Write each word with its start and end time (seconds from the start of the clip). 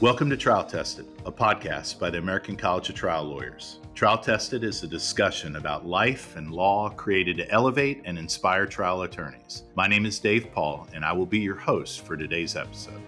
Welcome 0.00 0.28
to 0.30 0.36
Trial 0.36 0.64
Tested, 0.64 1.06
a 1.24 1.30
podcast 1.30 1.98
by 1.98 2.10
the 2.10 2.18
American 2.18 2.56
College 2.56 2.88
of 2.88 2.94
Trial 2.94 3.22
Lawyers. 3.24 3.78
Trial 3.94 4.18
Tested 4.18 4.64
is 4.64 4.82
a 4.82 4.88
discussion 4.88 5.56
about 5.56 5.86
life 5.86 6.36
and 6.36 6.50
law 6.50 6.88
created 6.90 7.36
to 7.36 7.50
elevate 7.50 8.02
and 8.04 8.18
inspire 8.18 8.66
trial 8.66 9.02
attorneys. 9.02 9.62
My 9.76 9.86
name 9.86 10.04
is 10.04 10.18
Dave 10.18 10.50
Paul, 10.52 10.88
and 10.92 11.04
I 11.04 11.12
will 11.12 11.26
be 11.26 11.38
your 11.38 11.56
host 11.56 12.00
for 12.00 12.16
today's 12.16 12.56
episode. 12.56 13.00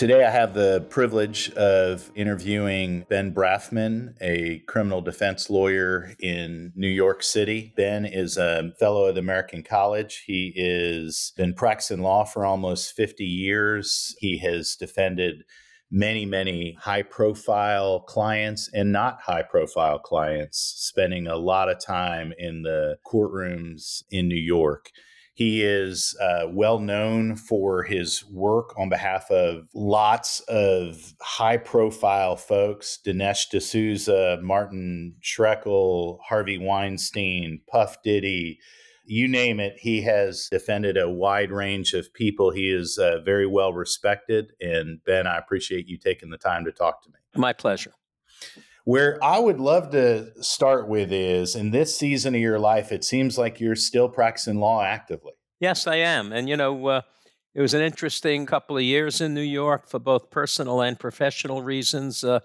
Today, 0.00 0.24
I 0.24 0.30
have 0.30 0.54
the 0.54 0.86
privilege 0.88 1.50
of 1.50 2.10
interviewing 2.14 3.04
Ben 3.10 3.34
Brafman, 3.34 4.14
a 4.22 4.60
criminal 4.60 5.02
defense 5.02 5.50
lawyer 5.50 6.14
in 6.18 6.72
New 6.74 6.88
York 6.88 7.22
City. 7.22 7.74
Ben 7.76 8.06
is 8.06 8.38
a 8.38 8.72
fellow 8.78 9.10
at 9.10 9.18
American 9.18 9.62
College. 9.62 10.24
He 10.26 10.54
has 10.56 11.34
been 11.36 11.52
practicing 11.52 12.00
law 12.00 12.24
for 12.24 12.46
almost 12.46 12.96
50 12.96 13.26
years. 13.26 14.16
He 14.20 14.38
has 14.38 14.74
defended 14.74 15.44
many, 15.90 16.24
many 16.24 16.78
high 16.80 17.02
profile 17.02 18.00
clients 18.00 18.70
and 18.72 18.92
not 18.92 19.20
high 19.20 19.42
profile 19.42 19.98
clients, 19.98 20.76
spending 20.78 21.26
a 21.26 21.36
lot 21.36 21.68
of 21.68 21.78
time 21.78 22.32
in 22.38 22.62
the 22.62 22.96
courtrooms 23.04 24.02
in 24.10 24.28
New 24.28 24.34
York. 24.34 24.92
He 25.40 25.62
is 25.62 26.14
uh, 26.20 26.48
well 26.50 26.78
known 26.78 27.34
for 27.34 27.82
his 27.82 28.22
work 28.30 28.78
on 28.78 28.90
behalf 28.90 29.30
of 29.30 29.68
lots 29.74 30.40
of 30.40 31.14
high 31.22 31.56
profile 31.56 32.36
folks 32.36 32.98
Dinesh 33.02 33.48
D'Souza, 33.48 34.38
Martin 34.42 35.14
Shkreli, 35.22 36.18
Harvey 36.28 36.58
Weinstein, 36.58 37.62
Puff 37.72 38.02
Diddy. 38.02 38.58
You 39.06 39.28
name 39.28 39.60
it, 39.60 39.78
he 39.78 40.02
has 40.02 40.46
defended 40.50 40.98
a 40.98 41.08
wide 41.08 41.50
range 41.50 41.94
of 41.94 42.12
people. 42.12 42.50
He 42.50 42.68
is 42.68 42.98
uh, 42.98 43.20
very 43.24 43.46
well 43.46 43.72
respected. 43.72 44.52
And 44.60 45.02
Ben, 45.06 45.26
I 45.26 45.38
appreciate 45.38 45.86
you 45.88 45.96
taking 45.96 46.28
the 46.28 46.36
time 46.36 46.66
to 46.66 46.70
talk 46.70 47.02
to 47.04 47.08
me. 47.08 47.16
My 47.34 47.54
pleasure. 47.54 47.94
Where 48.84 49.22
I 49.22 49.38
would 49.38 49.60
love 49.60 49.90
to 49.90 50.32
start 50.42 50.88
with 50.88 51.12
is 51.12 51.54
in 51.54 51.70
this 51.70 51.96
season 51.96 52.34
of 52.34 52.40
your 52.40 52.58
life, 52.58 52.92
it 52.92 53.04
seems 53.04 53.36
like 53.36 53.60
you're 53.60 53.76
still 53.76 54.08
practicing 54.08 54.58
law 54.58 54.82
actively. 54.82 55.32
Yes, 55.60 55.86
I 55.86 55.96
am. 55.96 56.32
And, 56.32 56.48
you 56.48 56.56
know, 56.56 56.86
uh, 56.86 57.02
it 57.54 57.60
was 57.60 57.74
an 57.74 57.82
interesting 57.82 58.46
couple 58.46 58.76
of 58.76 58.82
years 58.82 59.20
in 59.20 59.34
New 59.34 59.40
York 59.42 59.88
for 59.88 59.98
both 59.98 60.30
personal 60.30 60.80
and 60.80 60.98
professional 60.98 61.62
reasons. 61.62 62.24
Uh, 62.24 62.40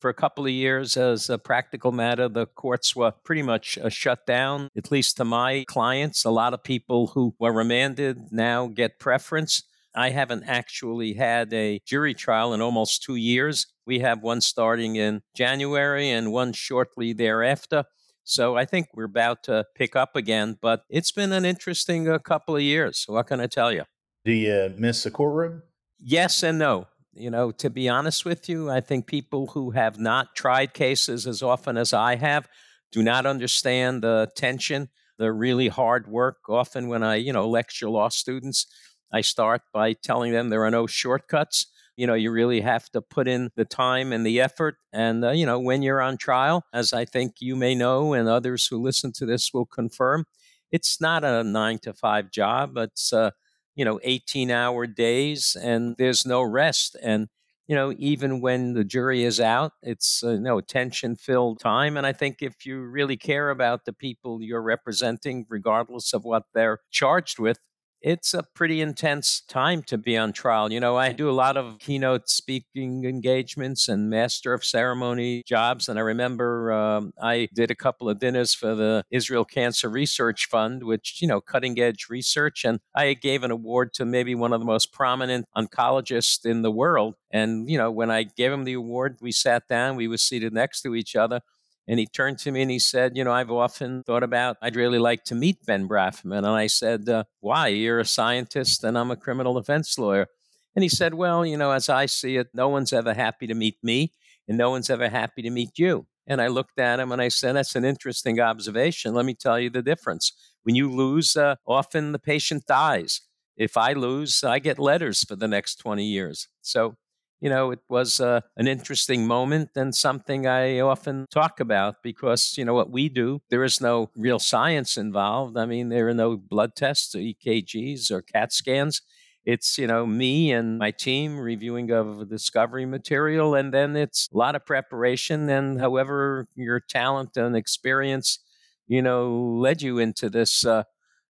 for 0.00 0.10
a 0.10 0.14
couple 0.14 0.44
of 0.44 0.50
years, 0.50 0.96
as 0.96 1.30
a 1.30 1.38
practical 1.38 1.90
matter, 1.90 2.28
the 2.28 2.46
courts 2.46 2.94
were 2.94 3.12
pretty 3.24 3.42
much 3.42 3.78
uh, 3.78 3.88
shut 3.88 4.26
down, 4.26 4.68
at 4.76 4.90
least 4.90 5.16
to 5.16 5.24
my 5.24 5.64
clients. 5.68 6.24
A 6.24 6.30
lot 6.30 6.52
of 6.52 6.62
people 6.62 7.08
who 7.08 7.34
were 7.38 7.52
remanded 7.52 8.30
now 8.30 8.66
get 8.66 8.98
preference. 8.98 9.62
I 9.96 10.10
haven't 10.10 10.44
actually 10.44 11.14
had 11.14 11.52
a 11.54 11.80
jury 11.86 12.12
trial 12.12 12.52
in 12.52 12.60
almost 12.60 13.02
two 13.02 13.16
years. 13.16 13.66
We 13.86 14.00
have 14.00 14.22
one 14.22 14.42
starting 14.42 14.96
in 14.96 15.22
January 15.34 16.10
and 16.10 16.32
one 16.32 16.52
shortly 16.52 17.14
thereafter. 17.14 17.84
So 18.22 18.56
I 18.56 18.66
think 18.66 18.88
we're 18.92 19.04
about 19.04 19.42
to 19.44 19.64
pick 19.74 19.96
up 19.96 20.14
again, 20.14 20.58
but 20.60 20.82
it's 20.90 21.12
been 21.12 21.32
an 21.32 21.44
interesting 21.44 22.08
uh, 22.08 22.18
couple 22.18 22.56
of 22.56 22.62
years. 22.62 23.04
What 23.06 23.28
can 23.28 23.40
I 23.40 23.46
tell 23.46 23.72
you? 23.72 23.84
Do 24.24 24.32
you 24.32 24.74
miss 24.76 25.04
the 25.04 25.10
courtroom? 25.10 25.62
Yes 25.98 26.42
and 26.42 26.58
no. 26.58 26.88
You 27.14 27.30
know, 27.30 27.50
to 27.52 27.70
be 27.70 27.88
honest 27.88 28.26
with 28.26 28.48
you, 28.48 28.68
I 28.68 28.80
think 28.82 29.06
people 29.06 29.46
who 29.46 29.70
have 29.70 29.98
not 29.98 30.36
tried 30.36 30.74
cases 30.74 31.26
as 31.26 31.42
often 31.42 31.78
as 31.78 31.94
I 31.94 32.16
have 32.16 32.46
do 32.92 33.02
not 33.02 33.24
understand 33.24 34.02
the 34.02 34.28
tension, 34.36 34.90
the 35.16 35.32
really 35.32 35.68
hard 35.68 36.06
work. 36.06 36.36
Often, 36.48 36.88
when 36.88 37.02
I, 37.02 37.14
you 37.14 37.32
know, 37.32 37.48
lecture 37.48 37.88
law 37.88 38.10
students, 38.10 38.66
I 39.12 39.20
start 39.20 39.62
by 39.72 39.92
telling 39.94 40.32
them 40.32 40.48
there 40.50 40.64
are 40.64 40.70
no 40.70 40.86
shortcuts. 40.86 41.66
You 41.96 42.06
know, 42.06 42.14
you 42.14 42.30
really 42.30 42.60
have 42.60 42.90
to 42.90 43.00
put 43.00 43.26
in 43.26 43.50
the 43.56 43.64
time 43.64 44.12
and 44.12 44.24
the 44.26 44.40
effort. 44.40 44.76
And, 44.92 45.24
uh, 45.24 45.30
you 45.30 45.46
know, 45.46 45.58
when 45.58 45.82
you're 45.82 46.02
on 46.02 46.18
trial, 46.18 46.64
as 46.72 46.92
I 46.92 47.04
think 47.06 47.36
you 47.40 47.56
may 47.56 47.74
know, 47.74 48.12
and 48.12 48.28
others 48.28 48.66
who 48.66 48.82
listen 48.82 49.12
to 49.14 49.26
this 49.26 49.52
will 49.54 49.64
confirm, 49.66 50.26
it's 50.70 51.00
not 51.00 51.24
a 51.24 51.42
nine 51.44 51.78
to 51.80 51.92
five 51.94 52.30
job. 52.30 52.76
It's, 52.76 53.12
uh, 53.12 53.30
you 53.74 53.84
know, 53.84 54.00
18 54.02 54.50
hour 54.50 54.86
days 54.86 55.56
and 55.60 55.96
there's 55.96 56.26
no 56.26 56.42
rest. 56.42 56.96
And, 57.02 57.28
you 57.66 57.74
know, 57.74 57.94
even 57.98 58.40
when 58.40 58.74
the 58.74 58.84
jury 58.84 59.24
is 59.24 59.40
out, 59.40 59.72
it's, 59.82 60.22
uh, 60.22 60.32
you 60.32 60.40
know, 60.40 60.60
tension 60.60 61.16
filled 61.16 61.60
time. 61.60 61.96
And 61.96 62.06
I 62.06 62.12
think 62.12 62.38
if 62.40 62.64
you 62.64 62.80
really 62.80 63.16
care 63.16 63.50
about 63.50 63.84
the 63.84 63.92
people 63.92 64.42
you're 64.42 64.62
representing, 64.62 65.46
regardless 65.48 66.12
of 66.12 66.24
what 66.24 66.44
they're 66.54 66.78
charged 66.90 67.38
with, 67.38 67.58
it's 68.06 68.34
a 68.34 68.44
pretty 68.54 68.80
intense 68.80 69.40
time 69.48 69.82
to 69.82 69.98
be 69.98 70.16
on 70.16 70.32
trial. 70.32 70.72
You 70.72 70.78
know, 70.78 70.96
I 70.96 71.10
do 71.10 71.28
a 71.28 71.32
lot 71.32 71.56
of 71.56 71.80
keynote 71.80 72.30
speaking 72.30 73.04
engagements 73.04 73.88
and 73.88 74.08
master 74.08 74.54
of 74.54 74.64
ceremony 74.64 75.42
jobs. 75.44 75.88
And 75.88 75.98
I 75.98 76.02
remember 76.02 76.70
um, 76.70 77.12
I 77.20 77.48
did 77.52 77.72
a 77.72 77.74
couple 77.74 78.08
of 78.08 78.20
dinners 78.20 78.54
for 78.54 78.76
the 78.76 79.02
Israel 79.10 79.44
Cancer 79.44 79.90
Research 79.90 80.46
Fund, 80.46 80.84
which, 80.84 81.20
you 81.20 81.26
know, 81.26 81.40
cutting 81.40 81.80
edge 81.80 82.06
research. 82.08 82.64
And 82.64 82.78
I 82.94 83.12
gave 83.14 83.42
an 83.42 83.50
award 83.50 83.92
to 83.94 84.04
maybe 84.04 84.36
one 84.36 84.52
of 84.52 84.60
the 84.60 84.66
most 84.66 84.92
prominent 84.92 85.46
oncologists 85.56 86.46
in 86.46 86.62
the 86.62 86.70
world. 86.70 87.16
And, 87.32 87.68
you 87.68 87.76
know, 87.76 87.90
when 87.90 88.12
I 88.12 88.22
gave 88.22 88.52
him 88.52 88.62
the 88.62 88.74
award, 88.74 89.18
we 89.20 89.32
sat 89.32 89.66
down, 89.66 89.96
we 89.96 90.06
were 90.06 90.16
seated 90.16 90.52
next 90.52 90.82
to 90.82 90.94
each 90.94 91.16
other. 91.16 91.40
And 91.88 92.00
he 92.00 92.06
turned 92.06 92.38
to 92.40 92.50
me 92.50 92.62
and 92.62 92.70
he 92.70 92.78
said, 92.78 93.16
You 93.16 93.24
know, 93.24 93.32
I've 93.32 93.50
often 93.50 94.02
thought 94.02 94.22
about, 94.22 94.56
I'd 94.60 94.76
really 94.76 94.98
like 94.98 95.24
to 95.24 95.34
meet 95.34 95.64
Ben 95.64 95.88
Brafman. 95.88 96.38
And 96.38 96.46
I 96.46 96.66
said, 96.66 97.08
uh, 97.08 97.24
Why? 97.40 97.68
You're 97.68 98.00
a 98.00 98.04
scientist 98.04 98.82
and 98.82 98.98
I'm 98.98 99.10
a 99.10 99.16
criminal 99.16 99.54
defense 99.54 99.98
lawyer. 99.98 100.26
And 100.74 100.82
he 100.82 100.88
said, 100.88 101.14
Well, 101.14 101.46
you 101.46 101.56
know, 101.56 101.70
as 101.70 101.88
I 101.88 102.06
see 102.06 102.36
it, 102.36 102.48
no 102.52 102.68
one's 102.68 102.92
ever 102.92 103.14
happy 103.14 103.46
to 103.46 103.54
meet 103.54 103.78
me 103.82 104.12
and 104.48 104.58
no 104.58 104.70
one's 104.70 104.90
ever 104.90 105.08
happy 105.08 105.42
to 105.42 105.50
meet 105.50 105.78
you. 105.78 106.06
And 106.26 106.42
I 106.42 106.48
looked 106.48 106.78
at 106.78 106.98
him 106.98 107.12
and 107.12 107.22
I 107.22 107.28
said, 107.28 107.54
That's 107.54 107.76
an 107.76 107.84
interesting 107.84 108.40
observation. 108.40 109.14
Let 109.14 109.24
me 109.24 109.34
tell 109.34 109.58
you 109.60 109.70
the 109.70 109.82
difference. 109.82 110.32
When 110.64 110.74
you 110.74 110.90
lose, 110.90 111.36
uh, 111.36 111.56
often 111.66 112.10
the 112.10 112.18
patient 112.18 112.66
dies. 112.66 113.20
If 113.56 113.76
I 113.76 113.92
lose, 113.92 114.42
I 114.42 114.58
get 114.58 114.78
letters 114.78 115.24
for 115.24 115.36
the 115.36 115.48
next 115.48 115.76
20 115.76 116.04
years. 116.04 116.48
So 116.60 116.96
you 117.40 117.50
know, 117.50 117.70
it 117.70 117.80
was 117.88 118.20
uh, 118.20 118.40
an 118.56 118.66
interesting 118.66 119.26
moment 119.26 119.70
and 119.76 119.94
something 119.94 120.46
I 120.46 120.80
often 120.80 121.26
talk 121.30 121.60
about 121.60 122.02
because, 122.02 122.54
you 122.56 122.64
know, 122.64 122.74
what 122.74 122.90
we 122.90 123.08
do, 123.08 123.40
there 123.50 123.64
is 123.64 123.80
no 123.80 124.10
real 124.16 124.38
science 124.38 124.96
involved. 124.96 125.56
I 125.56 125.66
mean, 125.66 125.88
there 125.90 126.08
are 126.08 126.14
no 126.14 126.36
blood 126.36 126.74
tests 126.76 127.14
or 127.14 127.18
EKGs 127.20 128.10
or 128.10 128.22
CAT 128.22 128.52
scans. 128.52 129.02
It's, 129.44 129.78
you 129.78 129.86
know, 129.86 130.06
me 130.06 130.50
and 130.52 130.78
my 130.78 130.90
team 130.90 131.38
reviewing 131.38 131.90
of 131.92 132.28
discovery 132.28 132.84
material, 132.84 133.54
and 133.54 133.72
then 133.72 133.94
it's 133.94 134.28
a 134.34 134.36
lot 134.36 134.56
of 134.56 134.66
preparation. 134.66 135.48
And 135.48 135.78
however 135.80 136.48
your 136.56 136.80
talent 136.80 137.36
and 137.36 137.54
experience, 137.56 138.40
you 138.88 139.02
know, 139.02 139.32
led 139.60 139.82
you 139.82 139.98
into 139.98 140.28
this 140.30 140.64
uh, 140.64 140.82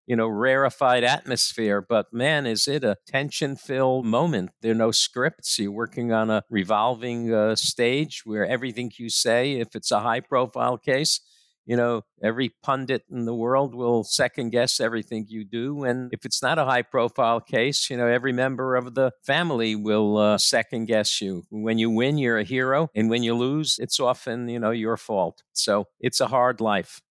you 0.08 0.16
know, 0.16 0.28
rarefied 0.28 1.04
atmosphere. 1.04 1.82
But 1.88 2.14
man, 2.14 2.46
is 2.46 2.68
it 2.68 2.84
a 2.84 2.98
tension 3.08 3.56
filled 3.56 4.06
moment? 4.06 4.52
There 4.62 4.72
are 4.72 4.76
no 4.76 4.92
scripts. 4.92 5.58
You're 5.60 5.72
working 5.72 6.12
on 6.12 6.30
a 6.30 6.44
revolving 6.50 7.34
uh, 7.34 7.56
stage 7.56 8.22
where 8.26 8.46
everything 8.46 8.92
you 8.98 9.10
say, 9.10 9.54
if 9.54 9.76
it's 9.76 9.92
a 9.92 10.02
high 10.02 10.20
profile 10.20 10.78
case, 10.78 11.20
you 11.66 11.76
know, 11.76 12.04
every 12.22 12.54
pundit 12.62 13.04
in 13.12 13.26
the 13.26 13.34
world 13.34 13.74
will 13.74 14.04
second 14.04 14.52
guess 14.52 14.80
everything 14.80 15.26
you 15.28 15.44
do. 15.44 15.84
And 15.84 16.14
if 16.14 16.24
it's 16.24 16.42
not 16.42 16.60
a 16.60 16.66
high 16.66 16.84
profile 16.84 17.42
case, 17.42 17.90
you 17.90 17.98
know, 17.98 18.08
every 18.08 18.32
member 18.32 18.76
of 18.76 18.94
the 18.94 19.12
family 19.26 19.76
will 19.76 20.18
uh, 20.18 20.38
second 20.38 20.86
guess 20.86 21.22
you. 21.22 21.44
When 21.50 21.80
you 21.80 21.90
win, 21.90 22.20
you're 22.20 22.38
a 22.38 22.44
hero. 22.44 22.90
And 22.96 23.10
when 23.10 23.24
you 23.24 23.34
lose, 23.36 23.78
it's 23.80 24.00
often, 24.00 24.48
you 24.48 24.60
know, 24.60 24.72
your 24.72 24.96
fault. 24.96 25.42
So 25.54 25.86
it's 26.00 26.22
a 26.22 26.28
hard 26.28 26.62
life. 26.62 27.02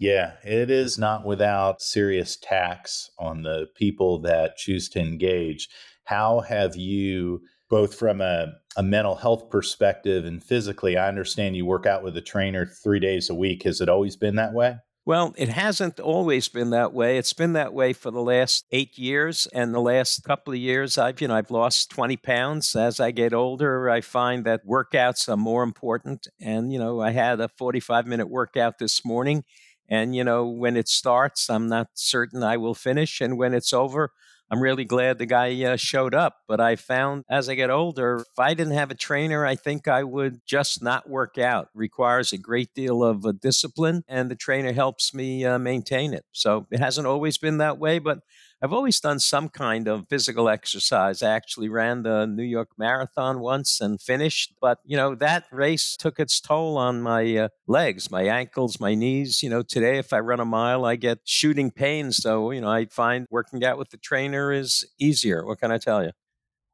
Yeah, 0.00 0.32
it 0.42 0.70
is 0.70 0.98
not 0.98 1.26
without 1.26 1.82
serious 1.82 2.36
tax 2.36 3.10
on 3.18 3.42
the 3.42 3.66
people 3.76 4.18
that 4.22 4.56
choose 4.56 4.88
to 4.88 4.98
engage. 4.98 5.68
How 6.04 6.40
have 6.40 6.74
you, 6.74 7.42
both 7.68 7.94
from 7.94 8.22
a, 8.22 8.46
a 8.78 8.82
mental 8.82 9.16
health 9.16 9.50
perspective 9.50 10.24
and 10.24 10.42
physically, 10.42 10.96
I 10.96 11.06
understand 11.06 11.54
you 11.54 11.66
work 11.66 11.84
out 11.84 12.02
with 12.02 12.16
a 12.16 12.22
trainer 12.22 12.64
three 12.82 12.98
days 12.98 13.28
a 13.28 13.34
week. 13.34 13.64
Has 13.64 13.82
it 13.82 13.90
always 13.90 14.16
been 14.16 14.36
that 14.36 14.54
way? 14.54 14.76
Well, 15.04 15.34
it 15.36 15.50
hasn't 15.50 16.00
always 16.00 16.48
been 16.48 16.70
that 16.70 16.94
way. 16.94 17.18
It's 17.18 17.32
been 17.34 17.52
that 17.54 17.74
way 17.74 17.92
for 17.92 18.10
the 18.10 18.22
last 18.22 18.64
eight 18.70 18.96
years, 18.96 19.48
and 19.52 19.74
the 19.74 19.80
last 19.80 20.24
couple 20.24 20.52
of 20.52 20.58
years, 20.58 20.98
I've 20.98 21.20
you 21.20 21.28
know 21.28 21.34
I've 21.34 21.50
lost 21.50 21.90
twenty 21.90 22.16
pounds. 22.16 22.76
As 22.76 23.00
I 23.00 23.10
get 23.10 23.32
older, 23.32 23.90
I 23.90 24.02
find 24.02 24.44
that 24.44 24.66
workouts 24.66 25.28
are 25.28 25.36
more 25.36 25.62
important. 25.62 26.28
And 26.40 26.72
you 26.72 26.78
know, 26.78 27.00
I 27.00 27.10
had 27.10 27.40
a 27.40 27.48
forty-five 27.48 28.06
minute 28.06 28.28
workout 28.28 28.78
this 28.78 29.04
morning, 29.04 29.42
and, 29.90 30.14
you 30.14 30.24
know, 30.24 30.46
when 30.48 30.76
it 30.76 30.88
starts, 30.88 31.50
I'm 31.50 31.68
not 31.68 31.88
certain 31.94 32.42
I 32.42 32.56
will 32.56 32.74
finish. 32.74 33.20
And 33.20 33.36
when 33.36 33.54
it's 33.54 33.72
over, 33.72 34.12
I'm 34.52 34.60
really 34.62 34.84
glad 34.84 35.18
the 35.18 35.26
guy 35.26 35.62
uh, 35.64 35.76
showed 35.76 36.14
up. 36.14 36.38
But 36.48 36.60
I 36.60 36.76
found 36.76 37.24
as 37.30 37.48
I 37.48 37.54
get 37.54 37.70
older, 37.70 38.16
if 38.20 38.38
I 38.38 38.54
didn't 38.54 38.74
have 38.74 38.90
a 38.90 38.94
trainer, 38.96 39.46
I 39.46 39.54
think 39.54 39.86
I 39.88 40.02
would 40.02 40.40
just 40.46 40.82
not 40.82 41.08
work 41.08 41.38
out. 41.38 41.64
It 41.74 41.78
requires 41.78 42.32
a 42.32 42.38
great 42.38 42.74
deal 42.74 43.04
of 43.04 43.24
uh, 43.24 43.32
discipline, 43.32 44.04
and 44.08 44.30
the 44.30 44.34
trainer 44.36 44.72
helps 44.72 45.14
me 45.14 45.44
uh, 45.44 45.58
maintain 45.58 46.14
it. 46.14 46.24
So 46.32 46.66
it 46.70 46.80
hasn't 46.80 47.06
always 47.06 47.38
been 47.38 47.58
that 47.58 47.78
way, 47.78 47.98
but 48.00 48.20
I've 48.62 48.74
always 48.74 49.00
done 49.00 49.20
some 49.20 49.48
kind 49.48 49.88
of 49.88 50.06
physical 50.10 50.46
exercise. 50.46 51.22
I 51.22 51.30
actually 51.30 51.70
ran 51.70 52.02
the 52.02 52.26
New 52.26 52.42
York 52.44 52.68
Marathon 52.76 53.40
once 53.40 53.80
and 53.80 53.98
finished, 54.00 54.52
but 54.60 54.78
you 54.84 54.98
know 54.98 55.14
that 55.14 55.44
race 55.50 55.96
took 55.96 56.20
its 56.20 56.40
toll 56.40 56.76
on 56.76 57.00
my 57.00 57.36
uh, 57.36 57.48
legs, 57.66 58.10
my 58.10 58.24
ankles, 58.24 58.78
my 58.78 58.94
knees. 58.94 59.42
You 59.42 59.48
know, 59.48 59.62
today 59.62 59.96
if 59.96 60.12
I 60.12 60.18
run 60.18 60.40
a 60.40 60.44
mile, 60.44 60.84
I 60.84 60.96
get 60.96 61.20
shooting 61.24 61.70
pains. 61.70 62.18
So 62.18 62.50
you 62.50 62.60
know, 62.60 62.68
I 62.68 62.84
find 62.84 63.26
working 63.30 63.64
out 63.64 63.78
with 63.78 63.90
the 63.90 63.96
trainer 63.96 64.52
is 64.52 64.84
easier. 64.98 65.46
What 65.46 65.58
can 65.58 65.72
I 65.72 65.78
tell 65.78 66.04
you? 66.04 66.10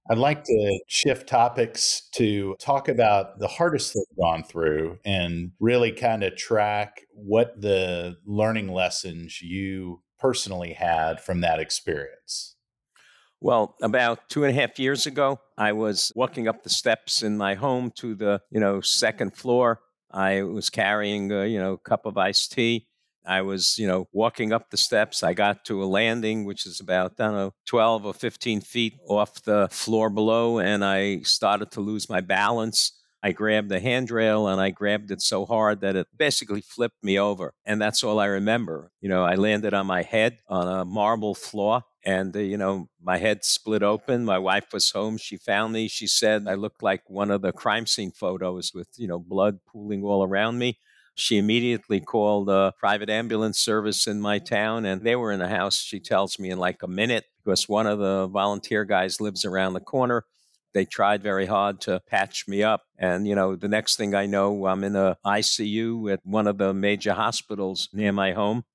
I'd 0.09 0.19
like 0.19 0.45
to 0.45 0.81
shift 0.87 1.29
topics 1.29 2.09
to 2.13 2.57
talk 2.61 2.89
about 2.89 3.41
the 3.41 3.49
hardest 3.49 3.93
thing 3.93 4.05
you've 4.11 4.25
gone 4.25 4.45
through 4.45 4.99
and 5.05 5.51
really 5.59 5.91
kind 5.91 6.23
of 6.23 6.37
track 6.37 7.03
what 7.13 7.61
the 7.61 8.17
learning 8.25 8.73
lessons 8.73 9.43
you 9.43 10.03
personally 10.19 10.73
had 10.73 11.21
from 11.21 11.41
that 11.41 11.59
experience. 11.59 12.57
Well, 13.41 13.77
about 13.83 14.29
two 14.29 14.45
and 14.45 14.57
a 14.57 14.61
half 14.61 14.79
years 14.79 15.07
ago, 15.07 15.41
I 15.59 15.73
was 15.73 16.11
walking 16.17 16.49
up 16.49 16.63
the 16.63 16.71
steps 16.71 17.23
in 17.23 17.37
my 17.37 17.55
home 17.55 17.93
to 17.97 18.15
the, 18.15 18.41
you 18.51 18.61
know, 18.61 18.81
second 18.81 19.37
floor. 19.37 19.81
I 20.11 20.43
was 20.43 20.71
carrying 20.71 21.31
a, 21.33 21.47
you 21.47 21.59
know, 21.59 21.77
cup 21.77 22.07
of 22.07 22.17
iced 22.17 22.53
tea 22.53 22.89
I 23.27 23.43
was, 23.43 23.77
you 23.79 23.87
know, 23.87 24.09
walking 24.13 24.53
up 24.53 24.71
the 24.71 24.77
steps. 24.77 25.23
I 25.23 25.35
got 25.35 25.65
to 25.67 25.83
a 25.83 25.87
landing, 25.87 26.45
which 26.45 26.65
is 26.65 26.81
about, 26.81 27.15
I 27.19 27.25
don't 27.25 27.35
know, 27.35 27.55
12 27.67 28.07
or 28.07 28.15
15 28.15 28.61
feet 28.61 28.95
off 29.09 29.43
the 29.43 29.69
floor 29.71 30.09
below, 30.09 30.61
and 30.61 30.85
I 30.85 31.21
started 31.21 31.73
to 31.73 31.81
lose 31.81 32.09
my 32.09 32.21
balance. 32.21 32.93
I 33.27 33.33
grabbed 33.33 33.71
the 33.71 33.81
handrail 33.81 34.47
and 34.47 34.61
I 34.61 34.71
grabbed 34.71 35.11
it 35.11 35.21
so 35.21 35.47
hard 35.47 35.81
that 35.81 35.97
it 35.97 36.07
basically 36.17 36.61
flipped 36.61 37.03
me 37.03 37.19
over. 37.19 37.55
And 37.65 37.83
that's 37.83 38.05
all 38.05 38.21
I 38.21 38.27
remember. 38.27 38.93
You 39.01 39.09
know, 39.09 39.25
I 39.25 39.35
landed 39.35 39.75
on 39.75 39.85
my 39.89 40.03
head 40.03 40.39
on 40.49 40.69
a 40.69 40.85
marble 40.85 41.35
floor 41.35 41.83
and, 42.05 42.37
uh, 42.37 42.39
you 42.39 42.57
know, 42.57 42.89
my 43.03 43.17
head 43.19 43.45
split 43.45 43.83
open. 43.83 44.25
My 44.25 44.39
wife 44.39 44.73
was 44.73 44.89
home. 44.93 45.19
She 45.19 45.39
found 45.39 45.73
me. 45.73 45.89
She 45.89 46.07
said 46.07 46.47
I 46.47 46.55
looked 46.55 46.85
like 46.85 47.11
one 47.11 47.33
of 47.33 47.43
the 47.43 47.51
crime 47.51 47.87
scene 47.87 48.13
photos 48.13 48.71
with, 48.73 48.91
you 48.97 49.09
know, 49.09 49.19
blood 49.19 49.59
pooling 49.67 50.05
all 50.05 50.23
around 50.23 50.61
me. 50.61 50.79
She 51.17 51.37
immediately 51.37 51.99
called 51.99 52.49
a 52.49 52.75
private 52.79 53.11
ambulance 53.11 53.59
service 53.59 54.07
in 54.07 54.21
my 54.21 54.39
town, 54.39 54.85
and 54.85 55.03
they 55.03 55.17
were 55.17 55.33
in 55.33 55.41
the 55.41 55.49
house, 55.49 55.81
she 55.81 55.99
tells 55.99 56.39
me, 56.39 56.51
in 56.51 56.59
like 56.59 56.83
a 56.85 56.87
minute 56.87 57.25
because 57.43 57.69
one 57.69 57.87
of 57.89 57.99
the 57.99 58.29
volunteer 58.29 58.85
guys 58.85 59.21
lives 59.21 59.45
around 59.45 59.73
the 59.73 59.81
corner. 59.81 60.25
They 60.77 60.85
tried 60.85 61.23
very 61.23 61.47
hard 61.47 61.81
to 61.83 62.01
patch 62.01 62.47
me 62.47 62.63
up. 62.63 62.83
And, 62.99 63.27
you 63.27 63.35
know, 63.35 63.57
the 63.57 63.67
next 63.67 63.97
thing 63.97 64.15
I 64.15 64.27
know, 64.27 64.67
I'm 64.67 64.85
in 64.85 64.95
a 64.95 65.17
ICU 65.25 66.13
at 66.13 66.21
one 66.23 66.47
of 66.47 66.59
the 66.59 66.75
major 66.75 67.15
hospitals 67.15 67.89
near 67.95 68.13
my 68.13 68.33
home. 68.33 68.67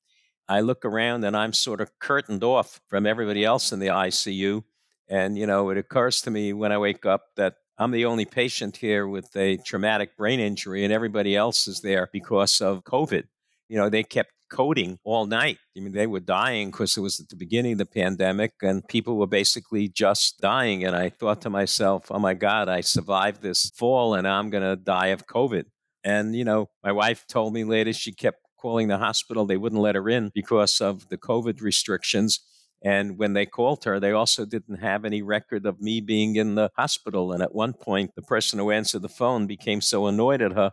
I 0.49 0.61
look 0.61 0.83
around 0.83 1.23
and 1.25 1.37
I'm 1.37 1.53
sort 1.53 1.79
of 1.79 1.99
curtained 1.99 2.43
off 2.43 2.81
from 2.87 3.05
everybody 3.05 3.45
else 3.45 3.71
in 3.71 3.77
the 3.77 3.89
ICU. 3.89 4.63
And, 5.09 5.37
you 5.37 5.45
know, 5.45 5.69
it 5.69 5.77
occurs 5.77 6.23
to 6.23 6.31
me 6.31 6.53
when 6.53 6.71
I 6.71 6.79
wake 6.79 7.05
up 7.05 7.35
that 7.35 7.57
I'm 7.77 7.91
the 7.91 8.05
only 8.05 8.25
patient 8.25 8.77
here 8.77 9.07
with 9.07 9.35
a 9.37 9.57
traumatic 9.57 10.17
brain 10.17 10.39
injury, 10.39 10.83
and 10.83 10.91
everybody 10.91 11.35
else 11.35 11.67
is 11.67 11.81
there 11.81 12.09
because 12.11 12.61
of 12.61 12.83
COVID. 12.83 13.25
You 13.69 13.77
know, 13.77 13.89
they 13.89 14.01
kept 14.01 14.33
coding 14.51 14.99
all 15.03 15.25
night. 15.25 15.57
I 15.75 15.79
mean, 15.79 15.93
they 15.93 16.07
were 16.07 16.19
dying 16.19 16.69
because 16.69 16.97
it 16.97 17.01
was 17.01 17.19
at 17.19 17.29
the 17.29 17.35
beginning 17.35 17.73
of 17.73 17.77
the 17.79 17.85
pandemic, 17.85 18.53
and 18.61 18.87
people 18.87 19.17
were 19.17 19.27
basically 19.27 19.87
just 19.87 20.39
dying. 20.41 20.83
And 20.85 20.95
I 20.95 21.09
thought 21.09 21.41
to 21.41 21.49
myself, 21.49 22.11
oh 22.11 22.19
my 22.19 22.33
God, 22.33 22.69
I 22.69 22.81
survived 22.81 23.41
this 23.41 23.71
fall, 23.75 24.13
and 24.13 24.27
I'm 24.27 24.49
going 24.49 24.63
to 24.63 24.75
die 24.75 25.07
of 25.07 25.25
COVID. 25.25 25.63
And, 26.03 26.35
you 26.35 26.43
know, 26.43 26.69
my 26.83 26.91
wife 26.91 27.25
told 27.27 27.53
me 27.53 27.63
later 27.63 27.93
she 27.93 28.11
kept 28.11 28.39
calling 28.59 28.87
the 28.87 28.97
hospital. 28.97 29.45
They 29.45 29.57
wouldn't 29.57 29.81
let 29.81 29.95
her 29.95 30.09
in 30.09 30.31
because 30.33 30.81
of 30.81 31.07
the 31.09 31.17
COVID 31.17 31.61
restrictions. 31.61 32.39
And 32.83 33.17
when 33.19 33.33
they 33.33 33.45
called 33.45 33.83
her, 33.85 33.99
they 33.99 34.11
also 34.11 34.43
didn't 34.45 34.77
have 34.77 35.05
any 35.05 35.21
record 35.21 35.67
of 35.67 35.79
me 35.79 36.01
being 36.01 36.35
in 36.35 36.55
the 36.55 36.71
hospital. 36.75 37.31
And 37.31 37.43
at 37.43 37.53
one 37.53 37.73
point, 37.73 38.11
the 38.15 38.23
person 38.23 38.57
who 38.57 38.71
answered 38.71 39.03
the 39.03 39.09
phone 39.09 39.45
became 39.45 39.81
so 39.81 40.07
annoyed 40.07 40.41
at 40.41 40.53
her, 40.53 40.71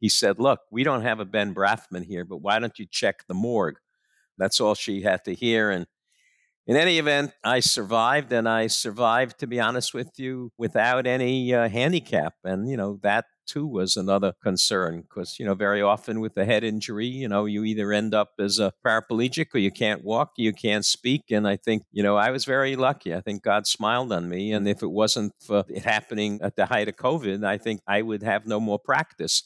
he 0.00 0.08
said, 0.08 0.38
Look, 0.38 0.60
we 0.70 0.84
don't 0.84 1.02
have 1.02 1.20
a 1.20 1.24
Ben 1.24 1.54
Brafman 1.54 2.04
here, 2.04 2.24
but 2.24 2.42
why 2.42 2.58
don't 2.58 2.78
you 2.78 2.86
check 2.90 3.26
the 3.26 3.34
morgue? 3.34 3.78
That's 4.36 4.60
all 4.60 4.74
she 4.74 5.02
had 5.02 5.24
to 5.24 5.34
hear. 5.34 5.70
And 5.70 5.86
in 6.68 6.76
any 6.76 6.98
event, 6.98 7.32
I 7.42 7.60
survived, 7.60 8.30
and 8.30 8.46
I 8.46 8.66
survived, 8.66 9.38
to 9.40 9.46
be 9.46 9.58
honest 9.58 9.94
with 9.94 10.10
you, 10.18 10.52
without 10.58 11.06
any 11.06 11.54
uh, 11.54 11.68
handicap. 11.68 12.34
And, 12.44 12.68
you 12.68 12.76
know, 12.76 13.00
that 13.02 13.24
too 13.46 13.66
was 13.66 13.96
another 13.96 14.34
concern 14.42 15.00
because, 15.00 15.38
you 15.38 15.46
know, 15.46 15.54
very 15.54 15.80
often 15.80 16.20
with 16.20 16.36
a 16.36 16.44
head 16.44 16.62
injury, 16.62 17.06
you 17.06 17.26
know, 17.26 17.46
you 17.46 17.64
either 17.64 17.90
end 17.90 18.14
up 18.14 18.32
as 18.38 18.58
a 18.58 18.74
paraplegic 18.86 19.46
or 19.54 19.58
you 19.58 19.70
can't 19.70 20.04
walk, 20.04 20.32
you 20.36 20.52
can't 20.52 20.84
speak. 20.84 21.22
And 21.30 21.48
I 21.48 21.56
think, 21.56 21.84
you 21.90 22.02
know, 22.02 22.16
I 22.16 22.30
was 22.30 22.44
very 22.44 22.76
lucky. 22.76 23.14
I 23.14 23.22
think 23.22 23.42
God 23.42 23.66
smiled 23.66 24.12
on 24.12 24.28
me. 24.28 24.52
And 24.52 24.68
if 24.68 24.82
it 24.82 24.90
wasn't 24.90 25.32
for 25.40 25.64
it 25.68 25.84
happening 25.84 26.38
at 26.42 26.56
the 26.56 26.66
height 26.66 26.88
of 26.88 26.96
COVID, 26.96 27.44
I 27.46 27.56
think 27.56 27.80
I 27.86 28.02
would 28.02 28.22
have 28.22 28.46
no 28.46 28.60
more 28.60 28.78
practice. 28.78 29.42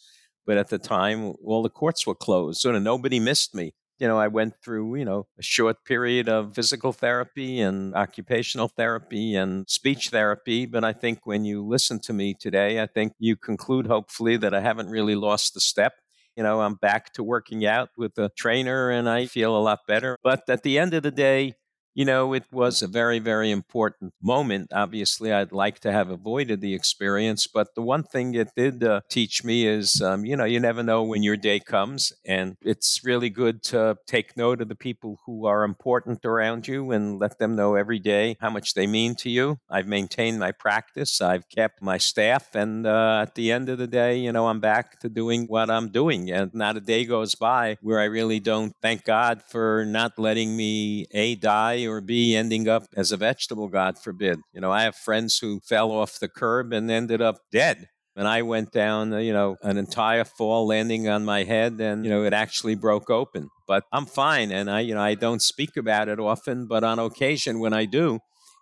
But 0.47 0.59
at 0.59 0.69
the 0.69 0.79
time, 0.79 1.35
all 1.45 1.63
the 1.63 1.71
courts 1.71 2.07
were 2.07 2.15
closed. 2.15 2.61
So 2.61 2.77
nobody 2.79 3.21
missed 3.21 3.55
me 3.55 3.75
you 4.03 4.09
know, 4.09 4.19
I 4.19 4.27
went 4.27 4.55
through, 4.65 4.97
you 4.97 5.05
know, 5.05 5.29
a 5.39 5.43
short 5.45 5.85
period 5.85 6.29
of 6.29 6.57
physical 6.57 6.93
therapy 6.93 7.61
and 7.61 7.95
occupational 7.95 8.67
therapy 8.67 9.37
and 9.37 9.65
speech 9.71 10.09
therapy. 10.09 10.67
But 10.67 10.83
I 10.83 10.93
think 10.93 11.21
when 11.23 11.45
you 11.45 11.65
listen 11.65 12.01
to 12.01 12.13
me 12.13 12.35
today, 12.35 12.83
I 12.83 12.87
think 12.87 13.13
you 13.21 13.37
conclude, 13.37 13.87
hopefully, 13.87 14.37
that 14.39 14.55
I 14.55 14.61
haven't 14.61 14.89
really 14.89 15.15
lost 15.15 15.55
the 15.55 15.61
step. 15.61 15.93
You 16.37 16.43
know, 16.43 16.63
I'm 16.63 16.75
back 16.75 17.13
to 17.13 17.23
working 17.23 17.65
out 17.65 17.91
with 17.97 18.19
a 18.19 18.29
trainer 18.37 18.91
and 18.91 19.09
I 19.09 19.27
feel 19.27 19.57
a 19.57 19.63
lot 19.63 19.81
better. 19.87 20.19
But 20.25 20.43
at 20.49 20.65
the 20.65 20.81
end 20.81 20.95
of 20.95 21.05
the 21.05 21.13
day, 21.13 21.55
you 21.95 22.05
know, 22.05 22.33
it 22.33 22.45
was 22.51 22.83
a 22.83 22.89
very, 22.89 23.19
very 23.19 23.51
important 23.51 24.15
moment. 24.23 24.73
Obviously, 24.73 25.33
I'd 25.33 25.53
like 25.53 25.81
to 25.81 25.93
have 25.93 26.11
avoided 26.11 26.61
the 26.61 26.75
experience, 26.75 27.47
but 27.47 27.75
the 27.75 27.83
one 27.83 28.03
thing 28.03 28.35
it 28.35 28.49
did 28.57 28.83
uh, 28.83 29.03
teach 29.11 29.45
me 29.45 29.67
is, 29.67 30.01
um, 30.01 30.25
you 30.25 30.37
know, 30.37 30.45
you 30.45 30.59
never 30.59 30.83
know 30.83 31.03
when 31.03 31.23
your 31.23 31.37
day 31.37 31.61
comes. 31.61 32.13
And 32.25 32.57
it's 32.63 33.01
really 33.05 33.29
good 33.29 33.63
to 33.65 33.99
take 34.07 34.37
note 34.37 34.63
of 34.63 34.69
the 34.69 34.75
people 34.75 35.21
who 35.27 35.47
are 35.47 35.65
important 35.65 36.25
around 36.25 36.67
you 36.67 36.91
and 36.93 37.19
let 37.19 37.39
them 37.39 37.57
know 37.57 37.75
every 37.75 37.99
day 37.99 38.37
how 38.41 38.51
much 38.51 38.75
they 38.75 38.87
mean 38.87 39.15
to 39.17 39.31
you. 39.31 39.59
I've 39.69 39.87
maintained 39.87 40.39
my 40.39 40.53
practice, 40.53 41.21
I've 41.21 41.49
kept 41.49 41.83
my 41.83 41.99
staff. 41.99 42.55
And 42.55 42.87
uh, 42.87 43.21
at 43.23 43.35
the 43.35 43.53
end 43.53 43.69
of 43.69 43.79
the 43.79 43.87
day, 43.87 44.17
you 44.17 44.33
know, 44.33 44.49
I'm 44.49 44.61
back 44.61 44.99
to 45.01 45.09
doing 45.09 45.47
what 45.47 45.71
I'm 45.71 45.91
doing. 45.91 46.31
And 46.31 46.55
not 46.55 46.77
a 46.77 46.81
day 46.81 47.05
goes 47.05 47.35
by 47.35 47.77
where 47.83 48.01
I 48.01 48.05
really 48.05 48.41
don't 48.41 48.75
thank 48.81 49.05
God 49.05 49.43
for 49.43 49.85
not 49.85 50.19
letting 50.19 50.57
me 50.57 51.07
A, 51.13 51.35
die 51.35 51.82
or 51.87 52.01
B, 52.01 52.35
ending 52.37 52.69
up 52.69 52.85
as 52.97 53.13
a 53.13 53.17
vegetable, 53.17 53.69
God 53.69 53.99
forbid. 53.99 54.41
You 54.53 54.61
know, 54.61 54.71
I 54.71 54.83
have 54.83 54.97
friends 54.97 55.39
who 55.39 55.61
fell 55.61 55.91
off 55.91 56.19
the 56.19 56.29
curb 56.29 56.73
and 56.73 56.91
ended 56.91 57.23
up 57.23 57.39
dead. 57.51 57.89
And 58.15 58.29
I 58.29 58.43
went 58.43 58.73
down, 58.73 59.15
uh, 59.15 59.19
you 59.19 59.33
know, 59.33 59.57
an 59.63 59.79
entire 59.79 60.25
fall 60.25 60.67
landing 60.67 61.09
on 61.09 61.25
my 61.25 61.45
head 61.45 61.81
and, 61.81 62.05
you 62.05 62.11
know, 62.11 62.25
it 62.25 62.35
actually 62.35 62.75
broke 62.75 63.09
open. 63.09 63.49
But 63.67 63.85
I'm 63.91 64.05
fine. 64.05 64.53
And 64.53 64.71
I, 64.71 64.81
you 64.81 64.95
know, 64.95 65.01
I 65.01 65.15
don't 65.15 65.41
speak 65.41 65.79
about 65.79 66.09
it 66.09 66.21
often, 66.21 66.67
but 66.67 66.85
on 66.85 66.99
occasion 66.99 67.59
when 67.59 67.73
I 67.73 67.87
do, 67.87 68.19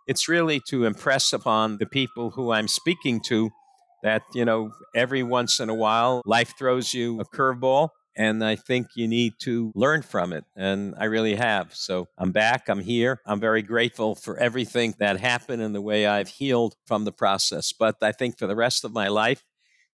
it's 0.07 0.29
really 0.29 0.61
to 0.69 0.85
impress 0.85 1.33
upon 1.33 1.79
the 1.79 1.87
people 1.87 2.31
who 2.31 2.53
I'm 2.53 2.69
speaking 2.69 3.21
to 3.27 3.51
that, 4.03 4.23
you 4.35 4.45
know, 4.45 4.71
every 4.95 5.23
once 5.23 5.61
in 5.61 5.69
a 5.69 5.75
while 5.75 6.23
life 6.25 6.55
throws 6.57 6.95
you 6.95 7.21
a 7.21 7.25
curveball 7.25 7.89
and 8.21 8.45
I 8.45 8.55
think 8.55 8.89
you 8.97 9.09
need 9.09 9.33
to 9.41 9.73
learn 9.75 10.03
from 10.03 10.35
it. 10.35 10.45
And 10.55 10.95
I 10.99 11.05
really 11.05 11.37
have. 11.37 11.75
So 11.75 12.09
I'm 12.19 12.33
back. 12.33 12.69
I'm 12.69 12.81
here. 12.81 13.19
I'm 13.25 13.41
very 13.41 13.63
grateful 13.63 14.15
for 14.15 14.37
everything 14.37 14.95
that 14.99 15.19
happened 15.19 15.63
and 15.63 15.75
the 15.75 15.81
way 15.81 16.07
I've 16.07 16.29
healed 16.29 16.75
from 16.87 17.05
the 17.05 17.13
process. 17.13 17.73
But 17.73 17.97
I 18.03 18.13
think 18.13 18.39
for 18.39 18.47
the 18.47 18.55
rest 18.55 18.85
of 18.85 18.93
my 18.93 19.09
life, 19.09 19.43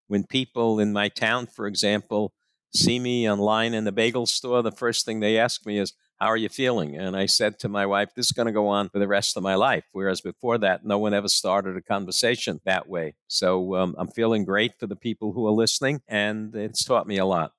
when 0.09 0.25
people 0.25 0.81
in 0.81 0.93
my 0.93 1.09
town, 1.09 1.47
for 1.47 1.69
example, 1.69 2.33
see 2.75 2.99
me 2.99 3.31
online 3.31 3.75
in 3.75 3.85
the 3.85 3.93
bagel 3.93 4.27
store, 4.27 4.61
the 4.61 4.73
first 4.73 5.07
thing 5.07 5.21
they 5.21 5.39
ask 5.39 5.65
me 5.65 5.79
is, 5.79 5.93
how 6.17 6.27
are 6.27 6.37
you 6.37 6.49
feeling? 6.49 6.97
And 6.97 7.17
I 7.17 7.27
said 7.27 7.61
to 7.61 7.69
my 7.69 7.87
wife, 7.87 8.09
this 8.17 8.27
is 8.27 8.33
going 8.33 8.47
to 8.47 8.53
go 8.53 8.67
on 8.67 8.89
for 8.89 8.99
the 8.99 9.07
rest 9.07 9.37
of 9.37 9.45
my 9.45 9.55
life. 9.55 9.85
Whereas 9.93 10.21
before 10.21 10.59
that, 10.59 10.85
no 10.85 10.99
one 10.99 11.15
ever 11.15 11.29
started 11.29 11.77
a 11.77 11.83
conversation 11.83 12.61
that 12.65 12.89
way. 12.89 13.15
So 13.29 13.77
um, 13.77 13.95
I'm 13.97 14.09
feeling 14.09 14.45
great 14.45 14.73
for 14.81 14.89
the 14.89 14.97
people 14.97 15.33
who 15.33 15.47
are 15.47 15.53
listening, 15.53 16.01
and 16.09 16.57
it's 16.57 16.85
taught 16.85 17.07
me 17.07 17.19
a 17.19 17.27
lot. 17.27 17.53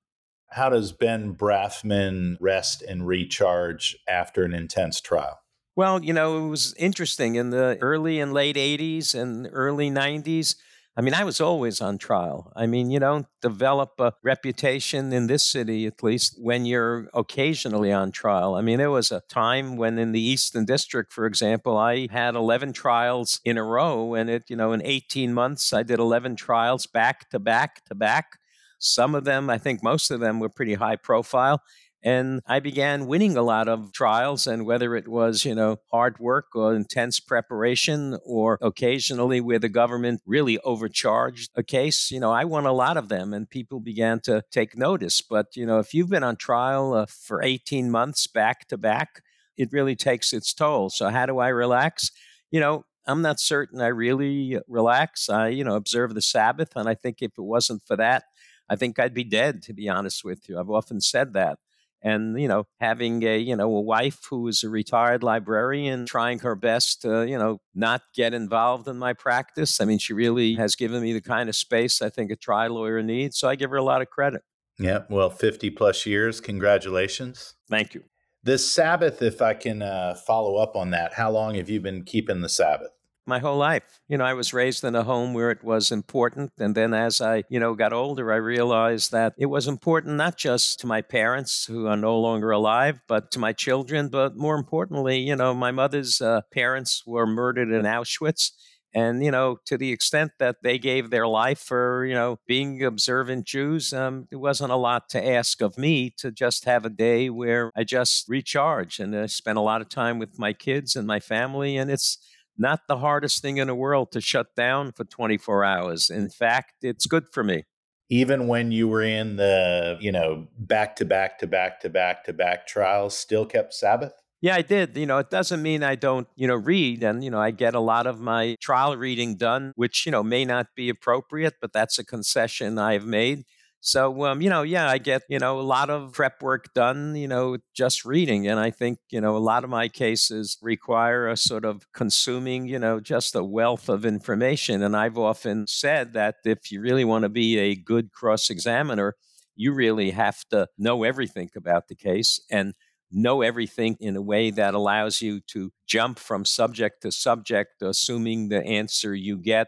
How 0.49 0.69
does 0.69 0.91
Ben 0.91 1.35
Brafman 1.35 2.37
rest 2.39 2.81
and 2.81 3.05
recharge 3.05 3.97
after 4.07 4.43
an 4.43 4.53
intense 4.53 5.01
trial? 5.01 5.39
Well, 5.75 6.03
you 6.03 6.13
know, 6.13 6.45
it 6.45 6.49
was 6.49 6.73
interesting 6.77 7.35
in 7.35 7.51
the 7.51 7.77
early 7.81 8.19
and 8.19 8.33
late 8.33 8.55
80s 8.55 9.13
and 9.13 9.47
early 9.51 9.91
90s. 9.91 10.55
I 10.97 11.01
mean, 11.01 11.13
I 11.13 11.23
was 11.23 11.39
always 11.39 11.79
on 11.79 11.99
trial. 11.99 12.51
I 12.55 12.65
mean, 12.65 12.89
you 12.89 12.99
don't 12.99 13.27
develop 13.43 13.99
a 13.99 14.13
reputation 14.23 15.13
in 15.13 15.27
this 15.27 15.45
city, 15.45 15.85
at 15.85 16.01
least, 16.01 16.33
when 16.41 16.65
you're 16.65 17.07
occasionally 17.13 17.91
on 17.91 18.11
trial. 18.11 18.55
I 18.55 18.61
mean, 18.61 18.79
there 18.79 18.89
was 18.89 19.11
a 19.11 19.21
time 19.29 19.77
when 19.77 19.99
in 19.99 20.13
the 20.13 20.19
Eastern 20.19 20.65
District, 20.65 21.13
for 21.13 21.27
example, 21.27 21.77
I 21.77 22.07
had 22.09 22.33
11 22.33 22.73
trials 22.73 23.39
in 23.45 23.59
a 23.59 23.63
row. 23.63 24.15
And 24.15 24.27
it, 24.27 24.45
you 24.49 24.55
know, 24.55 24.71
in 24.71 24.81
18 24.83 25.31
months, 25.31 25.71
I 25.71 25.83
did 25.83 25.99
11 25.99 26.35
trials 26.35 26.87
back 26.87 27.29
to 27.29 27.37
back 27.37 27.85
to 27.85 27.93
back. 27.93 28.39
Some 28.79 29.15
of 29.15 29.23
them, 29.23 29.49
I 29.49 29.57
think 29.57 29.83
most 29.83 30.11
of 30.11 30.19
them 30.19 30.39
were 30.39 30.49
pretty 30.49 30.75
high 30.75 30.95
profile. 30.97 31.61
And 32.03 32.41
I 32.45 32.59
began 32.59 33.07
winning 33.07 33.35
a 33.35 33.41
lot 33.41 33.67
of 33.67 33.91
trials, 33.91 34.45
and 34.45 34.65
whether 34.67 34.95
it 34.95 35.07
was, 35.07 35.43
you 35.43 35.55
know, 35.55 35.77
hard 35.91 36.19
work 36.19 36.55
or 36.55 36.75
intense 36.75 37.19
preparation, 37.19 38.17
or 38.23 38.59
occasionally 38.61 39.41
where 39.41 39.57
the 39.59 39.67
government 39.67 40.21
really 40.25 40.59
overcharged 40.59 41.51
a 41.55 41.63
case, 41.63 42.11
you 42.11 42.19
know, 42.19 42.31
I 42.31 42.45
won 42.45 42.67
a 42.67 42.71
lot 42.71 42.97
of 42.97 43.09
them, 43.09 43.33
and 43.33 43.49
people 43.49 43.79
began 43.79 44.19
to 44.21 44.43
take 44.51 44.77
notice. 44.77 45.21
But, 45.21 45.55
you 45.55 45.65
know, 45.65 45.79
if 45.79 45.93
you've 45.93 46.09
been 46.09 46.23
on 46.23 46.35
trial 46.37 46.93
uh, 46.93 47.07
for 47.07 47.41
18 47.43 47.89
months 47.89 48.27
back 48.27 48.67
to 48.67 48.77
back, 48.77 49.21
it 49.57 49.69
really 49.73 49.95
takes 49.95 50.33
its 50.33 50.53
toll. 50.53 50.89
So, 50.91 51.09
how 51.09 51.25
do 51.25 51.39
I 51.39 51.47
relax? 51.49 52.11
You 52.51 52.59
know, 52.59 52.85
I'm 53.07 53.21
not 53.21 53.39
certain 53.39 53.81
I 53.81 53.87
really 53.87 54.59
relax. 54.67 55.29
I, 55.29 55.47
you 55.47 55.63
know, 55.63 55.75
observe 55.75 56.13
the 56.13 56.21
Sabbath. 56.21 56.73
And 56.75 56.87
I 56.87 56.93
think 56.93 57.21
if 57.21 57.31
it 57.37 57.41
wasn't 57.41 57.81
for 57.85 57.95
that, 57.97 58.23
I 58.69 58.75
think 58.75 58.99
I'd 58.99 59.13
be 59.13 59.23
dead, 59.23 59.61
to 59.63 59.73
be 59.73 59.89
honest 59.89 60.23
with 60.23 60.47
you. 60.49 60.59
I've 60.59 60.69
often 60.69 61.01
said 61.01 61.33
that. 61.33 61.59
And, 62.03 62.39
you 62.39 62.47
know, 62.47 62.65
having 62.79 63.23
a, 63.23 63.37
you 63.37 63.55
know, 63.55 63.75
a 63.75 63.81
wife 63.81 64.19
who 64.29 64.47
is 64.47 64.63
a 64.63 64.69
retired 64.69 65.23
librarian 65.23 66.05
trying 66.05 66.39
her 66.39 66.55
best 66.55 67.01
to, 67.01 67.27
you 67.27 67.37
know, 67.37 67.59
not 67.73 68.03
get 68.13 68.33
involved 68.33 68.87
in 68.87 68.97
my 68.97 69.13
practice. 69.13 69.81
I 69.81 69.85
mean, 69.85 69.97
she 69.97 70.13
really 70.13 70.53
has 70.55 70.75
given 70.75 71.01
me 71.01 71.13
the 71.13 71.21
kind 71.21 71.49
of 71.49 71.55
space 71.55 72.01
I 72.01 72.09
think 72.09 72.29
a 72.29 72.35
trial 72.35 72.73
lawyer 72.73 73.01
needs. 73.01 73.39
So 73.39 73.49
I 73.49 73.55
give 73.55 73.71
her 73.71 73.77
a 73.77 73.83
lot 73.83 74.01
of 74.01 74.09
credit. 74.09 74.43
Yeah. 74.77 75.03
Well, 75.09 75.31
50 75.31 75.71
plus 75.71 76.05
years. 76.05 76.39
Congratulations. 76.39 77.55
Thank 77.67 77.95
you. 77.95 78.03
This 78.43 78.71
Sabbath, 78.71 79.21
if 79.21 79.41
I 79.41 79.55
can 79.55 79.81
uh, 79.81 80.15
follow 80.25 80.57
up 80.57 80.75
on 80.75 80.91
that, 80.91 81.15
how 81.15 81.31
long 81.31 81.55
have 81.55 81.69
you 81.69 81.81
been 81.81 82.03
keeping 82.03 82.41
the 82.41 82.49
Sabbath? 82.49 82.91
My 83.27 83.39
whole 83.39 83.57
life. 83.57 83.99
You 84.07 84.17
know, 84.17 84.25
I 84.25 84.33
was 84.33 84.53
raised 84.53 84.83
in 84.83 84.95
a 84.95 85.03
home 85.03 85.33
where 85.33 85.51
it 85.51 85.63
was 85.63 85.91
important. 85.91 86.53
And 86.57 86.73
then 86.75 86.93
as 86.93 87.19
I, 87.21 87.43
you 87.49 87.59
know, 87.59 87.75
got 87.75 87.93
older, 87.93 88.31
I 88.31 88.37
realized 88.37 89.11
that 89.11 89.33
it 89.37 89.47
was 89.47 89.67
important 89.67 90.15
not 90.15 90.37
just 90.37 90.79
to 90.79 90.87
my 90.87 91.01
parents 91.01 91.65
who 91.65 91.87
are 91.87 91.97
no 91.97 92.17
longer 92.19 92.51
alive, 92.51 92.99
but 93.07 93.31
to 93.31 93.39
my 93.39 93.53
children. 93.53 94.09
But 94.09 94.37
more 94.37 94.55
importantly, 94.55 95.19
you 95.19 95.35
know, 95.35 95.53
my 95.53 95.71
mother's 95.71 96.21
uh, 96.21 96.41
parents 96.53 97.03
were 97.05 97.27
murdered 97.27 97.69
in 97.71 97.83
Auschwitz. 97.83 98.51
And, 98.93 99.23
you 99.23 99.29
know, 99.29 99.57
to 99.65 99.77
the 99.77 99.91
extent 99.91 100.31
that 100.39 100.55
they 100.63 100.79
gave 100.79 101.09
their 101.09 101.27
life 101.27 101.59
for, 101.59 102.05
you 102.05 102.15
know, 102.15 102.39
being 102.47 102.83
observant 102.83 103.45
Jews, 103.45 103.93
um, 103.93 104.27
it 104.31 104.37
wasn't 104.37 104.71
a 104.71 104.77
lot 104.77 105.09
to 105.09 105.23
ask 105.23 105.61
of 105.61 105.77
me 105.77 106.09
to 106.17 106.31
just 106.31 106.65
have 106.65 106.85
a 106.85 106.89
day 106.89 107.29
where 107.29 107.71
I 107.75 107.83
just 107.83 108.27
recharge 108.27 108.99
and 108.99 109.15
I 109.15 109.27
spent 109.27 109.57
a 109.57 109.61
lot 109.61 109.81
of 109.81 109.89
time 109.89 110.17
with 110.17 110.39
my 110.39 110.53
kids 110.53 110.95
and 110.95 111.05
my 111.05 111.19
family. 111.19 111.77
And 111.77 111.91
it's, 111.91 112.17
not 112.57 112.81
the 112.87 112.97
hardest 112.97 113.41
thing 113.41 113.57
in 113.57 113.67
the 113.67 113.75
world 113.75 114.11
to 114.11 114.21
shut 114.21 114.55
down 114.55 114.91
for 114.91 115.03
24 115.03 115.63
hours. 115.63 116.09
In 116.09 116.29
fact, 116.29 116.73
it's 116.81 117.05
good 117.05 117.25
for 117.31 117.43
me. 117.43 117.63
Even 118.09 118.47
when 118.47 118.71
you 118.71 118.87
were 118.87 119.03
in 119.03 119.35
the, 119.35 119.97
you 119.99 120.11
know, 120.11 120.47
back 120.57 120.95
to 120.97 121.05
back 121.05 121.39
to 121.39 121.47
back 121.47 121.81
to 121.81 121.89
back 121.89 122.23
to 122.23 122.33
back 122.33 122.65
trials, 122.65 123.17
still 123.17 123.45
kept 123.45 123.73
Sabbath? 123.73 124.13
Yeah, 124.39 124.55
I 124.55 124.61
did. 124.61 124.95
You 124.95 125.07
know, 125.07 125.17
it 125.17 125.29
doesn't 125.29 125.61
mean 125.61 125.83
I 125.83 125.95
don't, 125.95 126.27
you 126.35 126.47
know, 126.47 126.55
read. 126.55 127.03
And, 127.03 127.23
you 127.23 127.31
know, 127.31 127.39
I 127.39 127.51
get 127.51 127.73
a 127.73 127.79
lot 127.79 128.05
of 128.05 128.19
my 128.19 128.55
trial 128.61 128.95
reading 128.95 129.35
done, 129.35 129.73
which, 129.75 130.05
you 130.05 130.11
know, 130.11 130.23
may 130.23 130.45
not 130.45 130.67
be 130.75 130.89
appropriate, 130.89 131.55
but 131.59 131.73
that's 131.73 131.97
a 131.97 132.05
concession 132.05 132.77
I've 132.77 133.05
made. 133.05 133.45
So, 133.87 134.25
um, 134.25 134.41
you 134.41 134.49
know, 134.49 134.63
yeah, 134.63 134.89
I 134.89 134.97
get, 134.97 135.21
you 135.29 135.39
know, 135.39 135.61
a 135.61 135.61
lot 135.61 135.89
of 135.89 136.11
prep 136.11 136.41
work 136.41 136.73
done, 136.73 137.15
you 137.15 137.25
know, 137.29 137.55
just 137.73 138.03
reading. 138.03 138.45
And 138.45 138.59
I 138.59 138.69
think, 138.69 138.99
you 139.11 139.21
know, 139.21 139.37
a 139.37 139.39
lot 139.39 139.63
of 139.63 139.69
my 139.69 139.87
cases 139.87 140.57
require 140.61 141.29
a 141.29 141.37
sort 141.37 141.63
of 141.63 141.87
consuming, 141.93 142.67
you 142.67 142.79
know, 142.79 142.99
just 142.99 143.33
a 143.33 143.45
wealth 143.45 143.87
of 143.87 144.05
information. 144.05 144.83
And 144.83 144.93
I've 144.93 145.17
often 145.17 145.67
said 145.67 146.11
that 146.13 146.35
if 146.43 146.69
you 146.69 146.81
really 146.81 147.05
want 147.05 147.23
to 147.23 147.29
be 147.29 147.57
a 147.59 147.75
good 147.75 148.11
cross 148.11 148.49
examiner, 148.49 149.15
you 149.55 149.71
really 149.73 150.11
have 150.11 150.43
to 150.51 150.67
know 150.77 151.03
everything 151.03 151.49
about 151.55 151.87
the 151.87 151.95
case 151.95 152.41
and 152.51 152.73
know 153.09 153.41
everything 153.41 153.95
in 154.01 154.17
a 154.17 154.21
way 154.21 154.51
that 154.51 154.73
allows 154.73 155.21
you 155.21 155.39
to 155.47 155.71
jump 155.87 156.19
from 156.19 156.43
subject 156.43 157.01
to 157.03 157.11
subject, 157.11 157.81
assuming 157.81 158.49
the 158.49 158.61
answer 158.65 159.15
you 159.15 159.37
get 159.37 159.67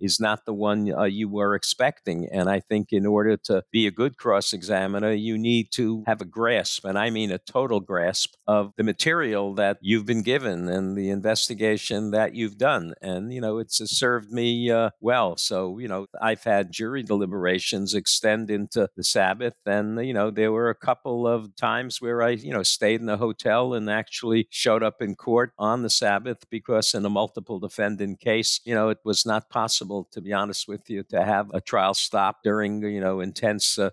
is 0.00 0.20
not 0.20 0.44
the 0.46 0.54
one 0.54 0.92
uh, 0.92 1.04
you 1.04 1.28
were 1.28 1.54
expecting. 1.54 2.28
And 2.32 2.48
I 2.48 2.60
think 2.60 2.92
in 2.92 3.06
order 3.06 3.36
to 3.44 3.62
be 3.70 3.86
a 3.86 3.90
good 3.90 4.16
cross 4.16 4.52
examiner, 4.52 5.12
you 5.12 5.36
need 5.38 5.68
to 5.72 6.04
have 6.06 6.20
a 6.20 6.24
grasp, 6.24 6.84
and 6.84 6.98
I 6.98 7.10
mean 7.10 7.30
a 7.30 7.38
total 7.38 7.80
grasp 7.80 8.34
of 8.46 8.72
the 8.76 8.84
material 8.84 9.54
that 9.54 9.78
you've 9.80 10.06
been 10.06 10.22
given 10.22 10.68
and 10.68 10.96
the 10.96 11.10
investigation 11.10 12.10
that 12.12 12.34
you've 12.34 12.58
done. 12.58 12.94
And, 13.02 13.32
you 13.32 13.40
know, 13.40 13.58
it's 13.58 13.78
served 13.90 14.30
me 14.30 14.70
uh, 14.70 14.90
well. 15.00 15.36
So, 15.36 15.78
you 15.78 15.88
know, 15.88 16.06
I've 16.20 16.44
had 16.44 16.72
jury 16.72 17.02
deliberations 17.02 17.94
extend 17.94 18.50
into 18.50 18.88
the 18.96 19.04
Sabbath. 19.04 19.54
And, 19.66 20.04
you 20.06 20.14
know, 20.14 20.30
there 20.30 20.52
were 20.52 20.70
a 20.70 20.74
couple 20.74 21.26
of 21.26 21.54
times 21.56 22.00
where 22.00 22.22
I, 22.22 22.30
you 22.30 22.52
know, 22.52 22.62
stayed 22.62 23.00
in 23.00 23.08
a 23.08 23.16
hotel 23.16 23.74
and 23.74 23.90
actually 23.90 24.46
showed 24.50 24.82
up 24.82 25.00
in 25.00 25.14
court 25.14 25.52
on 25.58 25.82
the 25.82 25.90
Sabbath 25.90 26.44
because 26.50 26.94
in 26.94 27.04
a 27.04 27.10
multiple 27.10 27.58
defendant 27.58 28.20
case, 28.20 28.60
you 28.64 28.74
know, 28.74 28.88
it 28.88 28.98
was 29.04 29.26
not 29.26 29.50
possible 29.50 29.89
to 30.12 30.20
be 30.20 30.32
honest 30.32 30.68
with 30.68 30.88
you, 30.90 31.02
to 31.04 31.22
have 31.24 31.50
a 31.54 31.60
trial 31.60 31.94
stop 31.94 32.42
during 32.44 32.82
you 32.82 33.00
know 33.00 33.20
intense 33.20 33.78
uh, 33.78 33.90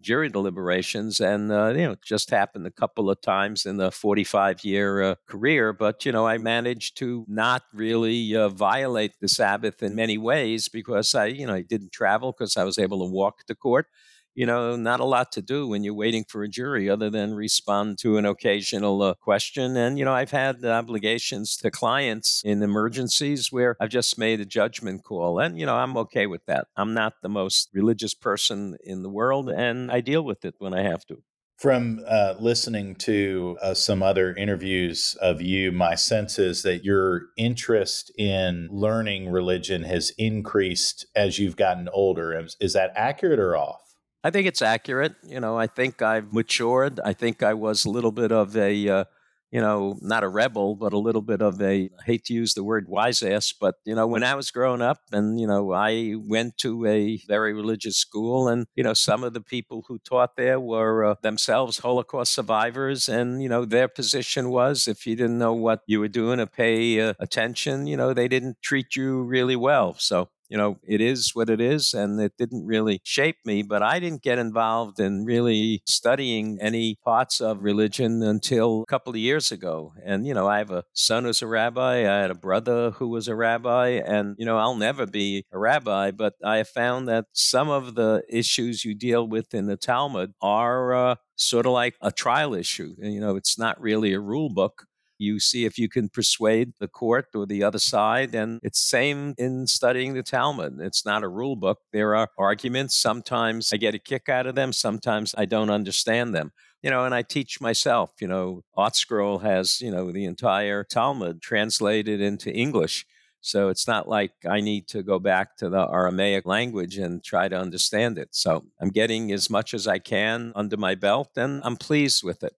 jury 0.00 0.28
deliberations, 0.30 1.20
and 1.20 1.52
uh, 1.52 1.68
you 1.68 1.84
know 1.88 1.96
just 2.04 2.30
happened 2.30 2.66
a 2.66 2.70
couple 2.70 3.10
of 3.10 3.20
times 3.20 3.66
in 3.66 3.76
the 3.76 3.90
45 3.90 4.64
year 4.64 5.02
uh, 5.02 5.14
career. 5.26 5.72
But 5.72 6.04
you 6.06 6.12
know 6.12 6.26
I 6.26 6.38
managed 6.38 6.96
to 6.98 7.24
not 7.28 7.62
really 7.74 8.34
uh, 8.36 8.48
violate 8.48 9.12
the 9.20 9.28
Sabbath 9.28 9.82
in 9.82 9.94
many 9.94 10.18
ways 10.18 10.68
because 10.68 11.14
I 11.14 11.26
you 11.26 11.46
know 11.46 11.54
I 11.54 11.62
didn't 11.62 11.92
travel 11.92 12.32
because 12.32 12.56
I 12.56 12.64
was 12.64 12.78
able 12.78 13.00
to 13.06 13.12
walk 13.12 13.44
to 13.46 13.54
court 13.54 13.86
you 14.34 14.46
know, 14.46 14.76
not 14.76 15.00
a 15.00 15.04
lot 15.04 15.32
to 15.32 15.42
do 15.42 15.66
when 15.66 15.82
you're 15.84 15.94
waiting 15.94 16.24
for 16.28 16.42
a 16.42 16.48
jury 16.48 16.88
other 16.88 17.10
than 17.10 17.34
respond 17.34 17.98
to 17.98 18.16
an 18.16 18.24
occasional 18.24 19.02
uh, 19.02 19.14
question. 19.14 19.76
And, 19.76 19.98
you 19.98 20.04
know, 20.04 20.12
I've 20.12 20.30
had 20.30 20.64
obligations 20.64 21.56
to 21.58 21.70
clients 21.70 22.42
in 22.44 22.62
emergencies 22.62 23.50
where 23.50 23.76
I've 23.80 23.90
just 23.90 24.18
made 24.18 24.40
a 24.40 24.44
judgment 24.44 25.04
call. 25.04 25.38
And, 25.38 25.58
you 25.58 25.66
know, 25.66 25.76
I'm 25.76 25.96
okay 25.96 26.26
with 26.26 26.46
that. 26.46 26.68
I'm 26.76 26.94
not 26.94 27.14
the 27.22 27.28
most 27.28 27.70
religious 27.72 28.14
person 28.14 28.76
in 28.84 29.02
the 29.02 29.10
world, 29.10 29.50
and 29.50 29.90
I 29.90 30.00
deal 30.00 30.22
with 30.22 30.44
it 30.44 30.54
when 30.58 30.74
I 30.74 30.82
have 30.82 31.04
to. 31.06 31.22
From 31.58 32.00
uh, 32.08 32.36
listening 32.40 32.94
to 32.96 33.58
uh, 33.60 33.74
some 33.74 34.02
other 34.02 34.34
interviews 34.34 35.14
of 35.20 35.42
you, 35.42 35.70
my 35.70 35.94
sense 35.94 36.38
is 36.38 36.62
that 36.62 36.86
your 36.86 37.26
interest 37.36 38.10
in 38.16 38.68
learning 38.70 39.28
religion 39.28 39.82
has 39.82 40.10
increased 40.16 41.04
as 41.14 41.38
you've 41.38 41.56
gotten 41.56 41.90
older. 41.92 42.38
Is, 42.38 42.56
is 42.60 42.72
that 42.72 42.92
accurate 42.96 43.38
or 43.38 43.58
off? 43.58 43.89
I 44.22 44.30
think 44.30 44.46
it's 44.46 44.62
accurate. 44.62 45.14
You 45.24 45.40
know, 45.40 45.56
I 45.56 45.66
think 45.66 46.02
I've 46.02 46.32
matured. 46.32 47.00
I 47.04 47.12
think 47.12 47.42
I 47.42 47.54
was 47.54 47.84
a 47.84 47.90
little 47.90 48.12
bit 48.12 48.32
of 48.32 48.56
a, 48.56 48.88
uh, 48.88 49.04
you 49.50 49.60
know, 49.60 49.98
not 50.00 50.22
a 50.22 50.28
rebel, 50.28 50.76
but 50.76 50.92
a 50.92 50.98
little 50.98 51.22
bit 51.22 51.40
of 51.42 51.60
a, 51.60 51.90
I 51.98 52.02
hate 52.04 52.24
to 52.26 52.34
use 52.34 52.54
the 52.54 52.62
word 52.62 52.86
wise 52.86 53.22
ass, 53.22 53.52
but, 53.58 53.76
you 53.84 53.94
know, 53.96 54.06
when 54.06 54.22
I 54.22 54.34
was 54.36 54.50
growing 54.52 54.82
up 54.82 54.98
and, 55.10 55.40
you 55.40 55.46
know, 55.46 55.72
I 55.72 56.14
went 56.16 56.56
to 56.58 56.86
a 56.86 57.18
very 57.26 57.52
religious 57.52 57.96
school 57.96 58.46
and, 58.46 58.66
you 58.76 58.84
know, 58.84 58.94
some 58.94 59.24
of 59.24 59.32
the 59.32 59.40
people 59.40 59.84
who 59.88 59.98
taught 59.98 60.36
there 60.36 60.60
were 60.60 61.04
uh, 61.04 61.14
themselves 61.22 61.78
Holocaust 61.78 62.32
survivors. 62.32 63.08
And, 63.08 63.42
you 63.42 63.48
know, 63.48 63.64
their 63.64 63.88
position 63.88 64.50
was 64.50 64.86
if 64.86 65.04
you 65.06 65.16
didn't 65.16 65.38
know 65.38 65.54
what 65.54 65.80
you 65.86 65.98
were 65.98 66.08
doing 66.08 66.38
to 66.38 66.46
pay 66.46 67.00
uh, 67.00 67.14
attention, 67.18 67.86
you 67.88 67.96
know, 67.96 68.12
they 68.14 68.28
didn't 68.28 68.58
treat 68.62 68.94
you 68.94 69.22
really 69.22 69.56
well. 69.56 69.94
So, 69.98 70.28
you 70.50 70.58
know, 70.58 70.78
it 70.86 71.00
is 71.00 71.30
what 71.34 71.48
it 71.48 71.60
is, 71.60 71.94
and 71.94 72.20
it 72.20 72.32
didn't 72.36 72.66
really 72.66 73.00
shape 73.04 73.36
me. 73.46 73.62
But 73.62 73.82
I 73.82 73.98
didn't 74.00 74.22
get 74.22 74.38
involved 74.38 75.00
in 75.00 75.24
really 75.24 75.82
studying 75.86 76.58
any 76.60 76.96
parts 77.04 77.40
of 77.40 77.62
religion 77.62 78.22
until 78.22 78.82
a 78.82 78.86
couple 78.86 79.12
of 79.12 79.16
years 79.18 79.52
ago. 79.52 79.94
And, 80.04 80.26
you 80.26 80.34
know, 80.34 80.48
I 80.48 80.58
have 80.58 80.70
a 80.70 80.84
son 80.92 81.24
who's 81.24 81.42
a 81.42 81.46
rabbi, 81.46 82.00
I 82.00 82.20
had 82.20 82.30
a 82.30 82.34
brother 82.34 82.90
who 82.90 83.08
was 83.08 83.28
a 83.28 83.34
rabbi, 83.36 84.00
and, 84.04 84.34
you 84.38 84.44
know, 84.44 84.58
I'll 84.58 84.76
never 84.76 85.06
be 85.06 85.44
a 85.52 85.58
rabbi, 85.58 86.10
but 86.10 86.34
I 86.44 86.58
have 86.58 86.68
found 86.68 87.08
that 87.08 87.26
some 87.32 87.70
of 87.70 87.94
the 87.94 88.22
issues 88.28 88.84
you 88.84 88.94
deal 88.94 89.26
with 89.26 89.54
in 89.54 89.66
the 89.66 89.76
Talmud 89.76 90.32
are 90.42 90.94
uh, 90.94 91.14
sort 91.36 91.66
of 91.66 91.72
like 91.72 91.94
a 92.02 92.10
trial 92.12 92.54
issue. 92.54 92.94
You 92.98 93.20
know, 93.20 93.36
it's 93.36 93.58
not 93.58 93.80
really 93.80 94.12
a 94.12 94.20
rule 94.20 94.50
book 94.50 94.86
you 95.20 95.38
see 95.38 95.64
if 95.64 95.78
you 95.78 95.88
can 95.88 96.08
persuade 96.08 96.72
the 96.80 96.88
court 96.88 97.26
or 97.34 97.46
the 97.46 97.62
other 97.62 97.78
side. 97.78 98.34
And 98.34 98.60
it's 98.62 98.80
same 98.80 99.34
in 99.38 99.66
studying 99.66 100.14
the 100.14 100.22
Talmud. 100.22 100.80
It's 100.80 101.04
not 101.04 101.22
a 101.22 101.28
rule 101.28 101.56
book. 101.56 101.78
There 101.92 102.16
are 102.16 102.28
arguments. 102.38 102.96
Sometimes 102.96 103.72
I 103.72 103.76
get 103.76 103.94
a 103.94 103.98
kick 103.98 104.28
out 104.28 104.46
of 104.46 104.54
them. 104.54 104.72
Sometimes 104.72 105.34
I 105.36 105.44
don't 105.44 105.70
understand 105.70 106.34
them 106.34 106.52
you 106.82 106.90
know, 106.90 107.04
and 107.04 107.14
I 107.14 107.22
teach 107.22 107.60
myself, 107.60 108.10
you 108.20 108.26
know, 108.26 108.62
ArtScroll 108.76 109.42
has, 109.42 109.80
you 109.80 109.90
know, 109.90 110.10
the 110.10 110.24
entire 110.24 110.82
Talmud 110.82 111.42
translated 111.42 112.20
into 112.20 112.50
English. 112.50 113.04
So 113.42 113.68
it's 113.68 113.86
not 113.86 114.08
like 114.08 114.32
I 114.48 114.60
need 114.60 114.86
to 114.88 115.02
go 115.02 115.18
back 115.18 115.56
to 115.58 115.70
the 115.70 115.88
Aramaic 115.90 116.46
language 116.46 116.98
and 116.98 117.24
try 117.24 117.48
to 117.48 117.58
understand 117.58 118.18
it. 118.18 118.28
So 118.32 118.66
I'm 118.80 118.90
getting 118.90 119.32
as 119.32 119.48
much 119.48 119.72
as 119.72 119.86
I 119.86 119.98
can 119.98 120.52
under 120.54 120.76
my 120.76 120.94
belt 120.94 121.30
and 121.36 121.62
I'm 121.64 121.76
pleased 121.76 122.22
with 122.22 122.42
it. 122.42 122.54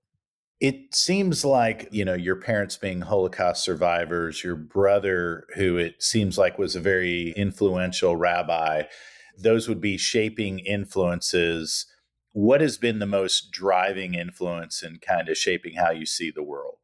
It 0.62 0.95
seems 0.95 1.45
like, 1.45 1.88
you 1.90 2.04
know, 2.04 2.14
your 2.14 2.37
parents 2.37 2.76
being 2.76 3.00
Holocaust 3.02 3.64
survivors, 3.64 4.45
your 4.45 4.54
brother, 4.57 5.45
who 5.57 5.76
it 5.76 6.02
seems 6.02 6.38
like 6.38 6.57
was 6.57 6.76
a 6.76 6.81
very 6.81 7.33
influential 7.37 8.14
rabbi, 8.16 8.85
those 9.37 9.69
would 9.69 9.81
be 9.81 9.99
shaping 9.99 10.61
influences 10.61 11.87
What 12.33 12.61
has 12.62 12.78
been 12.78 12.99
the 12.99 13.07
most 13.07 13.50
driving 13.52 14.14
influence 14.14 14.83
in 14.83 14.99
kind 15.00 15.28
of 15.28 15.37
shaping 15.37 15.75
how 15.75 15.90
you 15.90 16.07
see 16.07 16.31
the 16.31 16.42
world? 16.42 16.78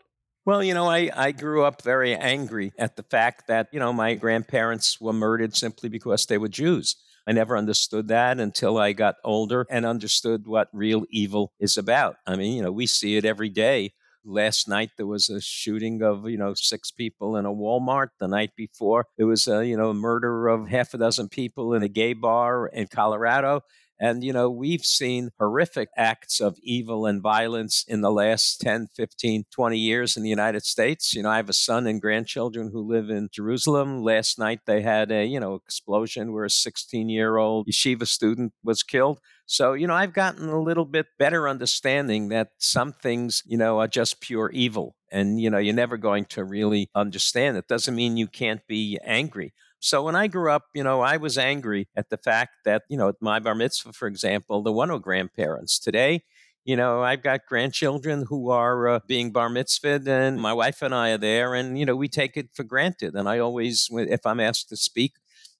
Well, 0.44 0.62
you 0.62 0.74
know, 0.74 0.88
I, 0.88 1.10
I 1.14 1.32
grew 1.32 1.64
up 1.64 1.82
very 1.82 2.16
angry 2.16 2.72
at 2.78 2.96
the 2.96 3.02
fact 3.02 3.48
that, 3.48 3.68
you 3.72 3.78
know, 3.78 3.92
my 3.92 4.14
grandparents 4.14 5.00
were 5.00 5.12
murdered 5.12 5.54
simply 5.56 5.88
because 5.88 6.26
they 6.26 6.38
were 6.38 6.48
Jews. 6.48 6.96
I 7.28 7.32
never 7.32 7.58
understood 7.58 8.08
that 8.08 8.40
until 8.40 8.78
I 8.78 8.94
got 8.94 9.16
older 9.22 9.66
and 9.68 9.84
understood 9.84 10.46
what 10.46 10.70
real 10.72 11.04
evil 11.10 11.52
is 11.60 11.76
about. 11.76 12.16
I 12.26 12.36
mean, 12.36 12.56
you 12.56 12.62
know, 12.62 12.72
we 12.72 12.86
see 12.86 13.18
it 13.18 13.26
every 13.26 13.50
day. 13.50 13.92
Last 14.24 14.66
night 14.66 14.92
there 14.96 15.06
was 15.06 15.28
a 15.28 15.38
shooting 15.38 16.02
of, 16.02 16.26
you 16.26 16.38
know, 16.38 16.54
six 16.54 16.90
people 16.90 17.36
in 17.36 17.44
a 17.44 17.52
Walmart. 17.52 18.08
The 18.18 18.28
night 18.28 18.52
before 18.56 19.04
there 19.18 19.26
was 19.26 19.46
a, 19.46 19.66
you 19.66 19.76
know, 19.76 19.92
murder 19.92 20.48
of 20.48 20.68
half 20.68 20.94
a 20.94 20.98
dozen 20.98 21.28
people 21.28 21.74
in 21.74 21.82
a 21.82 21.88
gay 21.88 22.14
bar 22.14 22.66
in 22.68 22.86
Colorado. 22.86 23.60
And, 24.00 24.22
you 24.22 24.32
know, 24.32 24.48
we've 24.50 24.84
seen 24.84 25.30
horrific 25.38 25.88
acts 25.96 26.40
of 26.40 26.56
evil 26.62 27.06
and 27.06 27.20
violence 27.20 27.84
in 27.88 28.00
the 28.00 28.12
last 28.12 28.60
10, 28.60 28.88
15, 28.94 29.44
20 29.50 29.78
years 29.78 30.16
in 30.16 30.22
the 30.22 30.28
United 30.28 30.64
States. 30.64 31.14
You 31.14 31.22
know, 31.22 31.30
I 31.30 31.36
have 31.36 31.48
a 31.48 31.52
son 31.54 31.86
and 31.86 32.00
grandchildren 32.00 32.70
who 32.72 32.80
live 32.80 33.10
in 33.10 33.28
Jerusalem. 33.32 34.02
Last 34.02 34.38
night 34.38 34.60
they 34.66 34.82
had 34.82 35.10
a, 35.10 35.24
you 35.24 35.40
know, 35.40 35.54
explosion 35.54 36.32
where 36.32 36.44
a 36.44 36.50
16 36.50 37.08
year 37.08 37.36
old 37.36 37.66
yeshiva 37.66 38.06
student 38.06 38.52
was 38.62 38.82
killed. 38.82 39.20
So, 39.46 39.72
you 39.72 39.86
know, 39.86 39.94
I've 39.94 40.12
gotten 40.12 40.48
a 40.48 40.60
little 40.60 40.84
bit 40.84 41.06
better 41.18 41.48
understanding 41.48 42.28
that 42.28 42.50
some 42.58 42.92
things, 42.92 43.42
you 43.46 43.56
know, 43.56 43.78
are 43.80 43.88
just 43.88 44.20
pure 44.20 44.50
evil. 44.50 44.94
And, 45.10 45.40
you 45.40 45.48
know, 45.48 45.58
you're 45.58 45.74
never 45.74 45.96
going 45.96 46.26
to 46.26 46.44
really 46.44 46.90
understand 46.94 47.56
it. 47.56 47.66
Doesn't 47.66 47.94
mean 47.94 48.16
you 48.18 48.26
can't 48.28 48.60
be 48.66 48.98
angry. 49.02 49.54
So 49.80 50.02
when 50.02 50.16
I 50.16 50.26
grew 50.26 50.50
up, 50.50 50.64
you 50.74 50.82
know, 50.82 51.00
I 51.02 51.16
was 51.16 51.38
angry 51.38 51.88
at 51.96 52.10
the 52.10 52.16
fact 52.16 52.50
that, 52.64 52.82
you 52.88 52.96
know, 52.96 53.08
at 53.08 53.16
my 53.20 53.38
bar 53.38 53.54
mitzvah, 53.54 53.92
for 53.92 54.08
example, 54.08 54.62
there 54.62 54.72
were 54.72 54.86
no 54.86 54.98
grandparents. 54.98 55.78
Today, 55.78 56.24
you 56.64 56.76
know, 56.76 57.02
I've 57.02 57.22
got 57.22 57.46
grandchildren 57.48 58.26
who 58.28 58.50
are 58.50 58.88
uh, 58.88 59.00
being 59.06 59.30
bar 59.30 59.48
mitzvahed, 59.48 60.06
and 60.06 60.40
my 60.40 60.52
wife 60.52 60.82
and 60.82 60.94
I 60.94 61.10
are 61.12 61.18
there, 61.18 61.54
and, 61.54 61.78
you 61.78 61.86
know, 61.86 61.96
we 61.96 62.08
take 62.08 62.36
it 62.36 62.48
for 62.52 62.64
granted. 62.64 63.14
And 63.14 63.28
I 63.28 63.38
always, 63.38 63.88
if 63.92 64.26
I'm 64.26 64.40
asked 64.40 64.68
to 64.70 64.76
speak, 64.76 65.12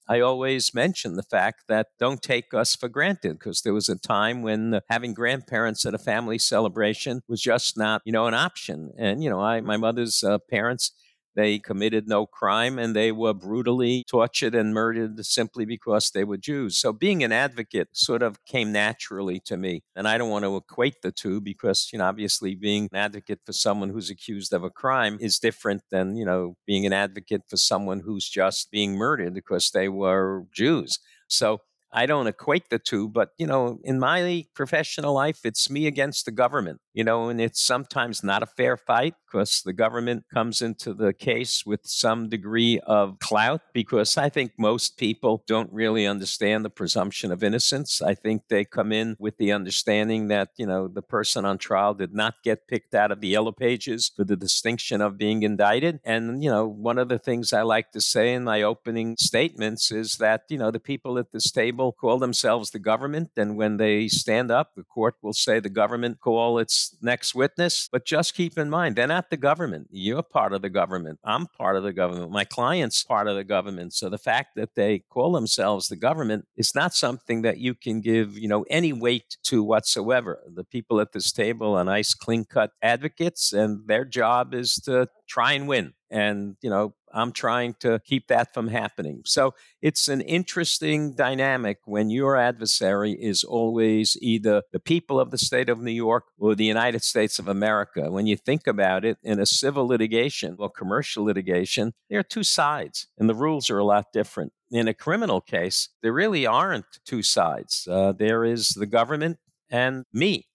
I 0.09 0.21
always 0.21 0.75
mention 0.75 1.15
the 1.17 1.23
fact 1.23 1.65
that 1.69 1.89
don't 1.99 2.23
take 2.23 2.55
us 2.55 2.75
for 2.75 2.89
granted 2.89 3.39
because 3.39 3.61
there 3.63 3.75
was 3.75 3.89
a 3.89 3.99
time 3.99 4.43
when 4.43 4.75
uh, 4.75 4.81
having 4.89 5.13
grandparents 5.15 5.85
at 5.85 5.95
a 5.95 5.99
family 5.99 6.39
celebration 6.39 7.23
was 7.29 7.43
just 7.43 7.77
not, 7.77 8.03
you 8.05 8.13
know, 8.13 8.27
an 8.27 8.35
option. 8.35 8.93
And, 8.99 9.23
you 9.23 9.29
know, 9.29 9.41
I, 9.41 9.61
my 9.61 9.77
mother's 9.77 10.25
uh, 10.25 10.39
parents, 10.39 10.93
they 11.35 11.59
committed 11.59 12.09
no 12.09 12.27
crime 12.27 12.79
and 12.79 12.95
they 12.97 13.13
were 13.13 13.35
brutally 13.35 14.05
tortured 14.09 14.55
and 14.55 14.75
murdered 14.75 15.25
simply 15.25 15.65
because 15.65 16.11
they 16.11 16.25
were 16.25 16.37
Jews. 16.37 16.79
So 16.79 16.93
being 16.93 17.23
an 17.23 17.33
advocate 17.33 17.89
sort 17.93 18.23
of 18.23 18.45
came 18.45 18.73
naturally 18.73 19.41
to 19.47 19.57
me. 19.57 19.83
And 19.95 20.09
I 20.09 20.19
don't 20.19 20.31
want 20.31 20.45
to 20.45 20.57
equate 20.57 21.03
the 21.03 21.13
two 21.13 21.41
because, 21.41 21.89
you 21.93 21.99
know, 21.99 22.07
obviously 22.07 22.55
being 22.55 22.89
an 22.93 22.99
advocate 22.99 23.41
for 23.45 23.53
someone 23.53 23.91
who's 23.91 24.11
accused 24.11 24.53
of 24.53 24.65
a 24.65 24.71
crime 24.71 25.19
is 25.21 25.39
different 25.39 25.83
than, 25.91 26.17
you 26.17 26.25
know, 26.25 26.57
being 26.67 26.87
an 26.87 26.93
advocate 26.93 27.43
for 27.49 27.57
someone 27.57 28.01
who's 28.01 28.29
just 28.29 28.71
being 28.71 28.95
murdered 28.97 29.35
because 29.35 29.71
they 29.71 29.89
were 29.89 30.45
Jews. 30.53 30.99
So 31.29 31.61
I 31.93 32.07
don't 32.07 32.27
equate 32.27 32.71
the 32.71 32.79
two, 32.79 33.09
but 33.09 33.31
you 33.39 33.47
know, 33.47 33.81
in 33.83 33.99
my 33.99 34.45
professional 34.55 35.15
life, 35.15 35.41
it's 35.45 35.71
me 35.71 35.87
against 35.87 36.25
the 36.25 36.31
government, 36.31 36.81
you 36.93 37.05
know, 37.05 37.29
and 37.29 37.41
it's 37.41 37.65
sometimes 37.65 38.23
not 38.23 38.43
a 38.43 38.47
fair 38.47 38.77
fight 38.77 39.15
because 39.31 39.63
the 39.63 39.73
government 39.73 40.25
comes 40.33 40.63
into 40.63 40.95
the 40.95 41.13
case 41.13 41.65
with 41.65 41.81
some 41.85 42.29
degree 42.29 42.81
of 42.87 43.19
clout 43.21 43.61
because 43.73 44.17
I 44.17 44.29
think 44.29 44.53
most 44.59 44.97
people 44.97 45.45
don't 45.47 45.73
really 45.73 46.07
understand 46.07 46.65
the 46.65 46.71
presumption 46.71 47.31
of 47.33 47.43
innocence. 47.43 48.03
I 48.03 48.15
think 48.15 48.43
they 48.49 48.65
come 48.65 48.93
in 48.93 49.17
with 49.19 49.37
the 49.39 49.53
understanding 49.53 50.29
that, 50.29 50.51
you 50.57 50.67
know, 50.67 50.89
the 50.89 51.03
person 51.03 51.45
on 51.45 51.59
trial 51.59 51.95
did 51.95 52.15
not 52.15 52.43
get 52.43 52.69
picked 52.69 52.95
out 52.95 53.13
of 53.13 53.21
the 53.21 53.29
yellow 53.29 53.53
pages 53.53 54.11
for 54.15 54.25
the 54.25 54.37
distinction 54.37 55.01
of 55.01 55.19
being 55.19 55.43
indicted. 55.43 56.01
And, 56.05 56.43
you 56.43 56.51
know, 56.51 56.67
one 56.67 56.99
of 56.99 57.09
the 57.09 57.19
things 57.19 57.53
I 57.53 57.63
like 57.63 57.93
to 57.93 58.01
say 58.01 58.35
in 58.35 58.45
my 58.45 58.63
opening 58.63 59.17
statements 59.19 59.91
is 59.91 60.17
that, 60.17 60.43
you 60.49 60.59
know, 60.59 60.71
the 60.71 60.81
people 60.81 61.19
at 61.19 61.33
this 61.33 61.51
table 61.51 61.78
people 61.79 61.93
call 61.93 62.19
themselves 62.19 62.73
the 62.73 62.79
government, 62.81 63.31
and 63.37 63.57
when 63.57 63.77
they 63.77 64.09
stand 64.09 64.51
up, 64.51 64.75
the 64.75 64.83
court 64.83 65.15
will 65.23 65.33
say 65.33 65.61
the 65.61 65.69
government 65.69 66.19
call 66.21 66.59
its 66.59 66.97
next 67.01 67.37
witness. 67.37 67.89
But 67.93 68.05
just 68.05 68.35
keep 68.35 68.59
in 68.59 68.69
mind, 68.69 68.97
they're 68.97 69.07
not 69.07 69.31
the 69.31 69.37
government. 69.37 69.87
You're 69.93 70.25
part 70.25 70.53
of 70.53 70.61
the 70.61 70.71
government. 70.71 71.21
I'm 71.23 71.47
part 71.47 71.77
of 71.77 71.85
the 71.85 71.93
government. 71.93 72.33
My 72.33 72.45
client's 72.45 73.05
part 73.05 73.29
of 73.29 73.37
the 73.37 73.45
government. 73.45 73.95
So 73.95 74.09
the 74.09 74.19
fact 74.19 74.57
that 74.57 74.75
they 74.75 75.05
call 75.09 75.31
themselves 75.33 75.87
the 75.87 75.95
government 75.95 76.47
is 76.57 76.75
not 76.75 76.95
something 76.95 77.43
that 77.43 77.59
you 77.59 77.75
can 77.75 78.01
give, 78.01 78.37
you 78.37 78.49
know, 78.49 78.65
any 78.69 78.93
weight 78.93 79.37
to 79.45 79.63
whatsoever. 79.63 80.41
The 80.53 80.65
people 80.65 81.01
at 81.01 81.13
this 81.13 81.31
table 81.31 81.77
are 81.77 81.85
nice, 81.85 82.13
clean 82.13 82.45
cut 82.45 82.73
advocates, 82.83 83.53
and 83.53 83.87
their 83.87 84.05
job 84.05 84.53
is 84.53 84.75
to 84.87 85.07
try 85.29 85.53
and 85.53 85.69
win. 85.69 85.93
And, 86.11 86.57
you 86.63 86.71
know, 86.71 86.95
I'm 87.13 87.33
trying 87.33 87.75
to 87.81 88.01
keep 88.05 88.29
that 88.29 88.53
from 88.55 88.69
happening. 88.69 89.23
So 89.25 89.55
it's 89.83 90.09
an 90.09 90.21
interesting 90.23 91.15
dynamic 91.15 91.79
when 91.85 92.11
your 92.11 92.37
adversary 92.37 93.13
is 93.13 93.45
always 93.45 94.17
either 94.21 94.63
the 94.73 94.81
people 94.81 95.21
of 95.21 95.31
the 95.31 95.39
state 95.39 95.69
of 95.69 95.81
New 95.81 95.93
York 95.93 96.25
or 96.39 96.55
the 96.55 96.65
United 96.65 97.03
States 97.03 97.39
of 97.39 97.49
America. 97.49 98.11
When 98.11 98.27
you 98.27 98.37
think 98.37 98.67
about 98.67 99.05
it, 99.05 99.19
in 99.23 99.39
a 99.39 99.47
civil 99.47 99.87
litigation 99.87 100.57
or 100.59 100.71
commercial 100.71 101.25
litigation, 101.25 101.95
there 102.09 102.19
are 102.19 102.25
two 102.25 102.45
sides, 102.45 103.07
and 103.19 103.29
the 103.29 103.35
rules 103.35 103.71
are 103.71 103.79
a 103.79 103.85
lot 103.85 104.07
different. 104.13 104.53
In 104.71 104.89
a 104.89 104.95
criminal 104.95 105.41
case, 105.41 105.89
there 106.03 106.13
really 106.13 106.47
aren't 106.47 106.87
two 107.07 107.23
sides. 107.23 107.87
Uh, 107.91 108.13
there 108.13 108.45
is 108.45 108.69
the 108.71 108.87
government 108.87 109.39
and 109.71 110.05
me. 110.13 110.48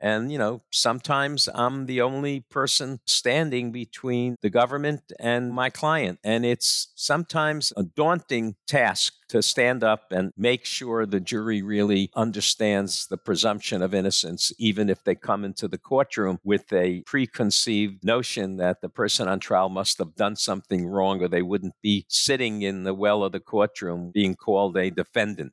And, 0.00 0.30
you 0.30 0.38
know, 0.38 0.62
sometimes 0.70 1.48
I'm 1.54 1.86
the 1.86 2.02
only 2.02 2.40
person 2.40 3.00
standing 3.06 3.72
between 3.72 4.36
the 4.42 4.50
government 4.50 5.12
and 5.18 5.52
my 5.52 5.70
client. 5.70 6.18
And 6.22 6.44
it's 6.44 6.88
sometimes 6.94 7.72
a 7.76 7.82
daunting 7.82 8.56
task 8.66 9.14
to 9.28 9.42
stand 9.42 9.82
up 9.82 10.12
and 10.12 10.32
make 10.36 10.64
sure 10.64 11.06
the 11.06 11.20
jury 11.20 11.62
really 11.62 12.10
understands 12.14 13.06
the 13.06 13.16
presumption 13.16 13.82
of 13.82 13.94
innocence, 13.94 14.52
even 14.58 14.88
if 14.88 15.02
they 15.02 15.14
come 15.14 15.44
into 15.44 15.66
the 15.68 15.78
courtroom 15.78 16.38
with 16.44 16.72
a 16.72 17.02
preconceived 17.06 18.04
notion 18.04 18.56
that 18.58 18.80
the 18.82 18.88
person 18.88 19.28
on 19.28 19.40
trial 19.40 19.68
must 19.68 19.98
have 19.98 20.14
done 20.14 20.36
something 20.36 20.86
wrong 20.86 21.22
or 21.22 21.28
they 21.28 21.42
wouldn't 21.42 21.74
be 21.82 22.04
sitting 22.08 22.62
in 22.62 22.84
the 22.84 22.94
well 22.94 23.24
of 23.24 23.32
the 23.32 23.40
courtroom 23.40 24.10
being 24.12 24.34
called 24.34 24.76
a 24.76 24.90
defendant. 24.90 25.52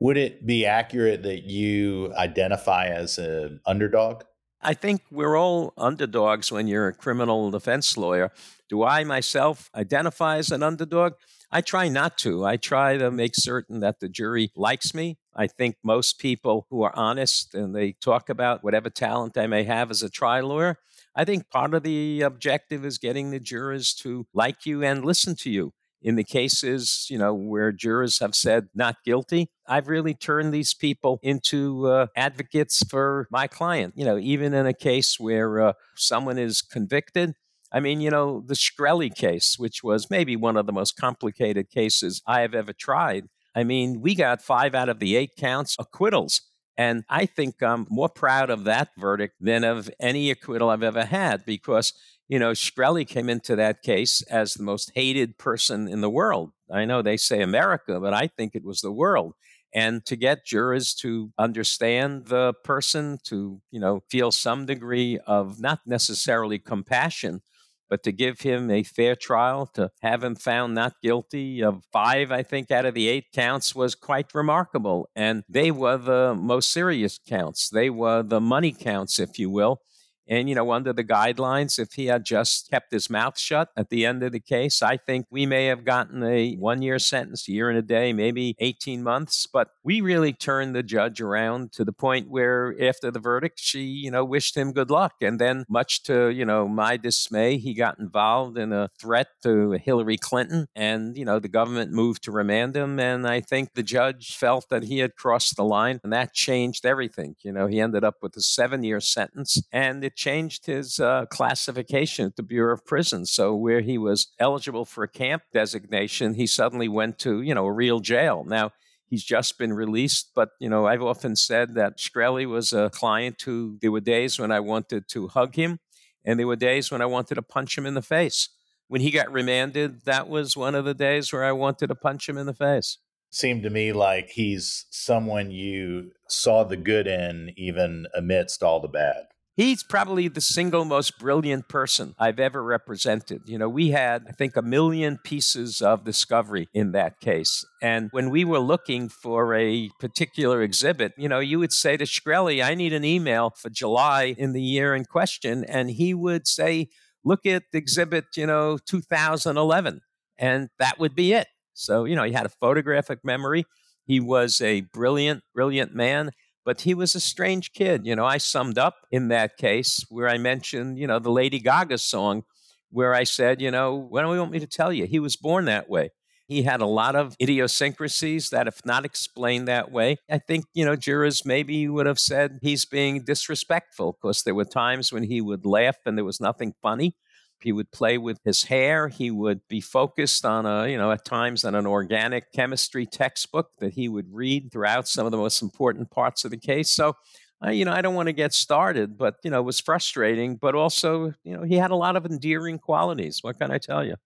Would 0.00 0.18
it 0.18 0.44
be 0.44 0.66
accurate 0.66 1.22
that 1.22 1.44
you 1.44 2.12
identify 2.14 2.88
as 2.88 3.18
an 3.18 3.60
underdog? 3.64 4.24
I 4.60 4.74
think 4.74 5.02
we're 5.10 5.38
all 5.38 5.72
underdogs 5.76 6.50
when 6.50 6.66
you're 6.66 6.88
a 6.88 6.92
criminal 6.92 7.50
defense 7.50 7.96
lawyer. 7.96 8.32
Do 8.68 8.82
I 8.82 9.04
myself 9.04 9.70
identify 9.74 10.38
as 10.38 10.50
an 10.50 10.62
underdog? 10.62 11.14
I 11.52 11.60
try 11.60 11.88
not 11.88 12.18
to. 12.18 12.44
I 12.44 12.56
try 12.56 12.96
to 12.96 13.10
make 13.10 13.36
certain 13.36 13.80
that 13.80 14.00
the 14.00 14.08
jury 14.08 14.50
likes 14.56 14.92
me. 14.92 15.18
I 15.34 15.46
think 15.46 15.76
most 15.84 16.18
people 16.18 16.66
who 16.70 16.82
are 16.82 16.96
honest 16.96 17.54
and 17.54 17.74
they 17.74 17.92
talk 17.92 18.28
about 18.28 18.64
whatever 18.64 18.90
talent 18.90 19.38
I 19.38 19.46
may 19.46 19.64
have 19.64 19.90
as 19.90 20.02
a 20.02 20.10
trial 20.10 20.48
lawyer, 20.48 20.78
I 21.14 21.24
think 21.24 21.48
part 21.48 21.72
of 21.72 21.84
the 21.84 22.22
objective 22.22 22.84
is 22.84 22.98
getting 22.98 23.30
the 23.30 23.40
jurors 23.40 23.94
to 24.00 24.26
like 24.34 24.66
you 24.66 24.82
and 24.82 25.04
listen 25.04 25.36
to 25.36 25.50
you 25.50 25.72
in 26.06 26.14
the 26.14 26.22
cases, 26.22 27.08
you 27.10 27.18
know, 27.18 27.34
where 27.34 27.72
jurors 27.72 28.20
have 28.20 28.36
said 28.36 28.68
not 28.76 28.94
guilty, 29.04 29.50
I've 29.66 29.88
really 29.88 30.14
turned 30.14 30.54
these 30.54 30.72
people 30.72 31.18
into 31.20 31.88
uh, 31.88 32.06
advocates 32.16 32.84
for 32.88 33.26
my 33.28 33.48
client. 33.48 33.94
You 33.96 34.04
know, 34.04 34.16
even 34.16 34.54
in 34.54 34.66
a 34.66 34.72
case 34.72 35.18
where 35.18 35.60
uh, 35.60 35.72
someone 35.96 36.38
is 36.38 36.62
convicted, 36.62 37.34
I 37.72 37.80
mean, 37.80 38.00
you 38.00 38.10
know, 38.10 38.44
the 38.46 38.54
Shkreli 38.54 39.12
case, 39.12 39.56
which 39.58 39.82
was 39.82 40.08
maybe 40.08 40.36
one 40.36 40.56
of 40.56 40.66
the 40.66 40.72
most 40.72 40.96
complicated 40.96 41.70
cases 41.70 42.22
I 42.24 42.42
have 42.42 42.54
ever 42.54 42.72
tried. 42.72 43.24
I 43.56 43.64
mean, 43.64 44.00
we 44.00 44.14
got 44.14 44.40
five 44.40 44.76
out 44.76 44.88
of 44.88 45.00
the 45.00 45.16
eight 45.16 45.34
counts 45.36 45.74
acquittals. 45.76 46.40
And 46.78 47.02
I 47.08 47.26
think 47.26 47.60
I'm 47.62 47.86
more 47.90 48.10
proud 48.10 48.48
of 48.48 48.62
that 48.64 48.90
verdict 48.96 49.34
than 49.40 49.64
of 49.64 49.90
any 49.98 50.30
acquittal 50.30 50.70
I've 50.70 50.84
ever 50.84 51.04
had 51.04 51.44
because 51.44 51.94
you 52.28 52.38
know, 52.38 52.52
Shkreli 52.52 53.06
came 53.06 53.28
into 53.28 53.56
that 53.56 53.82
case 53.82 54.22
as 54.22 54.54
the 54.54 54.62
most 54.62 54.92
hated 54.94 55.38
person 55.38 55.88
in 55.88 56.00
the 56.00 56.10
world. 56.10 56.50
I 56.70 56.84
know 56.84 57.02
they 57.02 57.16
say 57.16 57.40
America, 57.40 58.00
but 58.00 58.12
I 58.12 58.26
think 58.26 58.54
it 58.54 58.64
was 58.64 58.80
the 58.80 58.92
world. 58.92 59.34
And 59.72 60.04
to 60.06 60.16
get 60.16 60.46
jurors 60.46 60.94
to 60.94 61.32
understand 61.38 62.26
the 62.26 62.54
person, 62.64 63.18
to, 63.24 63.60
you 63.70 63.78
know, 63.78 64.00
feel 64.10 64.32
some 64.32 64.66
degree 64.66 65.18
of 65.26 65.60
not 65.60 65.80
necessarily 65.86 66.58
compassion, 66.58 67.42
but 67.88 68.02
to 68.02 68.10
give 68.10 68.40
him 68.40 68.70
a 68.70 68.82
fair 68.82 69.14
trial, 69.14 69.66
to 69.74 69.90
have 70.02 70.24
him 70.24 70.34
found 70.34 70.74
not 70.74 70.94
guilty 71.02 71.62
of 71.62 71.84
five, 71.92 72.32
I 72.32 72.42
think, 72.42 72.70
out 72.70 72.86
of 72.86 72.94
the 72.94 73.08
eight 73.08 73.26
counts 73.32 73.74
was 73.74 73.94
quite 73.94 74.34
remarkable. 74.34 75.08
And 75.14 75.44
they 75.48 75.70
were 75.70 75.98
the 75.98 76.34
most 76.34 76.72
serious 76.72 77.18
counts. 77.18 77.68
They 77.68 77.90
were 77.90 78.22
the 78.22 78.40
money 78.40 78.72
counts, 78.72 79.20
if 79.20 79.38
you 79.38 79.50
will 79.50 79.82
And, 80.28 80.48
you 80.48 80.54
know, 80.54 80.72
under 80.72 80.92
the 80.92 81.04
guidelines, 81.04 81.78
if 81.78 81.92
he 81.92 82.06
had 82.06 82.24
just 82.24 82.70
kept 82.70 82.92
his 82.92 83.08
mouth 83.08 83.38
shut 83.38 83.70
at 83.76 83.90
the 83.90 84.04
end 84.04 84.22
of 84.22 84.32
the 84.32 84.40
case, 84.40 84.82
I 84.82 84.96
think 84.96 85.26
we 85.30 85.46
may 85.46 85.66
have 85.66 85.84
gotten 85.84 86.22
a 86.22 86.54
one 86.56 86.82
year 86.82 86.98
sentence, 86.98 87.48
a 87.48 87.52
year 87.52 87.68
and 87.68 87.78
a 87.78 87.82
day, 87.82 88.12
maybe 88.12 88.56
18 88.58 89.02
months. 89.02 89.46
But 89.46 89.68
we 89.84 90.00
really 90.00 90.32
turned 90.32 90.74
the 90.74 90.82
judge 90.82 91.20
around 91.20 91.72
to 91.72 91.84
the 91.84 91.92
point 91.92 92.28
where 92.28 92.74
after 92.82 93.10
the 93.10 93.20
verdict, 93.20 93.60
she, 93.60 93.82
you 93.82 94.10
know, 94.10 94.24
wished 94.24 94.56
him 94.56 94.72
good 94.72 94.90
luck. 94.90 95.14
And 95.20 95.40
then, 95.40 95.64
much 95.68 96.02
to, 96.04 96.28
you 96.28 96.44
know, 96.44 96.66
my 96.66 96.96
dismay, 96.96 97.58
he 97.58 97.74
got 97.74 97.98
involved 97.98 98.58
in 98.58 98.72
a 98.72 98.90
threat 98.98 99.28
to 99.42 99.72
Hillary 99.72 100.16
Clinton. 100.16 100.66
And, 100.74 101.16
you 101.16 101.24
know, 101.24 101.38
the 101.38 101.48
government 101.48 101.92
moved 101.92 102.24
to 102.24 102.32
remand 102.32 102.76
him. 102.76 102.98
And 102.98 103.26
I 103.26 103.40
think 103.40 103.74
the 103.74 103.82
judge 103.82 104.36
felt 104.36 104.68
that 104.70 104.84
he 104.84 104.98
had 104.98 105.16
crossed 105.16 105.56
the 105.56 105.64
line 105.64 106.00
and 106.02 106.12
that 106.12 106.34
changed 106.34 106.84
everything. 106.84 107.36
You 107.42 107.52
know, 107.52 107.66
he 107.66 107.80
ended 107.80 108.04
up 108.04 108.16
with 108.22 108.36
a 108.36 108.40
seven 108.40 108.82
year 108.82 109.00
sentence 109.00 109.62
and 109.72 110.04
it 110.04 110.15
changed 110.16 110.66
his 110.66 110.98
uh, 110.98 111.26
classification 111.26 112.26
at 112.26 112.36
the 112.36 112.42
Bureau 112.42 112.74
of 112.74 112.84
Prisons. 112.84 113.30
So 113.30 113.54
where 113.54 113.82
he 113.82 113.98
was 113.98 114.28
eligible 114.40 114.84
for 114.84 115.04
a 115.04 115.08
camp 115.08 115.42
designation, 115.52 116.34
he 116.34 116.46
suddenly 116.46 116.88
went 116.88 117.18
to, 117.20 117.42
you 117.42 117.54
know, 117.54 117.66
a 117.66 117.72
real 117.72 118.00
jail. 118.00 118.42
Now, 118.44 118.72
he's 119.06 119.24
just 119.24 119.58
been 119.58 119.72
released. 119.72 120.32
But, 120.34 120.50
you 120.58 120.68
know, 120.68 120.86
I've 120.86 121.02
often 121.02 121.36
said 121.36 121.74
that 121.74 121.98
Shkreli 121.98 122.46
was 122.48 122.72
a 122.72 122.90
client 122.90 123.40
who 123.42 123.78
there 123.80 123.92
were 123.92 124.00
days 124.00 124.38
when 124.38 124.50
I 124.50 124.60
wanted 124.60 125.08
to 125.10 125.28
hug 125.28 125.54
him, 125.54 125.78
and 126.24 126.38
there 126.38 126.46
were 126.46 126.56
days 126.56 126.90
when 126.90 127.02
I 127.02 127.06
wanted 127.06 127.36
to 127.36 127.42
punch 127.42 127.78
him 127.78 127.86
in 127.86 127.94
the 127.94 128.02
face. 128.02 128.48
When 128.88 129.00
he 129.00 129.10
got 129.10 129.32
remanded, 129.32 130.04
that 130.04 130.28
was 130.28 130.56
one 130.56 130.74
of 130.74 130.84
the 130.84 130.94
days 130.94 131.32
where 131.32 131.44
I 131.44 131.52
wanted 131.52 131.88
to 131.88 131.94
punch 131.94 132.28
him 132.28 132.38
in 132.38 132.46
the 132.46 132.54
face. 132.54 132.98
Seemed 133.30 133.64
to 133.64 133.70
me 133.70 133.92
like 133.92 134.30
he's 134.30 134.86
someone 134.90 135.50
you 135.50 136.12
saw 136.28 136.62
the 136.64 136.76
good 136.76 137.06
in, 137.06 137.52
even 137.56 138.06
amidst 138.14 138.62
all 138.62 138.80
the 138.80 138.88
bad. 138.88 139.26
He's 139.56 139.82
probably 139.82 140.28
the 140.28 140.42
single 140.42 140.84
most 140.84 141.18
brilliant 141.18 141.66
person 141.66 142.14
I've 142.18 142.38
ever 142.38 142.62
represented. 142.62 143.44
You 143.46 143.56
know, 143.56 143.70
we 143.70 143.88
had, 143.88 144.26
I 144.28 144.32
think, 144.32 144.54
a 144.54 144.60
million 144.60 145.16
pieces 145.16 145.80
of 145.80 146.04
discovery 146.04 146.68
in 146.74 146.92
that 146.92 147.20
case. 147.20 147.64
And 147.80 148.10
when 148.12 148.28
we 148.28 148.44
were 148.44 148.58
looking 148.58 149.08
for 149.08 149.54
a 149.54 149.88
particular 149.98 150.60
exhibit, 150.60 151.14
you 151.16 151.26
know, 151.26 151.38
you 151.38 151.58
would 151.58 151.72
say 151.72 151.96
to 151.96 152.04
Shkreli, 152.04 152.62
I 152.62 152.74
need 152.74 152.92
an 152.92 153.06
email 153.06 153.54
for 153.56 153.70
July 153.70 154.34
in 154.36 154.52
the 154.52 154.60
year 154.60 154.94
in 154.94 155.06
question. 155.06 155.64
And 155.64 155.90
he 155.90 156.12
would 156.12 156.46
say, 156.46 156.88
look 157.24 157.46
at 157.46 157.62
exhibit, 157.72 158.26
you 158.36 158.46
know, 158.46 158.76
2011. 158.86 160.02
And 160.38 160.68
that 160.78 160.98
would 160.98 161.14
be 161.14 161.32
it. 161.32 161.46
So, 161.72 162.04
you 162.04 162.14
know, 162.14 162.24
he 162.24 162.32
had 162.32 162.44
a 162.44 162.50
photographic 162.50 163.20
memory. 163.24 163.64
He 164.04 164.20
was 164.20 164.60
a 164.60 164.82
brilliant, 164.82 165.44
brilliant 165.54 165.94
man 165.94 166.32
but 166.66 166.80
he 166.80 166.92
was 166.94 167.14
a 167.14 167.20
strange 167.20 167.72
kid. 167.72 168.04
You 168.04 168.16
know, 168.16 168.26
I 168.26 168.38
summed 168.38 168.76
up 168.76 169.06
in 169.12 169.28
that 169.28 169.56
case 169.56 170.04
where 170.10 170.28
I 170.28 170.36
mentioned, 170.36 170.98
you 170.98 171.06
know, 171.06 171.20
the 171.20 171.30
Lady 171.30 171.60
Gaga 171.60 171.96
song, 171.98 172.42
where 172.90 173.14
I 173.14 173.22
said, 173.22 173.62
you 173.62 173.70
know, 173.70 173.94
what 173.94 174.22
do 174.22 174.32
you 174.32 174.40
want 174.40 174.50
me 174.50 174.58
to 174.58 174.66
tell 174.66 174.92
you? 174.92 175.06
He 175.06 175.20
was 175.20 175.36
born 175.36 175.64
that 175.66 175.88
way. 175.88 176.10
He 176.48 176.62
had 176.62 176.80
a 176.80 176.86
lot 176.86 177.14
of 177.14 177.36
idiosyncrasies 177.40 178.50
that, 178.50 178.66
if 178.66 178.84
not 178.84 179.04
explained 179.04 179.68
that 179.68 179.90
way, 179.92 180.16
I 180.30 180.38
think, 180.38 180.64
you 180.74 180.84
know, 180.84 180.96
jurors 180.96 181.44
maybe 181.44 181.88
would 181.88 182.06
have 182.06 182.20
said 182.20 182.58
he's 182.62 182.84
being 182.84 183.22
disrespectful 183.24 184.18
because 184.20 184.42
there 184.42 184.54
were 184.54 184.64
times 184.64 185.12
when 185.12 185.24
he 185.24 185.40
would 185.40 185.64
laugh 185.64 185.96
and 186.04 186.18
there 186.18 186.24
was 186.24 186.40
nothing 186.40 186.74
funny. 186.82 187.14
He 187.60 187.72
would 187.72 187.90
play 187.90 188.18
with 188.18 188.38
his 188.44 188.64
hair. 188.64 189.08
He 189.08 189.30
would 189.30 189.60
be 189.68 189.80
focused 189.80 190.44
on 190.44 190.66
a, 190.66 190.86
you 190.86 190.96
know, 190.96 191.10
at 191.10 191.24
times 191.24 191.64
on 191.64 191.74
an 191.74 191.86
organic 191.86 192.52
chemistry 192.52 193.06
textbook 193.06 193.70
that 193.78 193.94
he 193.94 194.08
would 194.08 194.32
read 194.32 194.70
throughout 194.70 195.08
some 195.08 195.26
of 195.26 195.32
the 195.32 195.38
most 195.38 195.62
important 195.62 196.10
parts 196.10 196.44
of 196.44 196.50
the 196.50 196.58
case. 196.58 196.90
So, 196.90 197.16
uh, 197.64 197.70
you 197.70 197.84
know, 197.84 197.92
I 197.92 198.02
don't 198.02 198.14
want 198.14 198.28
to 198.28 198.34
get 198.34 198.52
started, 198.52 199.16
but, 199.16 199.36
you 199.42 199.50
know, 199.50 199.60
it 199.60 199.64
was 199.64 199.80
frustrating, 199.80 200.56
but 200.56 200.74
also, 200.74 201.32
you 201.42 201.56
know, 201.56 201.62
he 201.62 201.76
had 201.76 201.90
a 201.90 201.96
lot 201.96 202.16
of 202.16 202.26
endearing 202.26 202.78
qualities. 202.78 203.38
What 203.42 203.58
can 203.58 203.70
I 203.70 203.78
tell 203.78 204.04
you? 204.04 204.16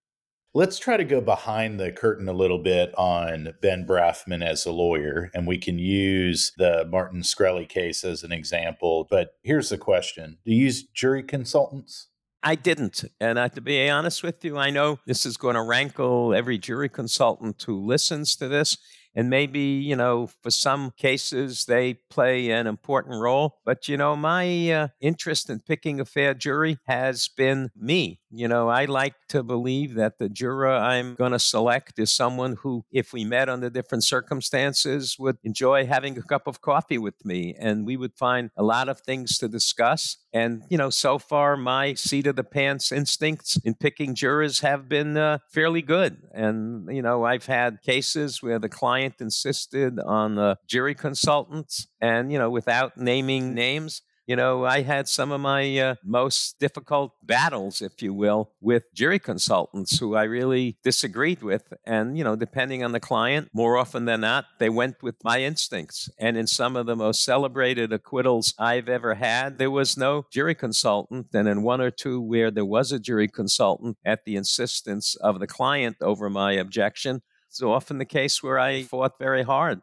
Let's 0.53 0.79
try 0.79 0.97
to 0.97 1.05
go 1.05 1.21
behind 1.21 1.79
the 1.79 1.93
curtain 1.93 2.27
a 2.27 2.33
little 2.33 2.59
bit 2.59 2.93
on 2.97 3.53
Ben 3.61 3.85
Brafman 3.85 4.45
as 4.45 4.65
a 4.65 4.71
lawyer, 4.73 5.31
and 5.33 5.47
we 5.47 5.57
can 5.57 5.79
use 5.79 6.51
the 6.57 6.85
Martin 6.91 7.21
Shkreli 7.21 7.69
case 7.69 8.03
as 8.03 8.23
an 8.23 8.33
example. 8.33 9.07
But 9.09 9.35
here's 9.43 9.69
the 9.69 9.77
question 9.77 10.39
Do 10.45 10.51
you 10.51 10.63
use 10.63 10.83
jury 10.83 11.23
consultants? 11.23 12.09
I 12.43 12.55
didn't. 12.55 13.03
And 13.19 13.37
uh, 13.37 13.49
to 13.49 13.61
be 13.61 13.87
honest 13.89 14.23
with 14.23 14.43
you, 14.43 14.57
I 14.57 14.71
know 14.71 14.99
this 15.05 15.25
is 15.25 15.37
going 15.37 15.55
to 15.55 15.61
rankle 15.61 16.33
every 16.33 16.57
jury 16.57 16.89
consultant 16.89 17.61
who 17.61 17.85
listens 17.85 18.35
to 18.37 18.47
this. 18.47 18.77
And 19.13 19.29
maybe, 19.29 19.59
you 19.59 19.95
know, 19.95 20.27
for 20.41 20.49
some 20.49 20.91
cases 20.97 21.65
they 21.65 21.95
play 22.09 22.49
an 22.49 22.65
important 22.65 23.21
role. 23.21 23.57
But, 23.65 23.87
you 23.87 23.97
know, 23.97 24.15
my 24.15 24.71
uh, 24.71 24.87
interest 25.01 25.49
in 25.49 25.59
picking 25.59 25.99
a 25.99 26.05
fair 26.05 26.33
jury 26.33 26.77
has 26.87 27.27
been 27.27 27.69
me. 27.75 28.20
You 28.33 28.47
know, 28.47 28.69
I 28.69 28.85
like 28.85 29.15
to 29.29 29.43
believe 29.43 29.95
that 29.95 30.17
the 30.17 30.29
juror 30.29 30.69
I'm 30.69 31.15
going 31.15 31.33
to 31.33 31.39
select 31.39 31.99
is 31.99 32.13
someone 32.13 32.55
who, 32.61 32.85
if 32.91 33.11
we 33.11 33.25
met 33.25 33.49
under 33.49 33.69
different 33.69 34.05
circumstances, 34.05 35.17
would 35.19 35.37
enjoy 35.43 35.85
having 35.85 36.17
a 36.17 36.21
cup 36.21 36.47
of 36.47 36.61
coffee 36.61 36.97
with 36.97 37.25
me 37.25 37.55
and 37.59 37.85
we 37.85 37.97
would 37.97 38.15
find 38.15 38.49
a 38.55 38.63
lot 38.63 38.87
of 38.87 39.01
things 39.01 39.37
to 39.39 39.49
discuss. 39.49 40.17
And, 40.33 40.63
you 40.69 40.77
know, 40.77 40.89
so 40.89 41.19
far, 41.19 41.57
my 41.57 41.93
seat 41.93 42.25
of 42.25 42.37
the 42.37 42.43
pants 42.43 42.91
instincts 42.91 43.57
in 43.65 43.75
picking 43.75 44.15
jurors 44.15 44.61
have 44.61 44.87
been 44.87 45.17
uh, 45.17 45.39
fairly 45.49 45.81
good. 45.81 46.17
And, 46.33 46.93
you 46.95 47.01
know, 47.01 47.25
I've 47.25 47.47
had 47.47 47.81
cases 47.81 48.41
where 48.41 48.59
the 48.59 48.69
client 48.69 49.15
insisted 49.19 49.99
on 49.99 50.39
uh, 50.39 50.55
jury 50.67 50.95
consultants 50.95 51.87
and, 51.99 52.31
you 52.31 52.39
know, 52.39 52.49
without 52.49 52.97
naming 52.97 53.53
names, 53.53 54.01
you 54.31 54.37
know, 54.37 54.63
I 54.63 54.83
had 54.83 55.09
some 55.09 55.33
of 55.33 55.41
my 55.41 55.77
uh, 55.77 55.95
most 56.05 56.57
difficult 56.57 57.11
battles, 57.21 57.81
if 57.81 58.01
you 58.01 58.13
will, 58.13 58.53
with 58.61 58.83
jury 58.93 59.19
consultants 59.19 59.99
who 59.99 60.15
I 60.15 60.23
really 60.23 60.77
disagreed 60.85 61.43
with. 61.43 61.73
And, 61.85 62.17
you 62.17 62.23
know, 62.23 62.37
depending 62.37 62.81
on 62.81 62.93
the 62.93 63.01
client, 63.01 63.49
more 63.53 63.75
often 63.75 64.05
than 64.05 64.21
not, 64.21 64.45
they 64.57 64.69
went 64.69 65.03
with 65.03 65.15
my 65.21 65.41
instincts. 65.41 66.09
And 66.17 66.37
in 66.37 66.47
some 66.47 66.77
of 66.77 66.85
the 66.85 66.95
most 66.95 67.25
celebrated 67.25 67.91
acquittals 67.91 68.53
I've 68.57 68.87
ever 68.87 69.15
had, 69.15 69.57
there 69.57 69.69
was 69.69 69.97
no 69.97 70.27
jury 70.31 70.55
consultant. 70.55 71.27
And 71.33 71.49
in 71.49 71.61
one 71.61 71.81
or 71.81 71.91
two 71.91 72.21
where 72.21 72.51
there 72.51 72.63
was 72.63 72.93
a 72.93 72.99
jury 72.99 73.27
consultant 73.27 73.97
at 74.05 74.23
the 74.23 74.37
insistence 74.37 75.15
of 75.15 75.41
the 75.41 75.47
client 75.47 75.97
over 75.99 76.29
my 76.29 76.53
objection, 76.53 77.21
it's 77.49 77.61
often 77.61 77.97
the 77.97 78.05
case 78.05 78.41
where 78.41 78.57
I 78.57 78.83
fought 78.83 79.19
very 79.19 79.43
hard 79.43 79.81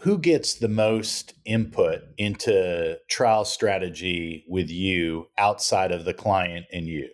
who 0.00 0.18
gets 0.18 0.54
the 0.54 0.68
most 0.68 1.34
input 1.44 2.02
into 2.16 2.96
trial 3.08 3.44
strategy 3.44 4.44
with 4.48 4.70
you 4.70 5.26
outside 5.36 5.90
of 5.90 6.04
the 6.04 6.14
client 6.14 6.66
and 6.72 6.86
you? 6.86 7.08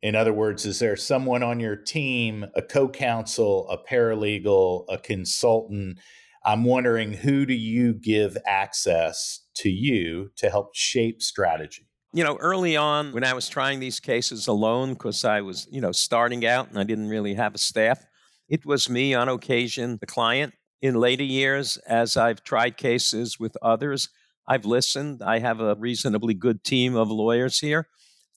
In 0.00 0.16
other 0.16 0.32
words, 0.32 0.64
is 0.64 0.78
there 0.78 0.96
someone 0.96 1.42
on 1.42 1.60
your 1.60 1.76
team, 1.76 2.46
a 2.56 2.62
co 2.62 2.88
counsel, 2.88 3.68
a 3.68 3.78
paralegal, 3.78 4.86
a 4.88 4.98
consultant? 4.98 5.98
I'm 6.44 6.64
wondering 6.64 7.12
who 7.12 7.46
do 7.46 7.54
you 7.54 7.94
give 7.94 8.36
access 8.46 9.40
to 9.56 9.70
you 9.70 10.30
to 10.36 10.50
help 10.50 10.74
shape 10.74 11.22
strategy? 11.22 11.86
You 12.14 12.24
know, 12.24 12.36
early 12.40 12.76
on 12.76 13.12
when 13.12 13.24
I 13.24 13.32
was 13.32 13.48
trying 13.48 13.78
these 13.78 14.00
cases 14.00 14.48
alone, 14.48 14.94
because 14.94 15.24
I 15.24 15.42
was, 15.42 15.68
you 15.70 15.80
know, 15.80 15.92
starting 15.92 16.44
out 16.44 16.68
and 16.68 16.78
I 16.78 16.84
didn't 16.84 17.08
really 17.08 17.34
have 17.34 17.54
a 17.54 17.58
staff, 17.58 18.04
it 18.48 18.66
was 18.66 18.90
me 18.90 19.14
on 19.14 19.28
occasion, 19.28 19.98
the 20.00 20.06
client, 20.06 20.52
in 20.82 20.96
later 20.96 21.22
years, 21.22 21.78
as 21.86 22.16
I've 22.16 22.42
tried 22.42 22.76
cases 22.76 23.38
with 23.38 23.56
others, 23.62 24.08
I've 24.46 24.66
listened. 24.66 25.22
I 25.22 25.38
have 25.38 25.60
a 25.60 25.76
reasonably 25.76 26.34
good 26.34 26.64
team 26.64 26.96
of 26.96 27.10
lawyers 27.10 27.60
here. 27.60 27.86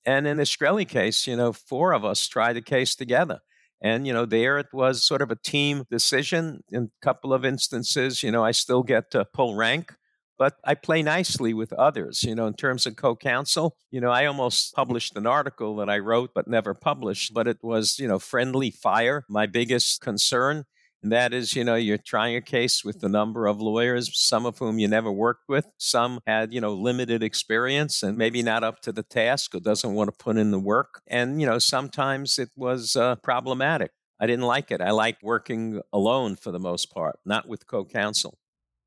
And 0.06 0.28
in 0.28 0.38
the 0.38 0.44
Shkreli 0.44 0.88
case, 0.88 1.26
you 1.26 1.36
know, 1.36 1.52
four 1.52 1.92
of 1.92 2.06
us 2.06 2.28
tried 2.28 2.54
the 2.54 2.62
case 2.62 2.96
together. 2.96 3.40
And, 3.82 4.06
you 4.06 4.14
know, 4.14 4.26
there 4.26 4.60
it 4.60 4.68
was 4.72 5.04
sort 5.04 5.24
of 5.24 5.32
a 5.32 5.36
team 5.36 5.86
decision. 5.90 6.64
In 6.70 6.84
a 6.84 7.06
couple 7.06 7.34
of 7.34 7.44
instances, 7.44 8.22
you 8.22 8.32
know, 8.32 8.44
I 8.44 8.52
still 8.52 8.84
get 8.84 9.10
to 9.12 9.26
pull 9.26 9.56
rank, 9.56 9.96
but 10.38 10.54
I 10.64 10.76
play 10.76 11.02
nicely 11.02 11.54
with 11.54 11.74
others. 11.74 12.24
You 12.24 12.36
know, 12.36 12.46
in 12.46 12.54
terms 12.54 12.86
of 12.86 12.96
co 12.96 13.16
counsel, 13.16 13.76
you 13.90 14.00
know, 14.00 14.12
I 14.12 14.26
almost 14.28 14.76
published 14.76 15.18
an 15.18 15.26
article 15.26 15.76
that 15.78 15.90
I 15.90 15.98
wrote 15.98 16.32
but 16.36 16.48
never 16.48 16.76
published, 16.76 17.34
but 17.34 17.48
it 17.48 17.58
was, 17.64 17.98
you 17.98 18.08
know, 18.08 18.20
friendly 18.20 18.70
fire, 18.70 19.26
my 19.28 19.48
biggest 19.48 20.02
concern. 20.02 20.66
That 21.12 21.34
is, 21.34 21.56
you 21.56 21.64
know, 21.64 21.76
you're 21.76 21.98
trying 21.98 22.36
a 22.36 22.42
case 22.42 22.84
with 22.84 23.04
a 23.04 23.10
number 23.10 23.46
of 23.48 23.62
lawyers, 23.62 24.10
some 24.14 24.46
of 24.46 24.58
whom 24.58 24.80
you 24.80 24.88
never 24.88 25.12
worked 25.12 25.48
with. 25.48 25.68
Some 25.78 26.20
had, 26.26 26.54
you 26.54 26.60
know, 26.60 26.74
limited 26.74 27.22
experience 27.22 28.02
and 28.02 28.18
maybe 28.18 28.42
not 28.42 28.64
up 28.64 28.82
to 28.82 28.92
the 28.92 29.04
task 29.04 29.54
or 29.54 29.60
doesn't 29.60 29.94
want 29.94 30.10
to 30.10 30.24
put 30.24 30.38
in 30.38 30.52
the 30.52 30.60
work. 30.60 31.02
And, 31.08 31.40
you 31.40 31.48
know, 31.48 31.60
sometimes 31.60 32.40
it 32.40 32.50
was 32.56 32.96
uh, 32.96 33.18
problematic. 33.18 33.92
I 34.20 34.28
didn't 34.28 34.46
like 34.46 34.72
it. 34.72 34.82
I 34.82 34.92
liked 34.92 35.22
working 35.22 35.82
alone 35.94 36.38
for 36.38 36.52
the 36.52 36.60
most 36.60 36.92
part, 36.94 37.20
not 37.26 37.48
with 37.48 37.68
co 37.68 37.86
counsel 37.86 38.38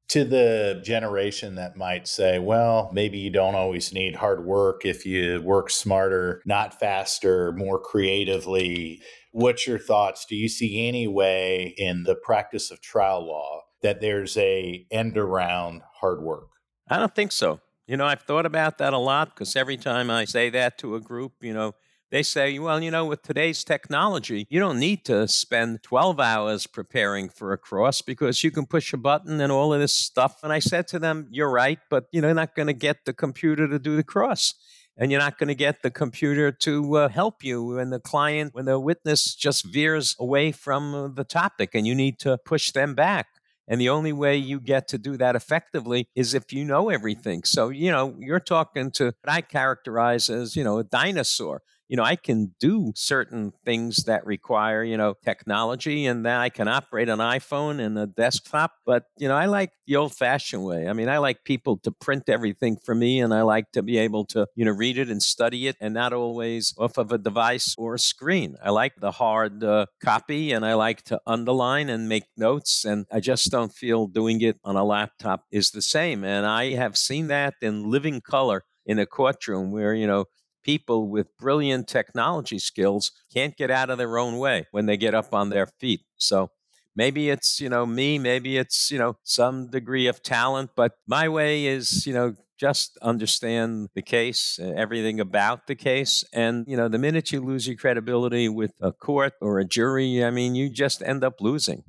to 0.09 0.25
the 0.25 0.81
generation 0.83 1.55
that 1.57 1.77
might 1.77 2.09
say, 2.09 2.39
well, 2.39 2.91
maybe 2.93 3.19
you 3.19 3.31
don't 3.31 3.55
always 3.55 3.93
need 3.93 4.17
hard 4.17 4.45
work 4.45 4.85
if 4.85 5.05
you 5.05 5.43
work 5.43 5.69
smarter, 5.71 6.43
not 6.47 6.79
faster, 6.79 7.53
more 7.53 7.79
creatively. 7.79 9.03
What's 9.33 9.67
your 9.67 9.79
thoughts? 9.79 10.25
Do 10.25 10.35
you 10.35 10.49
see 10.49 10.89
any 10.89 11.07
way 11.07 11.75
in 11.77 12.05
the 12.05 12.15
practice 12.15 12.71
of 12.71 12.81
trial 12.81 13.27
law 13.27 13.63
that 13.83 14.01
there's 14.01 14.37
a 14.39 14.87
end 14.91 15.19
around 15.19 15.83
hard 16.01 16.23
work? 16.23 16.49
I 16.89 16.99
don't 16.99 17.15
think 17.15 17.33
so. 17.33 17.61
You 17.87 17.97
know, 17.97 18.07
I've 18.07 18.23
thought 18.23 18.47
about 18.47 18.79
that 18.79 18.95
a 18.95 18.99
lot 18.99 19.35
because 19.35 19.57
every 19.57 19.77
time 19.77 20.11
I 20.11 20.25
say 20.25 20.51
that 20.51 20.79
to 20.79 20.95
a 20.95 21.01
group, 21.01 21.33
you 21.41 21.53
know, 21.53 21.75
they 22.11 22.23
say, 22.23 22.59
well, 22.59 22.83
you 22.83 22.91
know, 22.91 23.05
with 23.05 23.23
today's 23.23 23.65
technology, 23.65 24.47
you 24.49 24.59
don't 24.59 24.79
need 24.79 25.05
to 25.07 25.29
spend 25.29 25.83
12 25.83 26.19
hours 26.19 26.67
preparing 26.67 27.29
for 27.29 27.53
a 27.53 27.59
cross 27.59 28.01
because 28.01 28.43
you 28.43 28.51
can 28.51 28.67
push 28.67 28.93
a 28.93 28.97
button 28.97 29.41
and 29.41 29.53
all 29.53 29.75
of 29.75 29.81
this 29.81 29.95
stuff. 29.95 30.41
And 30.43 30.53
I 30.53 30.59
said 30.59 30.89
to 30.89 30.99
them, 30.99 31.29
you're 31.31 31.51
right, 31.51 31.79
but 31.91 32.07
you 32.11 32.21
know, 32.21 32.29
you're 32.29 32.35
not 32.35 32.55
going 32.55 32.69
to 32.69 32.73
get 32.73 33.05
the 33.05 33.13
computer 33.13 33.69
to 33.69 33.79
do 33.79 33.97
the 33.97 34.05
cross. 34.05 34.55
And 35.01 35.13
you're 35.13 35.21
not 35.21 35.39
going 35.39 35.49
to 35.49 35.55
get 35.55 35.83
the 35.83 35.93
computer 35.93 36.51
to 36.51 36.97
uh, 36.97 37.09
help 37.09 37.45
you 37.45 37.65
when 37.65 37.91
the 37.91 38.01
client, 38.01 38.53
when 38.53 38.65
the 38.65 38.81
witness 38.81 39.37
just 39.37 39.65
veers 39.65 40.17
away 40.19 40.51
from 40.51 41.13
the 41.15 41.23
topic 41.23 41.71
and 41.75 41.87
you 41.87 41.95
need 41.95 42.19
to 42.21 42.37
push 42.37 42.73
them 42.73 42.97
back. 42.97 43.29
And 43.69 43.81
the 43.81 43.91
only 43.91 44.13
way 44.13 44.37
you 44.37 44.59
get 44.59 44.89
to 44.89 44.99
do 44.99 45.17
that 45.19 45.37
effectively 45.37 46.09
is 46.17 46.35
if 46.35 46.53
you 46.53 46.65
know 46.65 46.89
everything. 46.89 47.45
So, 47.45 47.69
you 47.69 47.93
know, 47.93 48.17
you're 48.19 48.41
talking 48.41 48.91
to 48.93 49.05
what 49.05 49.29
I 49.29 49.43
characterize 49.43 50.31
as, 50.31 50.57
you 50.57 50.65
know, 50.65 50.79
a 50.79 50.85
dinosaur 50.85 51.63
you 51.89 51.97
know, 51.97 52.03
I 52.05 52.17
can 52.17 52.55
do 52.61 52.93
certain 52.95 53.53
things 53.65 54.05
that 54.05 54.27
require, 54.27 54.85
you 54.85 54.97
know, 54.97 55.15
technology 55.25 56.07
and 56.07 56.25
then 56.25 56.37
I 56.37 56.51
can 56.51 56.69
operate 56.69 57.09
an 57.09 57.19
iPhone 57.19 57.81
and 57.81 57.99
a 57.99 58.07
desktop. 58.07 58.73
But, 58.85 59.05
you 59.17 59.27
know, 59.27 59.35
I 59.35 59.47
like 59.47 59.71
the 59.87 59.97
old 59.97 60.15
fashioned 60.15 60.65
way. 60.65 60.87
I 60.87 60.93
mean, 60.93 61.09
I 61.09 61.19
like 61.19 61.45
people 61.45 61.79
to 61.79 61.91
print 61.91 62.29
everything 62.29 62.77
for 62.85 62.95
me 62.95 63.21
and 63.21 63.33
I 63.33 63.43
like 63.43 63.73
to 63.73 63.83
be 63.83 63.97
able 63.99 64.27
to, 64.27 64.47
you 64.55 64.65
know, 64.67 64.71
read 64.73 64.99
it 64.99 65.09
and 65.09 65.23
study 65.23 65.67
it 65.67 65.77
and 65.81 65.95
not 65.95 66.13
always 66.13 66.75
off 66.79 66.99
of 66.99 67.11
a 67.11 67.19
device 67.19 67.75
or 67.79 67.95
a 67.95 67.99
screen. 67.99 68.57
I 68.63 68.71
like 68.71 68.95
the 69.01 69.13
hard 69.13 69.65
uh, 69.65 69.87
copy 70.05 70.53
and 70.53 70.67
I 70.67 70.75
like 70.75 71.03
to 71.05 71.21
underline 71.27 71.89
and 71.89 72.09
make 72.09 72.25
notes. 72.37 72.85
And 72.85 73.07
I 73.11 73.21
just 73.21 73.51
don't 73.51 73.73
feel 73.73 74.07
doing 74.07 74.41
it 74.43 74.59
on 74.63 74.77
a 74.77 74.85
laptop 74.85 75.45
is 75.51 75.71
the 75.71 75.83
same. 75.83 76.25
And 76.25 76.45
I 76.47 76.75
have 76.75 76.97
seen 76.97 77.29
that 77.29 77.55
in 77.63 77.91
living 77.91 78.21
color 78.21 78.65
in 78.85 78.99
a 78.99 79.07
courtroom 79.07 79.71
where, 79.71 79.95
you 79.95 80.07
know, 80.07 80.27
people 80.69 81.09
with 81.09 81.35
brilliant 81.39 81.89
technology 81.89 82.59
skills 82.59 83.11
can't 83.33 83.57
get 83.57 83.71
out 83.71 83.89
of 83.89 83.97
their 83.97 84.19
own 84.19 84.37
way 84.37 84.67
when 84.71 84.85
they 84.85 84.99
get 84.99 85.15
up 85.15 85.33
on 85.33 85.49
their 85.49 85.67
feet. 85.67 86.03
So 86.19 86.51
maybe 86.95 87.31
it's, 87.31 87.59
you 87.59 87.71
know, 87.71 87.87
me, 87.87 88.19
maybe 88.19 88.59
it's, 88.59 88.91
you 88.91 88.99
know, 88.99 89.17
some 89.23 89.71
degree 89.71 90.07
of 90.07 90.23
talent, 90.23 90.73
but 90.77 90.93
my 91.07 91.27
way 91.27 91.65
is, 91.65 92.07
you 92.07 92.13
know, 92.13 92.35
just 92.59 92.99
understand 93.01 93.89
the 93.95 94.03
case, 94.03 94.61
everything 94.61 95.21
about 95.21 95.69
the 95.69 95.75
case. 95.75 96.23
And, 96.35 96.67
you 96.69 96.77
know, 96.77 96.89
the 96.89 96.99
minute 96.99 97.33
you 97.33 97.41
lose 97.41 97.67
your 97.67 97.77
credibility 97.77 98.51
with 98.51 98.75
a 98.79 98.93
court 98.93 99.33
or 99.41 99.59
a 99.59 99.65
jury, 99.65 100.23
I 100.23 100.31
mean, 100.31 100.55
you 100.55 100.69
just 100.69 101.01
end 101.01 101.25
up 101.25 101.41
losing. 101.41 101.83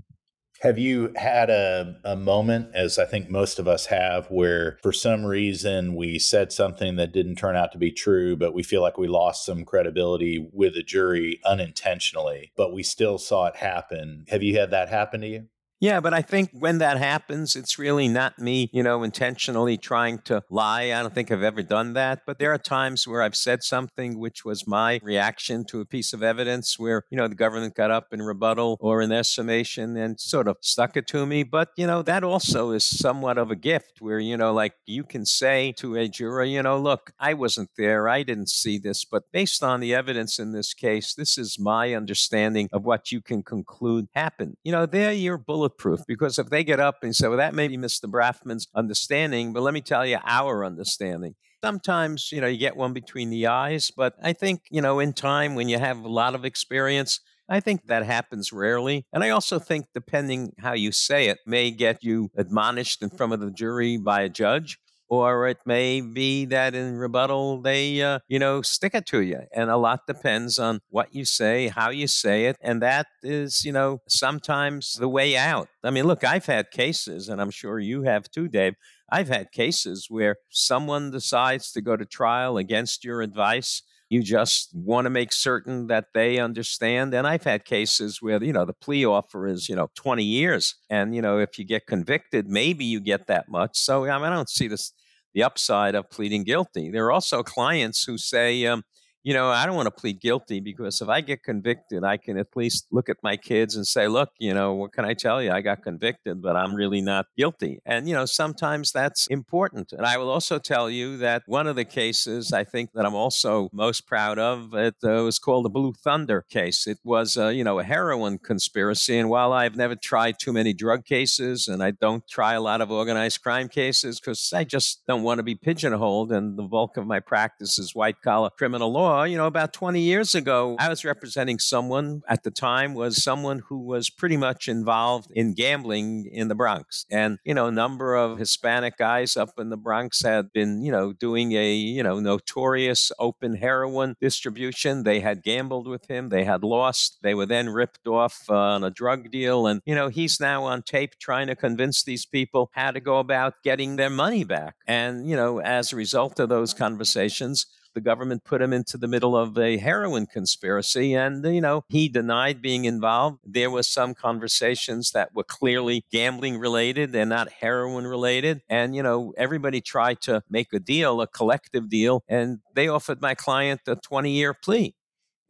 Have 0.61 0.77
you 0.77 1.13
had 1.15 1.49
a, 1.49 1.95
a 2.03 2.17
moment, 2.17 2.75
as 2.75 2.99
I 2.99 3.05
think 3.05 3.29
most 3.29 3.59
of 3.59 3.67
us 3.67 3.85
have, 3.85 4.27
where 4.29 4.77
for 4.83 4.91
some 4.91 5.25
reason 5.25 5.95
we 5.95 6.19
said 6.19 6.51
something 6.51 6.97
that 6.97 7.13
didn't 7.13 7.37
turn 7.37 7.55
out 7.55 7.71
to 7.71 7.77
be 7.77 7.91
true, 7.91 8.35
but 8.35 8.53
we 8.53 8.61
feel 8.61 8.81
like 8.81 8.97
we 8.97 9.07
lost 9.07 9.45
some 9.45 9.63
credibility 9.63 10.49
with 10.51 10.75
a 10.75 10.83
jury 10.83 11.39
unintentionally, 11.45 12.51
but 12.57 12.73
we 12.73 12.83
still 12.83 13.17
saw 13.17 13.45
it 13.45 13.55
happen? 13.55 14.25
Have 14.27 14.43
you 14.43 14.59
had 14.59 14.71
that 14.71 14.89
happen 14.89 15.21
to 15.21 15.27
you? 15.27 15.47
Yeah, 15.81 16.01
but 16.01 16.13
I 16.13 16.21
think 16.21 16.49
when 16.51 16.79
that 16.79 16.97
happens, 16.97 17.55
it's 17.55 17.79
really 17.79 18.09
not 18.09 18.37
me, 18.37 18.69
you 18.73 18.83
know, 18.83 19.01
intentionally 19.01 19.77
trying 19.77 20.19
to 20.25 20.43
lie. 20.49 20.91
I 20.91 21.01
don't 21.01 21.15
think 21.15 21.31
I've 21.31 21.41
ever 21.41 21.63
done 21.63 21.93
that. 21.93 22.23
But 22.25 22.37
there 22.37 22.51
are 22.51 22.57
times 22.57 23.07
where 23.07 23.21
I've 23.21 23.35
said 23.35 23.63
something 23.63 24.19
which 24.19 24.43
was 24.43 24.67
my 24.67 24.99
reaction 25.01 25.63
to 25.69 25.79
a 25.79 25.85
piece 25.85 26.11
of 26.11 26.21
evidence 26.21 26.77
where, 26.77 27.03
you 27.09 27.17
know, 27.17 27.29
the 27.29 27.35
government 27.35 27.75
got 27.75 27.91
up 27.91 28.07
in 28.11 28.21
rebuttal 28.21 28.75
or 28.81 29.01
in 29.01 29.09
their 29.09 29.23
summation 29.23 29.95
and 29.95 30.19
sort 30.19 30.49
of 30.49 30.57
stuck 30.61 30.97
it 30.97 31.07
to 31.07 31.25
me. 31.25 31.43
But, 31.43 31.69
you 31.77 31.87
know, 31.87 32.01
that 32.01 32.25
also 32.25 32.71
is 32.71 32.83
somewhat 32.83 33.37
of 33.37 33.49
a 33.49 33.55
gift 33.55 34.01
where, 34.01 34.19
you 34.19 34.35
know, 34.35 34.51
like 34.51 34.73
you 34.85 35.05
can 35.05 35.25
say 35.25 35.71
to 35.77 35.95
a 35.95 36.09
juror, 36.09 36.43
you 36.43 36.61
know, 36.61 36.77
look, 36.77 37.11
I 37.21 37.33
wasn't 37.35 37.69
there. 37.77 38.09
I 38.09 38.23
didn't 38.23 38.49
see 38.49 38.79
this. 38.79 39.05
But 39.05 39.31
based 39.31 39.63
on 39.63 39.79
the 39.79 39.95
evidence 39.95 40.39
in 40.39 40.51
this 40.51 40.73
case, 40.73 41.13
this 41.13 41.37
is 41.37 41.57
my 41.57 41.93
understanding 41.93 42.67
of 42.73 42.83
what 42.83 43.13
you 43.13 43.21
can 43.21 43.43
conclude 43.43 44.07
happened. 44.13 44.57
You 44.65 44.73
know, 44.73 44.85
there 44.85 45.13
you're 45.13 45.37
bullet 45.37 45.68
bulletproof 45.69 46.05
because 46.07 46.39
if 46.39 46.49
they 46.49 46.63
get 46.63 46.79
up 46.79 46.97
and 47.03 47.15
say, 47.15 47.27
well, 47.27 47.37
that 47.37 47.53
may 47.53 47.67
be 47.67 47.77
Mr. 47.77 48.05
Brafman's 48.05 48.67
understanding, 48.75 49.53
but 49.53 49.63
let 49.63 49.73
me 49.73 49.81
tell 49.81 50.05
you 50.05 50.17
our 50.25 50.65
understanding. 50.65 51.35
Sometimes, 51.63 52.31
you 52.31 52.39
know, 52.39 52.47
you 52.47 52.57
get 52.57 52.77
one 52.77 52.93
between 52.93 53.29
the 53.29 53.47
eyes, 53.47 53.91
but 53.95 54.13
I 54.23 54.33
think, 54.33 54.61
you 54.71 54.81
know, 54.81 54.99
in 54.99 55.13
time 55.13 55.55
when 55.55 55.67
you 55.67 55.77
have 55.77 55.99
a 55.99 56.07
lot 56.07 56.35
of 56.35 56.45
experience, 56.45 57.19
I 57.49 57.59
think 57.59 57.87
that 57.87 58.05
happens 58.05 58.53
rarely. 58.53 59.05
And 59.11 59.23
I 59.23 59.29
also 59.29 59.59
think, 59.59 59.87
depending 59.93 60.53
how 60.59 60.73
you 60.73 60.91
say 60.91 61.27
it, 61.27 61.39
may 61.45 61.71
get 61.71 62.03
you 62.03 62.29
admonished 62.37 63.01
in 63.01 63.09
front 63.09 63.33
of 63.33 63.39
the 63.41 63.51
jury 63.51 63.97
by 63.97 64.21
a 64.21 64.29
judge 64.29 64.77
or 65.09 65.47
it 65.47 65.57
may 65.65 66.01
be 66.01 66.45
that 66.45 66.75
in 66.75 66.95
rebuttal 66.97 67.61
they 67.61 68.01
uh, 68.01 68.19
you 68.27 68.39
know 68.39 68.61
stick 68.61 68.93
it 68.93 69.05
to 69.05 69.21
you 69.21 69.41
and 69.53 69.69
a 69.69 69.77
lot 69.77 70.05
depends 70.07 70.57
on 70.59 70.79
what 70.89 71.13
you 71.13 71.25
say 71.25 71.67
how 71.67 71.89
you 71.89 72.07
say 72.07 72.45
it 72.45 72.55
and 72.61 72.81
that 72.81 73.07
is 73.23 73.65
you 73.65 73.71
know 73.71 73.99
sometimes 74.07 74.93
the 74.99 75.09
way 75.09 75.35
out 75.35 75.67
i 75.83 75.89
mean 75.89 76.05
look 76.05 76.23
i've 76.23 76.45
had 76.45 76.71
cases 76.71 77.27
and 77.29 77.41
i'm 77.41 77.51
sure 77.51 77.79
you 77.79 78.03
have 78.03 78.29
too 78.29 78.47
dave 78.47 78.75
i've 79.11 79.27
had 79.29 79.51
cases 79.51 80.07
where 80.09 80.37
someone 80.49 81.11
decides 81.11 81.71
to 81.71 81.81
go 81.81 81.97
to 81.97 82.05
trial 82.05 82.57
against 82.57 83.03
your 83.03 83.21
advice 83.21 83.81
you 84.09 84.23
just 84.23 84.71
want 84.73 85.05
to 85.05 85.09
make 85.09 85.31
certain 85.31 85.87
that 85.87 86.07
they 86.13 86.39
understand. 86.39 87.13
And 87.13 87.27
I've 87.27 87.43
had 87.43 87.63
cases 87.63 88.21
where, 88.21 88.43
you 88.43 88.51
know, 88.51 88.65
the 88.65 88.73
plea 88.73 89.05
offer 89.05 89.47
is, 89.47 89.69
you 89.69 89.75
know, 89.75 89.91
20 89.95 90.23
years. 90.23 90.75
And, 90.89 91.13
you 91.15 91.21
know, 91.21 91.37
if 91.37 91.59
you 91.59 91.65
get 91.65 91.85
convicted, 91.85 92.47
maybe 92.47 92.85
you 92.85 92.99
get 92.99 93.27
that 93.27 93.49
much. 93.49 93.77
So 93.77 94.05
I, 94.05 94.17
mean, 94.17 94.25
I 94.25 94.35
don't 94.35 94.49
see 94.49 94.67
this 94.67 94.93
the 95.33 95.43
upside 95.43 95.95
of 95.95 96.09
pleading 96.09 96.43
guilty. 96.43 96.89
There 96.89 97.05
are 97.05 97.11
also 97.11 97.43
clients 97.43 98.03
who 98.03 98.17
say, 98.17 98.65
um, 98.65 98.83
you 99.23 99.33
know, 99.33 99.49
I 99.49 99.65
don't 99.65 99.75
want 99.75 99.87
to 99.87 99.91
plead 99.91 100.21
guilty 100.21 100.61
because 100.61 101.01
if 101.01 101.09
I 101.09 101.19
get 101.21 101.43
convicted, 101.43 102.03
I 102.05 102.15
can 102.15 102.37
at 102.37 102.55
least 102.55 102.87
look 102.89 103.09
at 103.09 103.17
my 103.21 103.35
kids 103.35 103.75
and 103.75 103.85
say, 103.85 104.07
look, 104.07 104.29
you 104.39 104.53
know, 104.53 104.73
what 104.73 104.93
can 104.93 105.03
I 105.03 105.13
tell 105.13 105.43
you? 105.43 105.51
I 105.51 105.61
got 105.61 105.83
convicted, 105.83 106.41
but 106.41 106.55
I'm 106.55 106.73
really 106.73 107.01
not 107.01 107.25
guilty. 107.37 107.81
And, 107.85 108.07
you 108.07 108.15
know, 108.15 108.25
sometimes 108.25 108.93
that's 108.93 109.27
important. 109.27 109.91
And 109.91 110.05
I 110.05 110.17
will 110.17 110.29
also 110.29 110.57
tell 110.57 110.89
you 110.89 111.17
that 111.17 111.43
one 111.47 111.67
of 111.67 111.75
the 111.75 111.83
cases 111.83 112.53
I 112.53 112.63
think 112.63 112.91
that 112.93 113.05
I'm 113.05 113.15
also 113.15 113.69
most 113.73 114.07
proud 114.07 114.39
of, 114.39 114.73
it 114.73 114.95
uh, 115.03 115.23
was 115.23 115.37
called 115.37 115.65
the 115.65 115.69
Blue 115.69 115.93
Thunder 115.93 116.45
case. 116.49 116.87
It 116.87 116.99
was, 117.03 117.35
uh, 117.35 117.49
you 117.49 117.65
know, 117.65 117.79
a 117.79 117.83
heroin 117.83 118.39
conspiracy. 118.39 119.17
And 119.17 119.29
while 119.29 119.51
I've 119.51 119.75
never 119.75 119.95
tried 119.95 120.35
too 120.39 120.53
many 120.53 120.73
drug 120.73 121.03
cases 121.03 121.67
and 121.67 121.83
I 121.83 121.91
don't 121.91 122.25
try 122.29 122.53
a 122.53 122.61
lot 122.61 122.79
of 122.79 122.89
organized 122.89 123.41
crime 123.41 123.67
cases 123.67 124.19
because 124.19 124.53
I 124.55 124.63
just 124.63 125.01
don't 125.07 125.23
want 125.23 125.39
to 125.39 125.43
be 125.43 125.55
pigeonholed 125.55 126.31
and 126.31 126.57
the 126.57 126.63
bulk 126.63 126.95
of 126.95 127.05
my 127.05 127.19
practice 127.19 127.77
is 127.77 127.93
white 127.93 128.21
collar 128.21 128.49
criminal 128.57 128.93
law 128.93 129.08
you 129.23 129.37
know, 129.37 129.47
about 129.47 129.73
20 129.73 129.99
years 129.99 130.35
ago, 130.35 130.75
I 130.79 130.89
was 130.89 131.05
representing 131.05 131.59
someone 131.59 132.21
at 132.27 132.43
the 132.43 132.51
time 132.51 132.93
was 132.93 133.23
someone 133.23 133.59
who 133.67 133.79
was 133.79 134.09
pretty 134.09 134.37
much 134.37 134.67
involved 134.67 135.31
in 135.31 135.53
gambling 135.53 136.29
in 136.31 136.47
the 136.47 136.55
Bronx. 136.55 137.05
And, 137.09 137.39
you 137.43 137.53
know, 137.53 137.67
a 137.67 137.71
number 137.71 138.15
of 138.15 138.39
Hispanic 138.39 138.97
guys 138.97 139.37
up 139.37 139.51
in 139.57 139.69
the 139.69 139.77
Bronx 139.77 140.21
had 140.21 140.51
been, 140.53 140.81
you 140.81 140.91
know, 140.91 141.13
doing 141.13 141.53
a, 141.53 141.73
you 141.73 142.03
know, 142.03 142.19
notorious 142.19 143.11
open 143.19 143.55
heroin 143.55 144.15
distribution. 144.19 145.03
They 145.03 145.19
had 145.19 145.43
gambled 145.43 145.87
with 145.87 146.09
him. 146.09 146.29
They 146.29 146.43
had 146.43 146.63
lost. 146.63 147.19
They 147.21 147.33
were 147.33 147.45
then 147.45 147.69
ripped 147.69 148.07
off 148.07 148.43
uh, 148.49 148.55
on 148.55 148.83
a 148.83 148.89
drug 148.89 149.31
deal. 149.31 149.67
And, 149.67 149.81
you 149.85 149.95
know, 149.95 150.09
he's 150.09 150.39
now 150.39 150.63
on 150.63 150.81
tape 150.81 151.17
trying 151.19 151.47
to 151.47 151.55
convince 151.55 152.03
these 152.03 152.25
people 152.25 152.69
how 152.73 152.91
to 152.91 152.99
go 152.99 153.19
about 153.19 153.55
getting 153.63 153.95
their 153.95 154.09
money 154.09 154.43
back. 154.43 154.75
And, 154.87 155.29
you 155.29 155.35
know, 155.35 155.59
as 155.59 155.91
a 155.91 155.95
result 155.95 156.39
of 156.39 156.49
those 156.49 156.73
conversations, 156.73 157.65
the 157.93 158.01
government 158.01 158.43
put 158.43 158.61
him 158.61 158.73
into 158.73 158.97
the 158.97 159.07
middle 159.07 159.35
of 159.35 159.57
a 159.57 159.77
heroin 159.77 160.25
conspiracy 160.25 161.13
and 161.13 161.45
you 161.45 161.61
know 161.61 161.83
he 161.89 162.07
denied 162.09 162.61
being 162.61 162.85
involved. 162.85 163.39
There 163.43 163.69
was 163.69 163.87
some 163.87 164.13
conversations 164.13 165.11
that 165.11 165.33
were 165.33 165.43
clearly 165.43 166.03
gambling 166.11 166.59
related 166.59 167.11
they're 167.11 167.25
not 167.25 167.51
heroin 167.51 168.05
related 168.07 168.61
and 168.69 168.95
you 168.95 169.03
know 169.03 169.33
everybody 169.37 169.81
tried 169.81 170.21
to 170.21 170.41
make 170.49 170.73
a 170.73 170.79
deal 170.79 171.21
a 171.21 171.27
collective 171.27 171.89
deal 171.89 172.23
and 172.27 172.59
they 172.75 172.87
offered 172.87 173.21
my 173.21 173.35
client 173.35 173.81
a 173.87 173.95
20 173.95 174.31
year 174.31 174.53
plea 174.53 174.93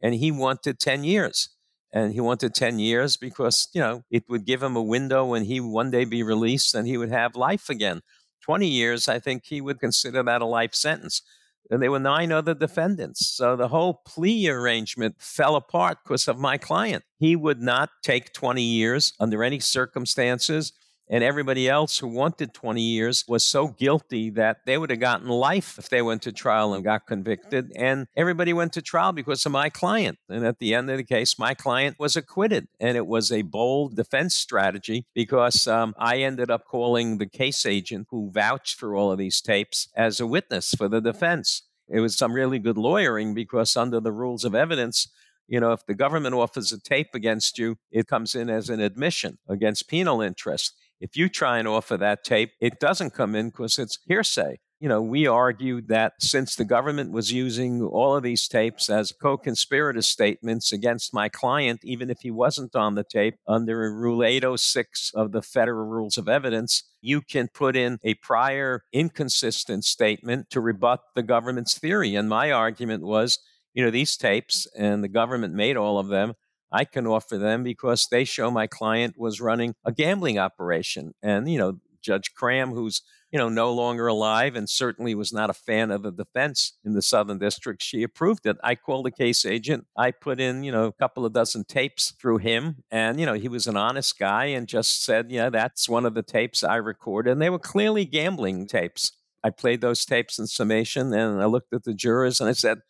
and 0.02 0.14
he 0.14 0.30
wanted 0.30 0.78
10 0.78 1.04
years 1.04 1.50
and 1.92 2.12
he 2.12 2.20
wanted 2.20 2.54
10 2.54 2.78
years 2.78 3.16
because 3.16 3.68
you 3.72 3.80
know 3.80 4.02
it 4.10 4.24
would 4.28 4.44
give 4.44 4.62
him 4.62 4.76
a 4.76 4.82
window 4.82 5.24
when 5.24 5.44
he 5.44 5.60
one 5.60 5.90
day 5.90 6.04
be 6.04 6.22
released 6.22 6.74
and 6.74 6.86
he 6.86 6.96
would 6.96 7.10
have 7.10 7.36
life 7.36 7.68
again. 7.68 8.00
20 8.42 8.66
years 8.66 9.06
i 9.08 9.18
think 9.18 9.44
he 9.44 9.60
would 9.60 9.78
consider 9.78 10.22
that 10.22 10.40
a 10.40 10.46
life 10.46 10.74
sentence 10.74 11.22
and 11.70 11.80
there 11.82 11.90
were 11.90 12.00
nine 12.00 12.32
other 12.32 12.54
defendants. 12.54 13.26
So 13.26 13.56
the 13.56 13.68
whole 13.68 14.02
plea 14.06 14.48
arrangement 14.48 15.16
fell 15.18 15.56
apart 15.56 15.98
because 16.04 16.28
of 16.28 16.38
my 16.38 16.58
client. 16.58 17.04
He 17.18 17.36
would 17.36 17.60
not 17.60 17.90
take 18.02 18.32
20 18.32 18.62
years 18.62 19.12
under 19.20 19.44
any 19.44 19.60
circumstances. 19.60 20.72
And 21.12 21.24
everybody 21.24 21.68
else 21.68 21.98
who 21.98 22.06
wanted 22.06 22.54
20 22.54 22.80
years 22.80 23.24
was 23.26 23.44
so 23.44 23.68
guilty 23.68 24.30
that 24.30 24.58
they 24.64 24.78
would 24.78 24.90
have 24.90 25.00
gotten 25.00 25.28
life 25.28 25.76
if 25.76 25.88
they 25.88 26.02
went 26.02 26.22
to 26.22 26.32
trial 26.32 26.72
and 26.72 26.84
got 26.84 27.08
convicted. 27.08 27.72
And 27.74 28.06
everybody 28.16 28.52
went 28.52 28.72
to 28.74 28.82
trial 28.82 29.12
because 29.12 29.44
of 29.44 29.50
my 29.50 29.70
client. 29.70 30.18
And 30.28 30.46
at 30.46 30.60
the 30.60 30.72
end 30.72 30.88
of 30.88 30.98
the 30.98 31.04
case, 31.04 31.36
my 31.36 31.52
client 31.52 31.96
was 31.98 32.16
acquitted. 32.16 32.68
And 32.78 32.96
it 32.96 33.08
was 33.08 33.32
a 33.32 33.42
bold 33.42 33.96
defense 33.96 34.36
strategy 34.36 35.04
because 35.12 35.66
um, 35.66 35.94
I 35.98 36.18
ended 36.18 36.48
up 36.48 36.64
calling 36.64 37.18
the 37.18 37.26
case 37.26 37.66
agent 37.66 38.06
who 38.10 38.30
vouched 38.30 38.78
for 38.78 38.94
all 38.94 39.10
of 39.10 39.18
these 39.18 39.40
tapes 39.40 39.88
as 39.96 40.20
a 40.20 40.28
witness 40.28 40.74
for 40.78 40.88
the 40.88 41.00
defense. 41.00 41.62
It 41.88 41.98
was 41.98 42.16
some 42.16 42.32
really 42.32 42.60
good 42.60 42.78
lawyering 42.78 43.34
because 43.34 43.76
under 43.76 43.98
the 43.98 44.12
rules 44.12 44.44
of 44.44 44.54
evidence, 44.54 45.08
you 45.48 45.58
know, 45.58 45.72
if 45.72 45.84
the 45.84 45.94
government 45.94 46.36
offers 46.36 46.70
a 46.70 46.80
tape 46.80 47.14
against 47.14 47.58
you, 47.58 47.76
it 47.90 48.06
comes 48.06 48.36
in 48.36 48.48
as 48.48 48.70
an 48.70 48.78
admission 48.78 49.38
against 49.48 49.88
penal 49.88 50.22
interest. 50.22 50.74
If 51.00 51.16
you 51.16 51.28
try 51.28 51.58
and 51.58 51.66
offer 51.66 51.96
that 51.96 52.24
tape, 52.24 52.52
it 52.60 52.78
doesn't 52.78 53.14
come 53.14 53.34
in 53.34 53.48
because 53.48 53.78
it's 53.78 53.98
hearsay. 54.06 54.58
You 54.80 54.88
know, 54.88 55.02
we 55.02 55.26
argued 55.26 55.88
that 55.88 56.14
since 56.20 56.56
the 56.56 56.64
government 56.64 57.12
was 57.12 57.30
using 57.30 57.82
all 57.82 58.16
of 58.16 58.22
these 58.22 58.48
tapes 58.48 58.88
as 58.88 59.12
co 59.12 59.36
conspirator 59.36 60.00
statements 60.00 60.72
against 60.72 61.12
my 61.12 61.28
client, 61.28 61.80
even 61.84 62.08
if 62.08 62.20
he 62.22 62.30
wasn't 62.30 62.74
on 62.74 62.94
the 62.94 63.04
tape, 63.04 63.34
under 63.46 63.92
Rule 63.92 64.24
806 64.24 65.12
of 65.14 65.32
the 65.32 65.42
Federal 65.42 65.86
Rules 65.86 66.16
of 66.16 66.30
Evidence, 66.30 66.82
you 67.02 67.20
can 67.20 67.48
put 67.48 67.76
in 67.76 67.98
a 68.02 68.14
prior 68.14 68.84
inconsistent 68.90 69.84
statement 69.84 70.48
to 70.48 70.62
rebut 70.62 71.00
the 71.14 71.22
government's 71.22 71.78
theory. 71.78 72.14
And 72.14 72.30
my 72.30 72.50
argument 72.50 73.04
was, 73.04 73.38
you 73.74 73.84
know, 73.84 73.90
these 73.90 74.16
tapes, 74.16 74.66
and 74.78 75.04
the 75.04 75.08
government 75.08 75.52
made 75.52 75.76
all 75.76 75.98
of 75.98 76.08
them, 76.08 76.32
I 76.72 76.84
can 76.84 77.06
offer 77.06 77.38
them 77.38 77.62
because 77.62 78.06
they 78.10 78.24
show 78.24 78.50
my 78.50 78.66
client 78.66 79.18
was 79.18 79.40
running 79.40 79.74
a 79.84 79.92
gambling 79.92 80.38
operation. 80.38 81.14
And, 81.22 81.50
you 81.50 81.58
know, 81.58 81.80
Judge 82.02 82.32
Kram, 82.34 82.72
who's, 82.72 83.02
you 83.30 83.38
know, 83.38 83.48
no 83.48 83.72
longer 83.72 84.06
alive 84.06 84.56
and 84.56 84.68
certainly 84.68 85.14
was 85.14 85.32
not 85.32 85.50
a 85.50 85.54
fan 85.54 85.90
of 85.90 86.02
the 86.02 86.10
defense 86.10 86.78
in 86.84 86.94
the 86.94 87.02
Southern 87.02 87.38
District, 87.38 87.82
she 87.82 88.02
approved 88.02 88.46
it. 88.46 88.56
I 88.64 88.74
called 88.74 89.06
the 89.06 89.10
case 89.10 89.44
agent. 89.44 89.86
I 89.96 90.10
put 90.10 90.40
in, 90.40 90.62
you 90.62 90.72
know, 90.72 90.86
a 90.86 90.92
couple 90.92 91.24
of 91.24 91.32
dozen 91.32 91.64
tapes 91.64 92.12
through 92.12 92.38
him. 92.38 92.82
And, 92.90 93.20
you 93.20 93.26
know, 93.26 93.34
he 93.34 93.48
was 93.48 93.66
an 93.66 93.76
honest 93.76 94.18
guy 94.18 94.46
and 94.46 94.66
just 94.66 95.04
said, 95.04 95.30
yeah, 95.30 95.50
that's 95.50 95.88
one 95.88 96.06
of 96.06 96.14
the 96.14 96.22
tapes 96.22 96.64
I 96.64 96.76
recorded. 96.76 97.32
And 97.32 97.42
they 97.42 97.50
were 97.50 97.58
clearly 97.58 98.04
gambling 98.04 98.66
tapes. 98.66 99.12
I 99.42 99.50
played 99.50 99.80
those 99.80 100.04
tapes 100.04 100.38
in 100.38 100.46
summation 100.46 101.14
and 101.14 101.40
I 101.40 101.46
looked 101.46 101.72
at 101.72 101.84
the 101.84 101.94
jurors 101.94 102.40
and 102.40 102.48
I 102.48 102.52
said, 102.52 102.80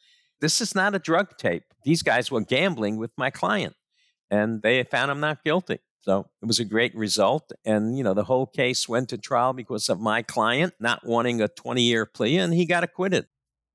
this 0.40 0.60
is 0.60 0.74
not 0.74 0.94
a 0.94 0.98
drug 0.98 1.36
tape. 1.36 1.64
These 1.84 2.02
guys 2.02 2.30
were 2.30 2.40
gambling 2.40 2.96
with 2.96 3.10
my 3.16 3.30
client 3.30 3.74
and 4.30 4.62
they 4.62 4.82
found 4.84 5.10
him 5.10 5.20
not 5.20 5.44
guilty. 5.44 5.78
So 6.02 6.26
it 6.40 6.46
was 6.46 6.58
a 6.58 6.64
great 6.64 6.94
result. 6.94 7.52
And, 7.64 7.96
you 7.96 8.02
know, 8.02 8.14
the 8.14 8.24
whole 8.24 8.46
case 8.46 8.88
went 8.88 9.10
to 9.10 9.18
trial 9.18 9.52
because 9.52 9.88
of 9.88 10.00
my 10.00 10.22
client 10.22 10.74
not 10.80 11.06
wanting 11.06 11.42
a 11.42 11.48
20 11.48 11.82
year 11.82 12.06
plea 12.06 12.38
and 12.38 12.54
he 12.54 12.64
got 12.64 12.84
acquitted. 12.84 13.26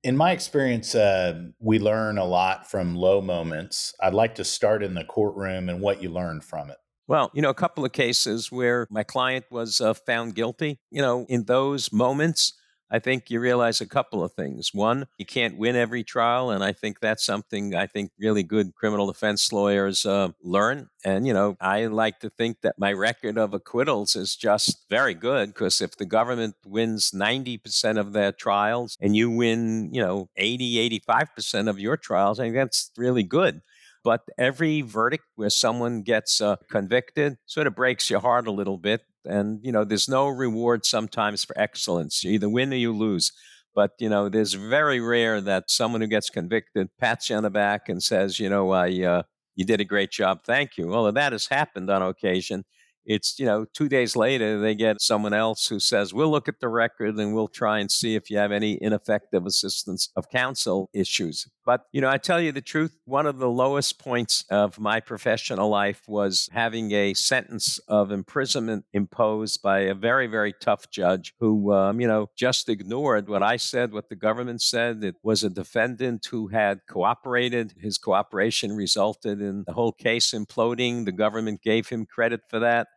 In 0.03 0.17
my 0.17 0.31
experience, 0.31 0.93
uh, 0.93 1.49
we 1.59 1.79
learn 1.79 2.17
a 2.17 2.25
lot 2.25 2.69
from 2.69 2.95
low 2.95 3.21
moments. 3.21 3.93
I'd 4.01 4.13
like 4.13 4.35
to 4.35 4.43
start 4.43 4.83
in 4.83 4.93
the 4.93 5.03
courtroom 5.03 5.67
and 5.67 5.81
what 5.81 6.01
you 6.01 6.09
learned 6.09 6.43
from 6.43 6.69
it. 6.69 6.77
Well, 7.07 7.31
you 7.33 7.41
know, 7.41 7.49
a 7.49 7.55
couple 7.55 7.85
of 7.85 7.91
cases 7.91 8.51
where 8.51 8.87
my 8.89 9.03
client 9.03 9.45
was 9.51 9.79
uh, 9.79 9.93
found 9.93 10.35
guilty, 10.35 10.79
you 10.89 11.01
know, 11.01 11.25
in 11.29 11.45
those 11.45 11.91
moments, 11.91 12.53
I 12.91 12.99
think 12.99 13.29
you 13.29 13.39
realize 13.39 13.81
a 13.81 13.87
couple 13.87 14.23
of 14.23 14.33
things. 14.33 14.73
One, 14.73 15.07
you 15.17 15.25
can't 15.25 15.57
win 15.57 15.75
every 15.75 16.03
trial, 16.03 16.51
and 16.51 16.63
I 16.63 16.71
think 16.71 16.99
that's 16.99 17.25
something 17.25 17.73
I 17.75 17.87
think 17.87 18.11
really 18.19 18.43
good 18.43 18.75
criminal 18.75 19.07
defense 19.07 19.51
lawyers 19.51 20.05
uh, 20.05 20.29
learn. 20.43 20.89
And 21.03 21.25
you 21.25 21.33
know, 21.33 21.57
I 21.59 21.87
like 21.87 22.19
to 22.19 22.29
think 22.29 22.61
that 22.61 22.75
my 22.77 22.93
record 22.93 23.37
of 23.37 23.53
acquittals 23.53 24.15
is 24.15 24.35
just 24.35 24.85
very 24.89 25.13
good 25.15 25.49
because 25.49 25.81
if 25.81 25.97
the 25.97 26.05
government 26.05 26.55
wins 26.65 27.11
90% 27.11 27.97
of 27.97 28.13
their 28.13 28.31
trials 28.31 28.97
and 29.01 29.15
you 29.15 29.29
win, 29.31 29.89
you 29.93 30.01
know, 30.01 30.29
80, 30.37 30.77
85% 30.79 31.67
of 31.67 31.79
your 31.79 31.97
trials, 31.97 32.39
I 32.39 32.43
think 32.43 32.55
that's 32.55 32.91
really 32.97 33.23
good 33.23 33.61
but 34.03 34.21
every 34.37 34.81
verdict 34.81 35.23
where 35.35 35.49
someone 35.49 36.03
gets 36.03 36.39
uh, 36.39 36.55
convicted 36.69 37.37
sort 37.47 37.65
of 37.65 37.75
breaks 37.75 38.09
your 38.09 38.19
heart 38.19 38.47
a 38.47 38.51
little 38.51 38.77
bit 38.77 39.01
and, 39.25 39.59
you 39.63 39.71
know, 39.71 39.83
there's 39.83 40.09
no 40.09 40.27
reward 40.27 40.85
sometimes 40.85 41.43
for 41.43 41.57
excellence. 41.59 42.23
You 42.23 42.31
either 42.31 42.49
win 42.49 42.73
or 42.73 42.77
you 42.77 42.93
lose. 42.93 43.31
But, 43.73 43.91
you 43.99 44.07
know, 44.07 44.29
there's 44.29 44.53
very 44.53 45.01
rare 45.01 45.41
that 45.41 45.69
someone 45.69 46.01
who 46.01 46.07
gets 46.07 46.29
convicted 46.29 46.89
pats 46.97 47.29
you 47.29 47.35
on 47.35 47.43
the 47.43 47.49
back 47.49 47.89
and 47.89 48.01
says, 48.01 48.39
you 48.39 48.49
know, 48.49 48.71
I, 48.71 49.03
uh, 49.03 49.23
you 49.55 49.65
did 49.65 49.81
a 49.81 49.85
great 49.85 50.11
job. 50.11 50.43
Thank 50.45 50.77
you. 50.77 50.87
Well, 50.87 51.11
that 51.11 51.33
has 51.33 51.47
happened 51.47 51.89
on 51.89 52.01
occasion 52.01 52.63
it's 53.05 53.39
you 53.39 53.45
know 53.45 53.65
two 53.73 53.87
days 53.87 54.15
later 54.15 54.59
they 54.59 54.75
get 54.75 55.01
someone 55.01 55.33
else 55.33 55.67
who 55.67 55.79
says 55.79 56.13
we'll 56.13 56.29
look 56.29 56.47
at 56.47 56.59
the 56.59 56.67
record 56.67 57.15
and 57.15 57.33
we'll 57.33 57.47
try 57.47 57.79
and 57.79 57.91
see 57.91 58.15
if 58.15 58.29
you 58.29 58.37
have 58.37 58.51
any 58.51 58.81
ineffective 58.81 59.45
assistance 59.45 60.09
of 60.15 60.29
counsel 60.29 60.89
issues 60.93 61.47
but 61.65 61.85
you 61.91 62.01
know 62.01 62.09
i 62.09 62.17
tell 62.17 62.39
you 62.39 62.51
the 62.51 62.61
truth 62.61 62.97
one 63.05 63.25
of 63.25 63.39
the 63.39 63.49
lowest 63.49 63.99
points 63.99 64.45
of 64.49 64.79
my 64.79 64.99
professional 64.99 65.69
life 65.69 66.03
was 66.07 66.49
having 66.51 66.91
a 66.91 67.13
sentence 67.13 67.79
of 67.87 68.11
imprisonment 68.11 68.85
imposed 68.93 69.61
by 69.61 69.79
a 69.79 69.93
very 69.93 70.27
very 70.27 70.53
tough 70.61 70.89
judge 70.91 71.33
who 71.39 71.73
um, 71.73 71.99
you 71.99 72.07
know 72.07 72.29
just 72.35 72.69
ignored 72.69 73.27
what 73.27 73.43
i 73.43 73.57
said 73.57 73.91
what 73.91 74.09
the 74.09 74.15
government 74.15 74.61
said. 74.61 75.03
It 75.03 75.15
was 75.23 75.43
a 75.43 75.49
defendant 75.49 76.27
who 76.29 76.47
had 76.47 76.81
cooperated. 76.87 77.73
His 77.79 77.97
cooperation 77.97 78.75
resulted 78.75 79.41
in 79.41 79.63
the 79.65 79.73
whole 79.73 79.91
case 79.91 80.31
imploding. 80.31 81.05
The 81.05 81.11
government 81.11 81.61
gave 81.61 81.89
him 81.89 82.05
credit 82.05 82.41
for 82.49 82.59
that. 82.59 82.87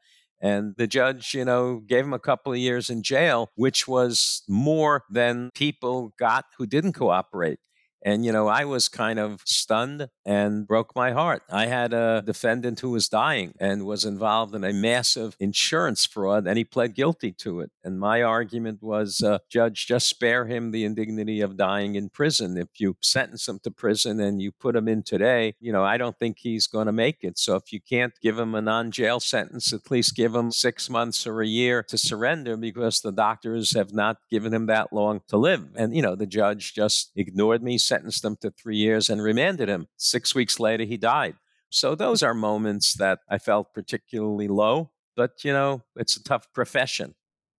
And 0.41 0.75
the 0.77 0.87
judge, 0.87 1.35
you 1.35 1.45
know, 1.45 1.81
gave 1.81 2.05
him 2.05 2.13
a 2.13 2.19
couple 2.19 2.53
of 2.53 2.59
years 2.59 2.91
in 2.91 3.03
jail, 3.03 3.51
which 3.57 3.89
was 3.89 4.43
more 4.49 5.05
than 5.11 5.51
people 5.55 6.13
got 6.19 6.45
who 6.57 6.67
didn't 6.67 6.93
cooperate. 6.93 7.59
And, 8.03 8.25
you 8.25 8.33
know, 8.33 8.49
I 8.49 8.65
was 8.65 8.89
kind 8.89 9.19
of 9.19 9.43
stunned 9.45 10.09
and 10.25 10.67
broke 10.67 10.95
my 10.95 11.13
heart. 11.13 11.43
I 11.51 11.67
had 11.67 11.93
a 11.93 12.23
defendant 12.25 12.81
who 12.81 12.91
was 12.91 13.09
dying 13.09 13.55
and 13.59 13.87
was 13.87 14.05
involved 14.05 14.55
in 14.55 14.65
a 14.65 14.73
massive 14.73 15.37
insurance 15.41 16.07
fraud, 16.07 16.47
and 16.47 16.57
he 16.57 16.65
pled 16.65 16.95
guilty 16.95 17.33
to 17.33 17.61
it. 17.61 17.71
And 17.83 17.99
my 17.99 18.23
argument 18.23 18.83
was, 18.83 19.23
uh, 19.23 19.39
Judge, 19.49 19.87
just 19.87 20.09
spare 20.09 20.47
him 20.47 20.71
the 20.71 20.85
indignity 20.85 21.41
of 21.41 21.57
dying 21.57 21.95
in 21.95 22.09
prison. 22.09 22.57
If 22.57 22.69
you 22.79 22.97
sentence 23.01 23.49
him 23.49 23.59
to 23.65 23.71
prison 23.71 24.21
and 24.21 24.41
you 24.41 24.53
put 24.53 24.77
him 24.77 24.89
in 24.89 25.03
today, 25.03 25.55
you 25.61 25.73
know, 25.73 25.85
I 25.85 25.97
don't 25.97 26.19
think 26.19 26.39
he's 26.39 26.67
going 26.67 26.87
to 26.87 26.93
make 26.93 27.19
it. 27.23 27.39
So 27.39 27.57
if 27.57 27.73
you 27.73 27.81
can't 27.81 28.13
give 28.21 28.39
him 28.39 28.55
a 28.55 28.63
non 28.63 28.91
jail 28.91 29.21
sentence, 29.21 29.73
at 29.73 29.91
least 29.91 30.15
give 30.15 30.35
him 30.35 30.53
six 30.53 30.89
months 30.89 31.27
or 31.27 31.41
a 31.41 31.47
year 31.47 31.83
to 31.85 31.99
surrender 31.99 32.57
because 32.57 33.01
the 33.01 33.13
doctors 33.13 33.75
have 33.75 33.93
not 33.93 34.19
given 34.31 34.53
him 34.53 34.67
that 34.67 34.93
long 34.93 35.23
to 35.29 35.37
live. 35.37 35.69
And, 35.75 35.95
you 35.95 36.03
know, 36.03 36.15
the 36.15 36.27
judge 36.27 36.75
just 36.75 37.13
ignored 37.17 37.63
me 37.63 37.79
sentenced 37.89 38.25
him 38.25 38.37
to 38.43 38.51
three 38.51 38.77
years 38.77 39.09
and 39.09 39.23
remanded 39.23 39.69
him. 39.69 39.89
Six 39.97 40.35
weeks 40.35 40.61
later, 40.61 40.85
he 40.85 40.97
died. 40.97 41.35
So 41.71 41.95
those 41.95 42.23
are 42.23 42.35
moments 42.35 42.95
that 42.95 43.21
I 43.29 43.39
felt 43.39 43.75
particularly 43.75 44.49
low, 44.49 44.91
but 45.17 45.45
you 45.45 45.53
know, 45.53 45.83
it's 45.97 46.17
a 46.17 46.23
tough 46.23 46.53
profession. 46.53 47.15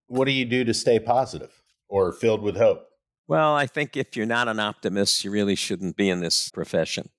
What 0.07 0.25
do 0.25 0.31
you 0.31 0.45
do 0.45 0.63
to 0.63 0.73
stay 0.73 0.99
positive 0.99 1.51
or 1.87 2.11
filled 2.11 2.41
with 2.41 2.57
hope? 2.57 2.85
Well, 3.27 3.55
I 3.55 3.67
think 3.67 3.95
if 3.95 4.17
you're 4.17 4.25
not 4.25 4.47
an 4.47 4.59
optimist, 4.59 5.23
you 5.23 5.29
really 5.29 5.55
shouldn't 5.55 5.95
be 5.95 6.09
in 6.09 6.19
this 6.19 6.49
profession. 6.49 7.09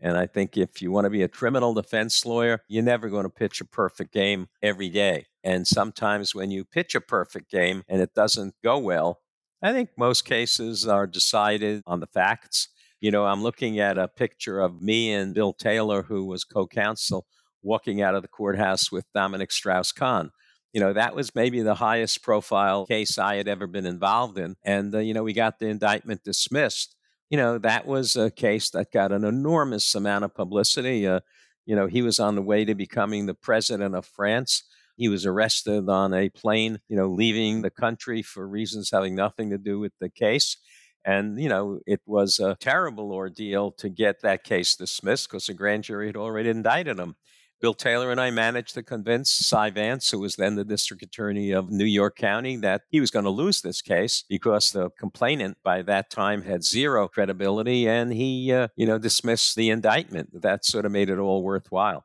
And 0.00 0.16
I 0.16 0.26
think 0.26 0.56
if 0.56 0.80
you 0.80 0.90
want 0.90 1.04
to 1.04 1.10
be 1.10 1.22
a 1.22 1.28
criminal 1.28 1.74
defense 1.74 2.24
lawyer, 2.24 2.62
you're 2.68 2.82
never 2.82 3.10
going 3.10 3.24
to 3.24 3.30
pitch 3.30 3.60
a 3.60 3.66
perfect 3.66 4.14
game 4.14 4.48
every 4.62 4.88
day. 4.88 5.26
And 5.44 5.66
sometimes 5.66 6.34
when 6.34 6.50
you 6.50 6.64
pitch 6.64 6.94
a 6.94 7.00
perfect 7.00 7.50
game 7.50 7.82
and 7.88 8.00
it 8.00 8.14
doesn't 8.14 8.54
go 8.64 8.78
well, 8.78 9.20
I 9.62 9.72
think 9.72 9.90
most 9.96 10.24
cases 10.24 10.86
are 10.86 11.06
decided 11.06 11.82
on 11.86 12.00
the 12.00 12.06
facts. 12.06 12.68
You 13.00 13.10
know, 13.10 13.24
I'm 13.26 13.42
looking 13.42 13.78
at 13.78 13.98
a 13.98 14.08
picture 14.08 14.60
of 14.60 14.80
me 14.82 15.12
and 15.12 15.34
Bill 15.34 15.52
Taylor, 15.52 16.02
who 16.02 16.26
was 16.26 16.44
co 16.44 16.66
counsel, 16.66 17.26
walking 17.62 18.00
out 18.02 18.14
of 18.14 18.22
the 18.22 18.28
courthouse 18.28 18.90
with 18.90 19.04
Dominic 19.14 19.52
Strauss 19.52 19.92
Kahn. 19.92 20.30
You 20.72 20.80
know, 20.80 20.92
that 20.92 21.14
was 21.14 21.34
maybe 21.34 21.62
the 21.62 21.74
highest 21.74 22.22
profile 22.22 22.86
case 22.86 23.18
I 23.18 23.36
had 23.36 23.48
ever 23.48 23.66
been 23.66 23.86
involved 23.86 24.38
in. 24.38 24.56
And, 24.64 24.94
uh, 24.94 24.98
you 24.98 25.14
know, 25.14 25.24
we 25.24 25.32
got 25.32 25.58
the 25.58 25.66
indictment 25.66 26.22
dismissed. 26.24 26.94
You 27.28 27.36
know, 27.36 27.58
that 27.58 27.86
was 27.86 28.16
a 28.16 28.30
case 28.30 28.70
that 28.70 28.92
got 28.92 29.12
an 29.12 29.24
enormous 29.24 29.94
amount 29.94 30.24
of 30.24 30.34
publicity. 30.34 31.06
Uh, 31.06 31.20
you 31.66 31.74
know, 31.76 31.86
he 31.86 32.02
was 32.02 32.20
on 32.20 32.34
the 32.34 32.42
way 32.42 32.64
to 32.64 32.74
becoming 32.74 33.26
the 33.26 33.34
president 33.34 33.94
of 33.94 34.06
France. 34.06 34.64
He 35.00 35.08
was 35.08 35.24
arrested 35.24 35.88
on 35.88 36.12
a 36.12 36.28
plane, 36.28 36.78
you 36.90 36.94
know, 36.94 37.08
leaving 37.08 37.62
the 37.62 37.70
country 37.70 38.20
for 38.20 38.46
reasons 38.46 38.90
having 38.90 39.14
nothing 39.14 39.48
to 39.48 39.56
do 39.56 39.80
with 39.80 39.94
the 39.98 40.10
case. 40.10 40.58
And, 41.06 41.40
you 41.40 41.48
know, 41.48 41.80
it 41.86 42.02
was 42.04 42.38
a 42.38 42.54
terrible 42.60 43.10
ordeal 43.10 43.72
to 43.78 43.88
get 43.88 44.20
that 44.20 44.44
case 44.44 44.76
dismissed 44.76 45.30
because 45.30 45.46
the 45.46 45.54
grand 45.54 45.84
jury 45.84 46.08
had 46.08 46.18
already 46.18 46.50
indicted 46.50 46.98
him. 46.98 47.16
Bill 47.62 47.72
Taylor 47.72 48.10
and 48.10 48.20
I 48.20 48.30
managed 48.30 48.74
to 48.74 48.82
convince 48.82 49.30
Cy 49.30 49.70
Vance, 49.70 50.10
who 50.10 50.18
was 50.18 50.36
then 50.36 50.56
the 50.56 50.66
district 50.66 51.02
attorney 51.02 51.50
of 51.50 51.70
New 51.70 51.86
York 51.86 52.16
County, 52.16 52.58
that 52.58 52.82
he 52.90 53.00
was 53.00 53.10
going 53.10 53.24
to 53.24 53.30
lose 53.30 53.62
this 53.62 53.80
case 53.80 54.24
because 54.28 54.70
the 54.70 54.90
complainant 54.98 55.56
by 55.64 55.80
that 55.80 56.10
time 56.10 56.42
had 56.42 56.62
zero 56.62 57.08
credibility 57.08 57.88
and 57.88 58.12
he, 58.12 58.52
uh, 58.52 58.68
you 58.76 58.84
know, 58.84 58.98
dismissed 58.98 59.56
the 59.56 59.70
indictment. 59.70 60.42
That 60.42 60.66
sort 60.66 60.84
of 60.84 60.92
made 60.92 61.08
it 61.08 61.18
all 61.18 61.42
worthwhile 61.42 62.04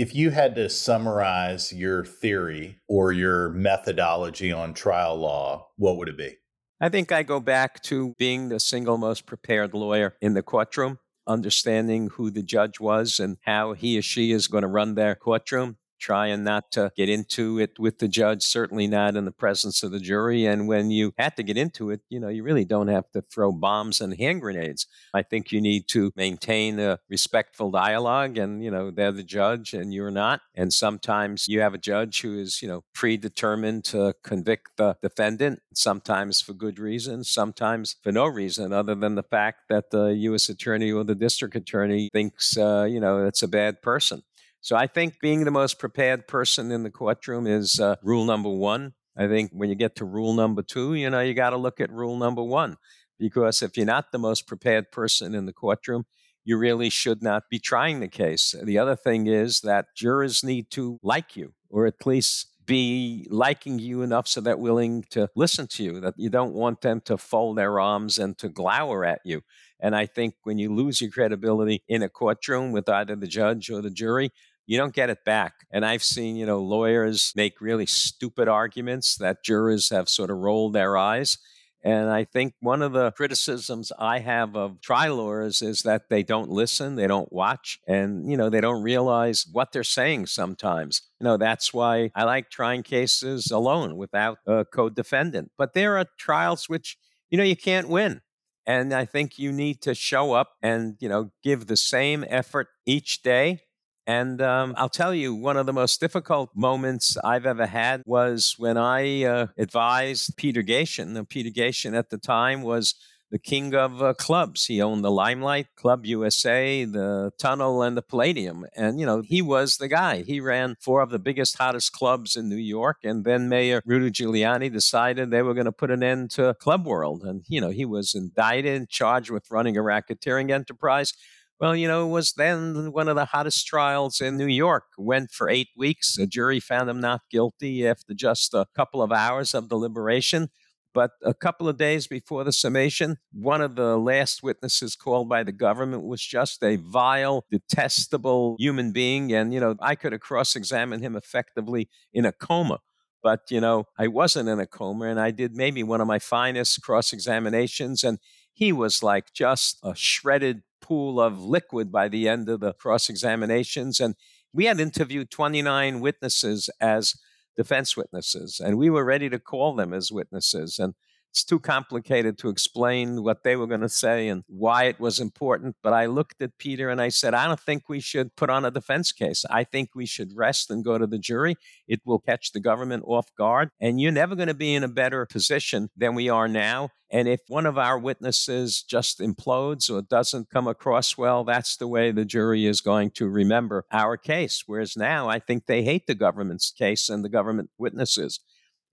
If 0.00 0.14
you 0.14 0.30
had 0.30 0.54
to 0.54 0.68
summarize 0.68 1.72
your 1.72 2.04
theory 2.04 2.78
or 2.86 3.10
your 3.10 3.48
methodology 3.48 4.52
on 4.52 4.72
trial 4.72 5.16
law, 5.16 5.70
what 5.76 5.96
would 5.96 6.08
it 6.08 6.16
be? 6.16 6.36
I 6.80 6.88
think 6.88 7.10
I 7.10 7.24
go 7.24 7.40
back 7.40 7.82
to 7.82 8.14
being 8.16 8.48
the 8.48 8.60
single 8.60 8.96
most 8.96 9.26
prepared 9.26 9.74
lawyer 9.74 10.14
in 10.20 10.34
the 10.34 10.42
courtroom, 10.44 11.00
understanding 11.26 12.10
who 12.10 12.30
the 12.30 12.44
judge 12.44 12.78
was 12.78 13.18
and 13.18 13.38
how 13.44 13.72
he 13.72 13.98
or 13.98 14.02
she 14.02 14.30
is 14.30 14.46
going 14.46 14.62
to 14.62 14.68
run 14.68 14.94
their 14.94 15.16
courtroom, 15.16 15.78
trying 15.98 16.44
not 16.44 16.70
to 16.72 16.92
get 16.96 17.08
into 17.08 17.58
it 17.58 17.78
with 17.78 17.98
the 17.98 18.08
judge, 18.08 18.42
certainly 18.42 18.86
not 18.86 19.16
in 19.16 19.24
the 19.24 19.32
presence 19.32 19.82
of 19.82 19.90
the 19.90 20.00
jury. 20.00 20.46
And 20.46 20.68
when 20.68 20.90
you 20.90 21.12
had 21.18 21.36
to 21.36 21.42
get 21.42 21.56
into 21.56 21.90
it, 21.90 22.00
you 22.08 22.20
know, 22.20 22.28
you 22.28 22.42
really 22.42 22.64
don't 22.64 22.88
have 22.88 23.10
to 23.12 23.22
throw 23.22 23.52
bombs 23.52 24.00
and 24.00 24.16
hand 24.16 24.40
grenades. 24.40 24.86
I 25.14 25.22
think 25.22 25.52
you 25.52 25.60
need 25.60 25.88
to 25.88 26.12
maintain 26.16 26.78
a 26.78 26.98
respectful 27.08 27.70
dialogue 27.70 28.38
and, 28.38 28.62
you 28.62 28.70
know, 28.70 28.90
they're 28.90 29.12
the 29.12 29.22
judge 29.22 29.74
and 29.74 29.92
you're 29.92 30.10
not. 30.10 30.40
And 30.54 30.72
sometimes 30.72 31.48
you 31.48 31.60
have 31.60 31.74
a 31.74 31.78
judge 31.78 32.22
who 32.22 32.38
is, 32.38 32.62
you 32.62 32.68
know, 32.68 32.84
predetermined 32.94 33.84
to 33.86 34.14
convict 34.22 34.76
the 34.76 34.96
defendant, 35.02 35.60
sometimes 35.74 36.40
for 36.40 36.52
good 36.52 36.78
reason, 36.78 37.24
sometimes 37.24 37.96
for 38.02 38.12
no 38.12 38.26
reason 38.26 38.72
other 38.72 38.94
than 38.94 39.14
the 39.14 39.22
fact 39.22 39.68
that 39.68 39.90
the 39.90 40.08
U.S. 40.08 40.48
attorney 40.48 40.92
or 40.92 41.04
the 41.04 41.14
district 41.14 41.54
attorney 41.54 42.08
thinks, 42.12 42.56
uh, 42.56 42.86
you 42.88 43.00
know, 43.00 43.26
it's 43.26 43.42
a 43.42 43.48
bad 43.48 43.82
person. 43.82 44.22
So 44.60 44.76
I 44.76 44.86
think 44.86 45.20
being 45.20 45.44
the 45.44 45.50
most 45.50 45.78
prepared 45.78 46.26
person 46.26 46.70
in 46.72 46.82
the 46.82 46.90
courtroom 46.90 47.46
is 47.46 47.78
uh, 47.80 47.96
rule 48.02 48.24
number 48.24 48.50
one. 48.50 48.94
I 49.16 49.26
think 49.26 49.50
when 49.52 49.68
you 49.68 49.74
get 49.74 49.96
to 49.96 50.04
rule 50.04 50.34
number 50.34 50.62
two, 50.62 50.94
you 50.94 51.10
know, 51.10 51.20
you 51.20 51.34
got 51.34 51.50
to 51.50 51.56
look 51.56 51.80
at 51.80 51.90
rule 51.90 52.16
number 52.16 52.42
one. 52.42 52.76
Because 53.18 53.62
if 53.62 53.76
you're 53.76 53.86
not 53.86 54.12
the 54.12 54.18
most 54.18 54.46
prepared 54.46 54.92
person 54.92 55.34
in 55.34 55.46
the 55.46 55.52
courtroom, 55.52 56.04
you 56.44 56.56
really 56.56 56.88
should 56.88 57.22
not 57.22 57.44
be 57.50 57.58
trying 57.58 58.00
the 58.00 58.08
case. 58.08 58.54
The 58.62 58.78
other 58.78 58.96
thing 58.96 59.26
is 59.26 59.60
that 59.60 59.86
jurors 59.96 60.44
need 60.44 60.70
to 60.70 60.98
like 61.02 61.36
you, 61.36 61.54
or 61.68 61.86
at 61.86 62.06
least 62.06 62.48
be 62.68 63.26
liking 63.30 63.78
you 63.80 64.02
enough 64.02 64.28
so 64.28 64.40
that 64.42 64.60
willing 64.60 65.02
to 65.10 65.28
listen 65.34 65.66
to 65.66 65.82
you, 65.82 66.00
that 66.00 66.14
you 66.18 66.28
don't 66.28 66.52
want 66.52 66.82
them 66.82 67.00
to 67.06 67.16
fold 67.16 67.56
their 67.56 67.80
arms 67.80 68.18
and 68.18 68.36
to 68.38 68.48
glower 68.48 69.04
at 69.04 69.20
you. 69.24 69.40
And 69.80 69.96
I 69.96 70.06
think 70.06 70.34
when 70.44 70.58
you 70.58 70.72
lose 70.72 71.00
your 71.00 71.10
credibility 71.10 71.82
in 71.88 72.02
a 72.02 72.08
courtroom 72.08 72.70
with 72.70 72.88
either 72.88 73.16
the 73.16 73.26
judge 73.26 73.70
or 73.70 73.80
the 73.80 73.90
jury, 73.90 74.30
you 74.66 74.76
don't 74.76 74.94
get 74.94 75.08
it 75.08 75.24
back. 75.24 75.54
And 75.72 75.84
I've 75.84 76.02
seen, 76.02 76.36
you 76.36 76.44
know, 76.44 76.58
lawyers 76.58 77.32
make 77.34 77.60
really 77.60 77.86
stupid 77.86 78.48
arguments 78.48 79.16
that 79.16 79.42
jurors 79.42 79.88
have 79.88 80.10
sort 80.10 80.30
of 80.30 80.36
rolled 80.36 80.74
their 80.74 80.96
eyes. 80.96 81.38
And 81.84 82.10
I 82.10 82.24
think 82.24 82.54
one 82.60 82.82
of 82.82 82.92
the 82.92 83.12
criticisms 83.12 83.92
I 83.98 84.18
have 84.18 84.56
of 84.56 84.80
trial 84.80 85.16
lawyers 85.16 85.62
is 85.62 85.82
that 85.82 86.08
they 86.10 86.22
don't 86.24 86.50
listen, 86.50 86.96
they 86.96 87.06
don't 87.06 87.32
watch, 87.32 87.78
and, 87.86 88.28
you 88.28 88.36
know, 88.36 88.50
they 88.50 88.60
don't 88.60 88.82
realize 88.82 89.46
what 89.50 89.70
they're 89.72 89.84
saying 89.84 90.26
sometimes. 90.26 91.02
You 91.20 91.24
know, 91.24 91.36
that's 91.36 91.72
why 91.72 92.10
I 92.16 92.24
like 92.24 92.50
trying 92.50 92.82
cases 92.82 93.50
alone 93.52 93.96
without 93.96 94.38
a 94.46 94.64
co 94.64 94.88
defendant. 94.88 95.52
But 95.56 95.74
there 95.74 95.96
are 95.98 96.06
trials 96.18 96.68
which, 96.68 96.96
you 97.30 97.38
know, 97.38 97.44
you 97.44 97.56
can't 97.56 97.88
win. 97.88 98.22
And 98.66 98.92
I 98.92 99.04
think 99.04 99.38
you 99.38 99.50
need 99.50 99.80
to 99.82 99.94
show 99.94 100.32
up 100.32 100.50
and, 100.62 100.96
you 101.00 101.08
know, 101.08 101.30
give 101.42 101.68
the 101.68 101.76
same 101.76 102.24
effort 102.28 102.68
each 102.86 103.22
day 103.22 103.62
and 104.08 104.40
um, 104.40 104.74
I'll 104.78 104.88
tell 104.88 105.14
you, 105.14 105.34
one 105.34 105.58
of 105.58 105.66
the 105.66 105.72
most 105.74 106.00
difficult 106.00 106.48
moments 106.54 107.18
I've 107.22 107.44
ever 107.44 107.66
had 107.66 108.02
was 108.06 108.54
when 108.56 108.78
I 108.78 109.24
uh, 109.24 109.46
advised 109.58 110.34
Peter 110.38 110.62
Gatien. 110.62 111.08
Now, 111.08 111.26
Peter 111.28 111.50
Gatien 111.50 111.94
at 111.94 112.08
the 112.08 112.16
time 112.16 112.62
was 112.62 112.94
the 113.30 113.38
king 113.38 113.74
of 113.74 114.02
uh, 114.02 114.14
clubs. 114.14 114.64
He 114.64 114.80
owned 114.80 115.04
the 115.04 115.10
Limelight, 115.10 115.66
Club 115.76 116.06
USA, 116.06 116.86
the 116.86 117.32
Tunnel, 117.38 117.82
and 117.82 117.98
the 117.98 118.02
Palladium. 118.02 118.64
And, 118.74 118.98
you 118.98 119.04
know, 119.04 119.20
he 119.20 119.42
was 119.42 119.76
the 119.76 119.88
guy. 119.88 120.22
He 120.22 120.40
ran 120.40 120.76
four 120.80 121.02
of 121.02 121.10
the 121.10 121.18
biggest, 121.18 121.58
hottest 121.58 121.92
clubs 121.92 122.34
in 122.34 122.48
New 122.48 122.56
York. 122.56 123.00
And 123.04 123.26
then 123.26 123.50
Mayor 123.50 123.82
Rudy 123.84 124.10
Giuliani 124.10 124.72
decided 124.72 125.30
they 125.30 125.42
were 125.42 125.52
going 125.52 125.66
to 125.66 125.72
put 125.72 125.90
an 125.90 126.02
end 126.02 126.30
to 126.30 126.54
Club 126.54 126.86
World. 126.86 127.24
And, 127.24 127.44
you 127.46 127.60
know, 127.60 127.68
he 127.68 127.84
was 127.84 128.14
indicted, 128.14 128.88
charged 128.88 129.28
with 129.30 129.50
running 129.50 129.76
a 129.76 129.80
racketeering 129.80 130.50
enterprise. 130.50 131.12
Well, 131.60 131.74
you 131.74 131.88
know, 131.88 132.06
it 132.06 132.10
was 132.12 132.32
then 132.34 132.92
one 132.92 133.08
of 133.08 133.16
the 133.16 133.24
hottest 133.24 133.66
trials 133.66 134.20
in 134.20 134.36
New 134.36 134.46
York. 134.46 134.84
Went 134.96 135.32
for 135.32 135.48
eight 135.48 135.68
weeks. 135.76 136.16
A 136.16 136.26
jury 136.26 136.60
found 136.60 136.88
him 136.88 137.00
not 137.00 137.22
guilty 137.30 137.86
after 137.86 138.14
just 138.14 138.54
a 138.54 138.66
couple 138.76 139.02
of 139.02 139.10
hours 139.10 139.54
of 139.54 139.68
deliberation. 139.68 140.50
But 140.94 141.10
a 141.22 141.34
couple 141.34 141.68
of 141.68 141.76
days 141.76 142.06
before 142.06 142.44
the 142.44 142.52
summation, 142.52 143.18
one 143.32 143.60
of 143.60 143.76
the 143.76 143.96
last 143.98 144.42
witnesses 144.42 144.96
called 144.96 145.28
by 145.28 145.42
the 145.42 145.52
government 145.52 146.04
was 146.04 146.22
just 146.22 146.62
a 146.62 146.76
vile, 146.76 147.44
detestable 147.50 148.56
human 148.58 148.92
being. 148.92 149.32
And, 149.32 149.52
you 149.52 149.60
know, 149.60 149.76
I 149.80 149.94
could 149.96 150.12
have 150.12 150.20
cross 150.22 150.56
examined 150.56 151.02
him 151.02 151.14
effectively 151.14 151.88
in 152.12 152.24
a 152.24 152.32
coma. 152.32 152.78
But, 153.22 153.42
you 153.50 153.60
know, 153.60 153.84
I 153.98 154.06
wasn't 154.06 154.48
in 154.48 154.60
a 154.60 154.66
coma 154.66 155.06
and 155.06 155.20
I 155.20 155.30
did 155.32 155.54
maybe 155.56 155.82
one 155.82 156.00
of 156.00 156.06
my 156.06 156.18
finest 156.20 156.80
cross 156.82 157.12
examinations. 157.12 158.02
And 158.02 158.18
he 158.52 158.72
was 158.72 159.02
like 159.02 159.32
just 159.34 159.78
a 159.82 159.94
shredded 159.94 160.62
pool 160.80 161.20
of 161.20 161.42
liquid 161.42 161.90
by 161.90 162.08
the 162.08 162.28
end 162.28 162.48
of 162.48 162.60
the 162.60 162.72
cross 162.72 163.08
examinations. 163.08 164.00
And 164.00 164.14
we 164.52 164.66
had 164.66 164.80
interviewed 164.80 165.30
29 165.30 166.00
witnesses 166.00 166.70
as 166.80 167.14
defense 167.56 167.96
witnesses, 167.96 168.60
and 168.64 168.78
we 168.78 168.88
were 168.88 169.04
ready 169.04 169.28
to 169.28 169.38
call 169.38 169.74
them 169.74 169.92
as 169.92 170.12
witnesses. 170.12 170.78
And 170.78 170.94
it's 171.30 171.44
too 171.44 171.60
complicated 171.60 172.38
to 172.38 172.48
explain 172.48 173.22
what 173.22 173.44
they 173.44 173.54
were 173.54 173.66
going 173.66 173.82
to 173.82 173.88
say 173.88 174.28
and 174.28 174.44
why 174.46 174.84
it 174.84 174.98
was 174.98 175.20
important. 175.20 175.76
But 175.82 175.92
I 175.92 176.06
looked 176.06 176.42
at 176.42 176.58
Peter 176.58 176.88
and 176.88 177.00
I 177.00 177.10
said, 177.10 177.34
I 177.34 177.46
don't 177.46 177.60
think 177.60 177.88
we 177.88 178.00
should 178.00 178.34
put 178.34 178.50
on 178.50 178.64
a 178.64 178.70
defense 178.70 179.12
case. 179.12 179.44
I 179.50 179.64
think 179.64 179.90
we 179.94 180.06
should 180.06 180.36
rest 180.36 180.70
and 180.70 180.84
go 180.84 180.98
to 180.98 181.06
the 181.06 181.18
jury. 181.18 181.56
It 181.86 182.00
will 182.04 182.18
catch 182.18 182.52
the 182.52 182.60
government 182.60 183.04
off 183.06 183.34
guard. 183.36 183.70
And 183.80 184.00
you're 184.00 184.10
never 184.12 184.34
going 184.34 184.48
to 184.48 184.54
be 184.54 184.74
in 184.74 184.84
a 184.84 184.88
better 184.88 185.26
position 185.26 185.90
than 185.96 186.14
we 186.14 186.28
are 186.28 186.48
now. 186.48 186.90
And 187.10 187.26
if 187.26 187.40
one 187.48 187.66
of 187.66 187.78
our 187.78 187.98
witnesses 187.98 188.82
just 188.82 189.20
implodes 189.20 189.90
or 189.90 190.02
doesn't 190.02 190.50
come 190.50 190.66
across 190.66 191.16
well, 191.16 191.44
that's 191.44 191.76
the 191.76 191.88
way 191.88 192.10
the 192.10 192.24
jury 192.24 192.66
is 192.66 192.80
going 192.80 193.12
to 193.12 193.28
remember 193.28 193.84
our 193.90 194.16
case. 194.16 194.64
Whereas 194.66 194.96
now 194.96 195.28
I 195.28 195.38
think 195.38 195.66
they 195.66 195.82
hate 195.82 196.06
the 196.06 196.14
government's 196.14 196.70
case 196.70 197.08
and 197.08 197.24
the 197.24 197.30
government 197.30 197.70
witnesses. 197.78 198.40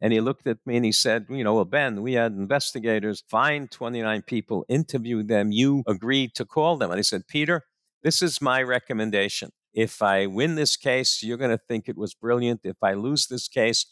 And 0.02 0.12
he 0.12 0.20
looked 0.20 0.46
at 0.48 0.58
me 0.66 0.76
and 0.76 0.86
he 0.86 0.92
said, 0.92 1.26
You 1.30 1.44
know, 1.44 1.56
well, 1.56 1.66
Ben, 1.66 2.02
we 2.02 2.14
had 2.14 2.34
investigators 2.34 3.24
find 3.28 3.72
29 3.72 4.24
people, 4.24 4.66
interview 4.68 5.24
them. 5.24 5.52
You 5.52 5.84
agreed 5.88 6.36
to 6.36 6.46
call 6.46 6.78
them. 6.78 6.92
And 6.92 7.00
he 7.00 7.04
said, 7.04 7.28
Peter, 7.28 7.64
this 8.04 8.22
is 8.22 8.42
my 8.42 8.62
recommendation. 8.62 9.52
If 9.74 10.02
I 10.02 10.26
win 10.28 10.56
this 10.56 10.78
case, 10.78 11.24
you're 11.24 11.38
going 11.38 11.52
to 11.52 11.58
think 11.58 11.90
it 11.90 11.98
was 11.98 12.14
brilliant. 12.14 12.62
If 12.64 12.78
I 12.82 12.94
lose 12.94 13.28
this 13.28 13.48
case, 13.48 13.86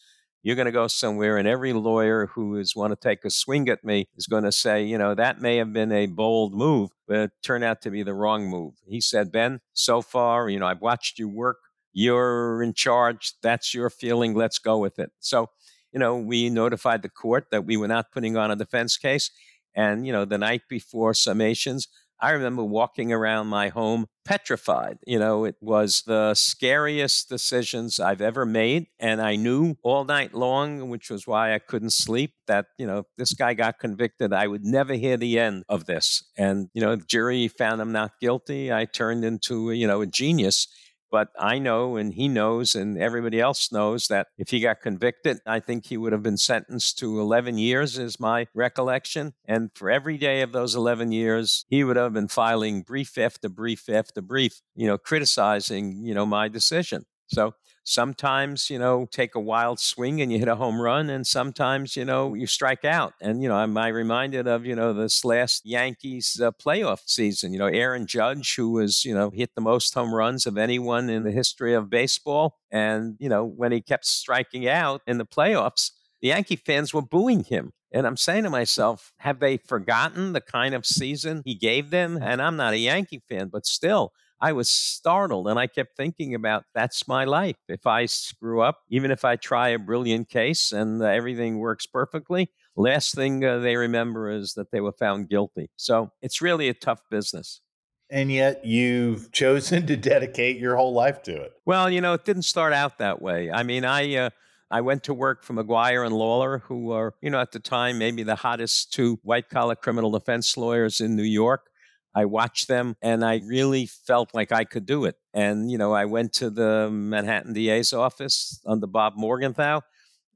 you're 0.43 0.57
going 0.57 0.65
to 0.65 0.71
go 0.71 0.87
somewhere, 0.87 1.37
and 1.37 1.47
every 1.47 1.71
lawyer 1.71 2.27
who 2.27 2.57
is 2.57 2.75
want 2.75 2.91
to 2.91 2.97
take 2.97 3.23
a 3.23 3.29
swing 3.29 3.69
at 3.69 3.83
me 3.83 4.09
is 4.17 4.27
going 4.27 4.43
to 4.43 4.51
say, 4.51 4.83
you 4.83 4.97
know, 4.97 5.15
that 5.15 5.39
may 5.39 5.55
have 5.55 5.71
been 5.71 5.91
a 5.93 6.05
bold 6.05 6.53
move, 6.53 6.89
but 7.07 7.17
it 7.17 7.31
turned 7.41 7.63
out 7.63 7.81
to 7.83 7.89
be 7.89 8.03
the 8.03 8.13
wrong 8.13 8.47
move. 8.49 8.73
He 8.85 8.99
said, 8.99 9.31
Ben, 9.31 9.61
so 9.71 10.01
far, 10.01 10.49
you 10.49 10.59
know, 10.59 10.67
I've 10.67 10.81
watched 10.81 11.17
you 11.17 11.29
work. 11.29 11.57
You're 11.93 12.61
in 12.61 12.73
charge. 12.73 13.33
That's 13.41 13.73
your 13.73 13.89
feeling. 13.89 14.33
Let's 14.33 14.59
go 14.59 14.77
with 14.79 14.99
it. 14.99 15.11
So 15.19 15.49
you 15.93 15.99
know, 15.99 16.17
we 16.17 16.49
notified 16.49 17.01
the 17.01 17.09
court 17.09 17.47
that 17.51 17.65
we 17.65 17.77
were 17.77 17.87
not 17.87 18.11
putting 18.11 18.35
on 18.35 18.51
a 18.51 18.55
defense 18.55 18.97
case. 18.97 19.31
And, 19.75 20.05
you 20.05 20.11
know, 20.11 20.25
the 20.25 20.37
night 20.37 20.63
before 20.67 21.13
summations, 21.13 21.87
I 22.19 22.31
remember 22.31 22.63
walking 22.63 23.11
around 23.11 23.47
my 23.47 23.67
home 23.69 24.07
petrified. 24.23 24.97
You 25.05 25.19
know, 25.19 25.43
it 25.43 25.55
was 25.59 26.03
the 26.05 26.33
scariest 26.35 27.27
decisions 27.27 27.99
I've 27.99 28.21
ever 28.21 28.45
made. 28.45 28.87
And 28.97 29.21
I 29.21 29.35
knew 29.35 29.75
all 29.83 30.05
night 30.05 30.33
long, 30.33 30.89
which 30.89 31.09
was 31.09 31.27
why 31.27 31.53
I 31.53 31.59
couldn't 31.59 31.91
sleep, 31.91 32.33
that, 32.47 32.67
you 32.77 32.87
know, 32.87 32.99
if 32.99 33.05
this 33.17 33.33
guy 33.33 33.53
got 33.53 33.77
convicted, 33.77 34.31
I 34.31 34.47
would 34.47 34.63
never 34.63 34.93
hear 34.93 35.17
the 35.17 35.37
end 35.37 35.63
of 35.67 35.85
this. 35.85 36.23
And, 36.37 36.69
you 36.73 36.81
know, 36.81 36.95
the 36.95 37.03
jury 37.05 37.47
found 37.49 37.81
him 37.81 37.91
not 37.91 38.11
guilty. 38.21 38.71
I 38.71 38.85
turned 38.85 39.25
into, 39.25 39.71
you 39.71 39.87
know, 39.87 40.01
a 40.01 40.07
genius 40.07 40.67
but 41.14 41.28
I 41.38 41.59
know, 41.59 41.95
and 41.95 42.11
he 42.11 42.28
knows, 42.28 42.74
and 42.74 42.97
everybody 42.97 43.39
else 43.39 43.72
knows 43.72 44.07
that 44.07 44.30
if 44.36 44.49
he 44.49 44.59
got 44.59 44.82
convicted, 44.82 45.38
I 45.45 45.59
think 45.59 45.86
he 45.86 45.95
would 45.95 46.11
have 46.11 46.24
been 46.24 46.39
sentenced 46.39 46.97
to 46.97 47.20
11 47.20 47.59
years, 47.59 47.99
is 47.99 48.20
my 48.20 48.47
recollection. 48.55 49.36
And 49.45 49.70
for 49.76 49.91
every 49.91 50.18
day 50.18 50.41
of 50.41 50.53
those 50.53 50.74
11 50.74 51.11
years, 51.11 51.66
he 51.70 51.84
would 51.84 51.97
have 51.97 52.14
been 52.14 52.30
filing 52.30 52.82
brief 52.82 53.16
after 53.16 53.47
brief 53.47 53.89
after 53.89 54.24
brief, 54.24 54.61
you 54.76 54.88
know, 54.88 54.97
criticizing, 54.97 56.03
you 56.03 56.16
know, 56.16 56.26
my 56.26 56.47
decision. 56.47 57.05
So 57.28 57.53
sometimes, 57.84 58.69
you 58.69 58.79
know, 58.79 59.07
take 59.11 59.36
a 59.36 59.39
wild 59.39 59.79
swing 59.79 60.21
and 60.21 60.31
you 60.31 60.39
hit 60.39 60.47
a 60.47 60.55
home 60.55 60.79
run, 60.81 61.09
and 61.09 61.25
sometimes, 61.27 61.95
you 61.95 62.05
know, 62.05 62.34
you 62.34 62.47
strike 62.47 62.86
out. 62.86 63.13
And, 63.21 63.41
you 63.43 63.49
know, 63.49 63.55
I'm 63.55 63.77
I 63.77 63.89
reminded 63.89 64.47
of, 64.47 64.65
you 64.65 64.75
know, 64.75 64.93
this 64.93 65.25
last 65.25 65.65
Yankees 65.65 66.39
uh, 66.41 66.51
playoff 66.51 67.01
season. 67.05 67.53
You 67.53 67.59
know, 67.59 67.67
Aaron 67.67 68.07
Judge, 68.07 68.55
who 68.55 68.71
was, 68.71 69.03
you 69.05 69.13
know, 69.13 69.29
hit 69.29 69.55
the 69.55 69.61
most 69.61 69.93
home 69.93 70.13
runs 70.13 70.45
of 70.45 70.57
anyone 70.57 71.09
in 71.09 71.23
the 71.23 71.31
history 71.31 71.73
of 71.73 71.89
baseball. 71.89 72.57
And, 72.71 73.15
you 73.19 73.29
know, 73.29 73.43
when 73.45 73.71
he 73.71 73.81
kept 73.81 74.05
striking 74.05 74.67
out 74.67 75.01
in 75.05 75.17
the 75.17 75.25
playoffs, 75.25 75.91
the 76.21 76.29
Yankee 76.29 76.55
fans 76.55 76.93
were 76.93 77.01
booing 77.01 77.43
him. 77.43 77.73
And 77.91 78.07
I'm 78.07 78.17
saying 78.17 78.43
to 78.43 78.49
myself, 78.49 79.13
have 79.17 79.39
they 79.39 79.57
forgotten 79.57 80.34
the 80.34 80.41
kind 80.41 80.73
of 80.73 80.86
season 80.86 81.43
he 81.45 81.53
gave 81.53 81.91
them? 81.91 82.17
And 82.19 82.41
I'm 82.41 82.55
not 82.55 82.73
a 82.73 82.77
Yankee 82.79 83.21
fan, 83.29 83.49
but 83.49 83.67
still, 83.67 84.13
I 84.43 84.51
was 84.51 84.69
startled 84.69 85.47
and 85.47 85.57
I 85.57 85.67
kept 85.67 85.95
thinking 85.95 86.35
about 86.35 86.65
that's 86.75 87.07
my 87.07 87.23
life. 87.23 87.55
If 87.69 87.87
I 87.87 88.07
screw 88.07 88.61
up, 88.61 88.79
even 88.89 89.09
if 89.09 89.23
I 89.23 89.37
try 89.37 89.69
a 89.69 89.79
brilliant 89.79 90.27
case 90.27 90.73
and 90.73 91.01
uh, 91.01 91.05
everything 91.05 91.59
works 91.59 91.85
perfectly, 91.85 92.51
last 92.75 93.15
thing 93.15 93.45
uh, 93.45 93.59
they 93.59 93.77
remember 93.77 94.29
is 94.29 94.55
that 94.55 94.69
they 94.69 94.81
were 94.81 94.91
found 94.91 95.29
guilty. 95.29 95.69
So 95.77 96.11
it's 96.21 96.41
really 96.41 96.67
a 96.67 96.73
tough 96.73 96.99
business. 97.09 97.61
And 98.09 98.29
yet 98.29 98.65
you've 98.65 99.31
chosen 99.31 99.87
to 99.87 99.95
dedicate 99.95 100.57
your 100.57 100.75
whole 100.75 100.93
life 100.93 101.23
to 101.23 101.41
it. 101.41 101.53
Well, 101.65 101.89
you 101.89 102.01
know, 102.01 102.11
it 102.11 102.25
didn't 102.25 102.41
start 102.43 102.73
out 102.73 102.97
that 102.97 103.21
way. 103.21 103.49
I 103.49 103.63
mean, 103.63 103.85
I. 103.85 104.15
Uh, 104.15 104.29
I 104.71 104.81
went 104.81 105.03
to 105.03 105.13
work 105.13 105.43
for 105.43 105.53
McGuire 105.53 106.03
and 106.03 106.15
Lawler, 106.15 106.57
who 106.57 106.85
were, 106.85 107.13
you 107.21 107.29
know, 107.29 107.39
at 107.39 107.51
the 107.51 107.59
time, 107.59 107.99
maybe 107.99 108.23
the 108.23 108.37
hottest 108.37 108.91
two 108.91 109.19
white 109.21 109.47
collar 109.47 109.75
criminal 109.75 110.09
defense 110.09 110.57
lawyers 110.57 110.99
in 110.99 111.15
New 111.15 111.21
York. 111.21 111.69
I 112.16 112.26
watched 112.26 112.68
them 112.68 112.95
and 113.01 113.24
I 113.26 113.41
really 113.45 113.86
felt 113.86 114.34
like 114.34 114.51
I 114.51 114.64
could 114.64 114.86
do 114.86 115.05
it. 115.05 115.16
And, 115.34 115.72
you 115.72 115.78
know, 115.78 115.93
I 115.93 116.05
went 116.05 116.34
to 116.34 116.49
the 116.49 116.89
Manhattan 116.91 117.53
DA's 117.53 117.93
office 117.93 118.61
under 118.66 118.88
Bob 118.88 119.14
Morgenthau. 119.16 119.82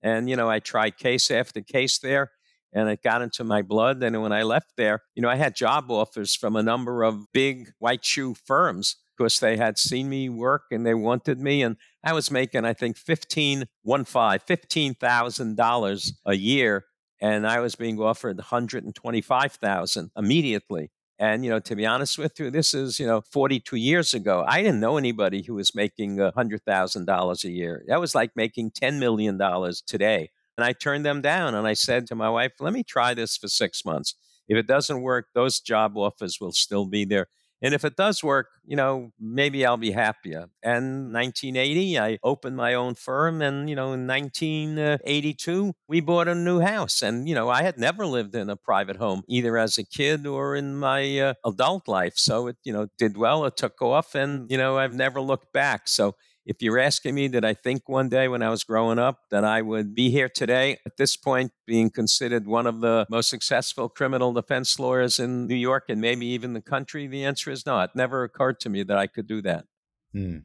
And, 0.02 0.30
you 0.30 0.36
know, 0.36 0.50
I 0.50 0.60
tried 0.60 0.98
case 0.98 1.30
after 1.30 1.62
case 1.62 2.00
there 2.00 2.32
and 2.74 2.90
it 2.90 3.02
got 3.04 3.22
into 3.22 3.44
my 3.44 3.62
blood. 3.62 4.04
And 4.04 4.22
when 4.22 4.32
I 4.32 4.44
left 4.44 4.74
there, 4.76 5.04
you 5.16 5.22
know, 5.22 5.30
I 5.30 5.36
had 5.36 5.56
job 5.56 5.90
offers 5.92 6.36
from 6.36 6.56
a 6.56 6.64
number 6.64 7.04
of 7.04 7.32
big 7.32 7.72
white 7.80 8.04
shoe 8.04 8.34
firms 8.34 8.96
because 9.18 9.40
they 9.40 9.58
had 9.58 9.78
seen 9.78 10.10
me 10.10 10.30
work 10.30 10.64
and 10.72 10.86
they 10.86 10.94
wanted 10.94 11.40
me. 11.40 11.64
And 11.64 11.78
I 12.04 12.14
was 12.14 12.30
making, 12.30 12.66
I 12.66 12.74
think, 12.74 12.98
fifteen 12.98 13.66
one 13.82 14.06
five, 14.06 14.44
fifteen 14.44 14.94
thousand 14.94 15.58
dollars 15.58 16.14
a 16.26 16.36
year, 16.36 16.86
and 17.20 17.48
I 17.48 17.60
was 17.60 17.76
being 17.76 18.00
offered 18.00 18.38
one 18.38 18.46
hundred 18.46 18.84
and 18.84 18.94
twenty 18.94 19.22
five 19.22 19.54
thousand 19.54 20.12
immediately. 20.16 20.92
And 21.20 21.44
you 21.44 21.50
know, 21.50 21.60
to 21.60 21.76
be 21.76 21.86
honest 21.86 22.18
with 22.20 22.40
you, 22.40 22.52
this 22.52 22.74
is 22.74 23.00
you 23.00 23.08
know 23.08 23.22
forty 23.22 23.60
two 23.60 23.76
years 23.78 24.14
ago. 24.14 24.44
I 24.48 24.62
didn't 24.62 24.80
know 24.80 24.98
anybody 24.98 25.42
who 25.42 25.56
was 25.56 25.74
making 25.74 26.20
hundred 26.36 26.64
thousand 26.64 27.06
dollars 27.06 27.44
a 27.44 27.50
year. 27.52 27.84
That 27.88 28.00
was 28.00 28.14
like 28.14 28.32
making 28.36 28.72
ten 28.72 29.00
million 29.00 29.38
dollars 29.38 29.82
today. 29.82 30.30
And 30.58 30.66
I 30.66 30.74
turned 30.74 31.06
them 31.06 31.22
down, 31.22 31.56
and 31.56 31.68
I 31.68 31.74
said 31.74 32.08
to 32.08 32.16
my 32.16 32.30
wife, 32.30 32.54
"Let 32.60 32.74
me 32.74 32.84
try 32.84 33.14
this 33.16 33.36
for 33.38 33.48
six 33.48 33.84
months. 33.84 34.14
If 34.48 34.58
it 34.58 34.68
doesn't 34.68 35.02
work, 35.02 35.28
those 35.34 35.60
job 35.60 35.98
offers 35.98 36.40
will 36.40 36.52
still 36.52 36.86
be 36.86 37.04
there." 37.06 37.28
And 37.62 37.74
if 37.74 37.84
it 37.84 37.96
does 37.96 38.24
work, 38.24 38.48
you 38.66 38.76
know, 38.76 39.12
maybe 39.20 39.66
I'll 39.66 39.78
be 39.78 39.92
happier. 39.92 40.48
And 40.62 41.12
1980, 41.12 41.98
I 42.00 42.20
opened 42.24 42.56
my 42.56 42.74
own 42.76 42.94
firm. 42.96 43.42
And, 43.42 43.70
you 43.70 43.76
know, 43.76 43.94
in 43.94 44.06
1982, 44.06 45.74
we 45.88 46.00
bought 46.00 46.28
a 46.28 46.36
new 46.36 46.60
house. 46.60 47.02
And, 47.02 47.28
you 47.28 47.34
know, 47.34 47.50
I 47.50 47.64
had 47.64 47.78
never 47.80 48.06
lived 48.06 48.36
in 48.36 48.50
a 48.50 48.56
private 48.56 48.98
home, 48.98 49.24
either 49.28 49.58
as 49.58 49.78
a 49.78 49.84
kid 49.86 50.28
or 50.28 50.56
in 50.56 50.76
my 50.76 51.20
uh, 51.20 51.34
adult 51.46 51.88
life. 51.88 52.14
So 52.18 52.48
it, 52.48 52.58
you 52.64 52.74
know, 52.74 52.88
did 52.98 53.18
well. 53.18 53.46
It 53.46 53.58
took 53.58 53.82
off. 53.82 54.14
And, 54.16 54.50
you 54.52 54.58
know, 54.58 54.78
I've 54.78 54.94
never 54.94 55.20
looked 55.22 55.52
back. 55.54 55.88
So 55.88 56.16
if 56.48 56.62
you're 56.62 56.80
asking 56.80 57.14
me, 57.14 57.28
did 57.28 57.44
I 57.44 57.54
think 57.54 57.90
one 57.90 58.08
day 58.08 58.30
when 58.30 58.42
I 58.42 58.50
was 58.50 58.64
growing 58.64 58.98
up 58.98 59.20
that 59.32 59.44
I 59.44 59.62
would 59.62 59.94
be 59.94 60.10
here 60.10 60.30
today, 60.30 60.78
at 60.86 60.96
this 60.96 61.18
point, 61.18 61.52
being 61.66 61.90
considered 61.90 62.48
one 62.48 62.66
of 62.66 62.80
the 62.80 63.06
most 63.10 63.30
successful 63.30 63.90
criminal 63.90 64.32
defense 64.32 64.80
lawyers 64.80 65.20
in 65.20 65.46
New 65.46 65.56
York 65.56 65.84
and 65.90 66.00
maybe 66.00 66.26
even 66.28 66.54
the 66.54 66.62
country? 66.62 67.06
The 67.06 67.26
answer 67.26 67.52
is 67.52 67.66
no. 67.66 67.82
It 67.82 67.90
never 67.96 68.24
occurred 68.24 68.62
to 68.62 68.70
me 68.70 68.84
that 68.84 68.98
I 68.98 69.08
could 69.08 69.28
do 69.28 69.42
that. 69.42 69.66
Hmm. 70.14 70.38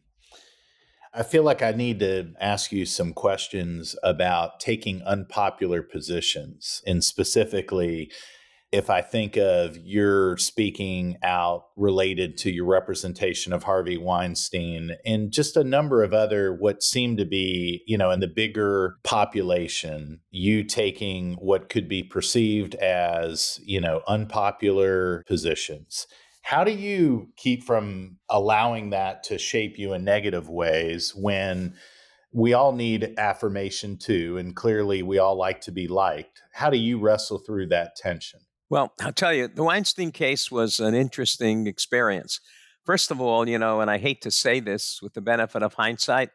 I 1.15 1.23
feel 1.23 1.45
like 1.45 1.63
I 1.63 1.71
need 1.71 2.01
to 2.01 2.33
ask 2.41 2.73
you 2.73 2.85
some 2.85 3.13
questions 3.13 3.95
about 4.03 4.59
taking 4.59 5.03
unpopular 5.03 5.83
positions 5.83 6.83
and 6.85 7.05
specifically 7.05 8.11
if 8.73 8.89
I 8.89 9.03
think 9.03 9.37
of 9.37 9.77
your 9.77 10.39
speaking 10.39 11.19
out 11.23 11.67
related 11.77 12.39
to 12.39 12.51
your 12.51 12.65
representation 12.65 13.53
of 13.53 13.65
Harvey 13.65 13.99
Weinstein 13.99 14.97
and 15.05 15.31
just 15.31 15.59
a 15.59 15.63
number 15.63 16.03
of 16.03 16.15
other 16.15 16.55
what 16.55 16.83
seem 16.83 17.19
to 17.19 17.27
be, 17.27 17.83
you 17.87 17.99
know, 17.99 18.11
in 18.11 18.21
the 18.21 18.27
bigger 18.27 18.97
population, 19.05 20.21
you 20.31 20.65
taking 20.65 21.35
what 21.35 21.69
could 21.69 21.87
be 21.87 22.03
perceived 22.03 22.75
as, 22.77 23.61
you 23.63 23.79
know, 23.79 24.01
unpopular 24.09 25.23
positions. 25.29 26.07
How 26.41 26.65
do 26.65 26.73
you 26.73 27.29
keep 27.37 27.63
from 27.65 28.17
allowing 28.31 28.91
that 28.91 29.23
to 29.25 29.39
shape 29.39 29.79
you 29.79 29.93
in 29.93 30.03
negative 30.03 30.49
ways 30.49 31.15
when 31.15 31.75
we 32.33 32.55
all 32.55 32.73
need 32.73 33.15
affirmation 33.19 33.99
too? 33.99 34.39
And 34.39 34.57
clearly 34.57 35.03
we 35.03 35.19
all 35.19 35.37
like 35.37 35.61
to 35.63 35.71
be 35.71 35.89
liked. 35.89 36.41
How 36.55 36.71
do 36.71 36.79
you 36.79 36.99
wrestle 36.99 37.39
through 37.39 37.67
that 37.67 37.97
tension? 37.97 38.41
Well, 38.73 38.95
I'll 39.03 39.13
tell 39.13 39.35
you, 39.35 39.49
the 39.49 39.65
Weinstein 39.65 40.13
case 40.13 40.51
was 40.51 40.81
an 40.81 40.95
interesting 40.95 41.67
experience. 41.67 42.41
First 42.87 43.11
of 43.11 43.21
all, 43.21 43.47
you 43.47 43.59
know, 43.59 43.83
and 43.83 43.91
I 43.91 43.99
hate 43.99 44.23
to 44.23 44.31
say 44.31 44.61
this 44.61 45.01
with 45.03 45.13
the 45.13 45.21
benefit 45.21 45.63
of 45.63 45.75
hindsight, 45.75 46.31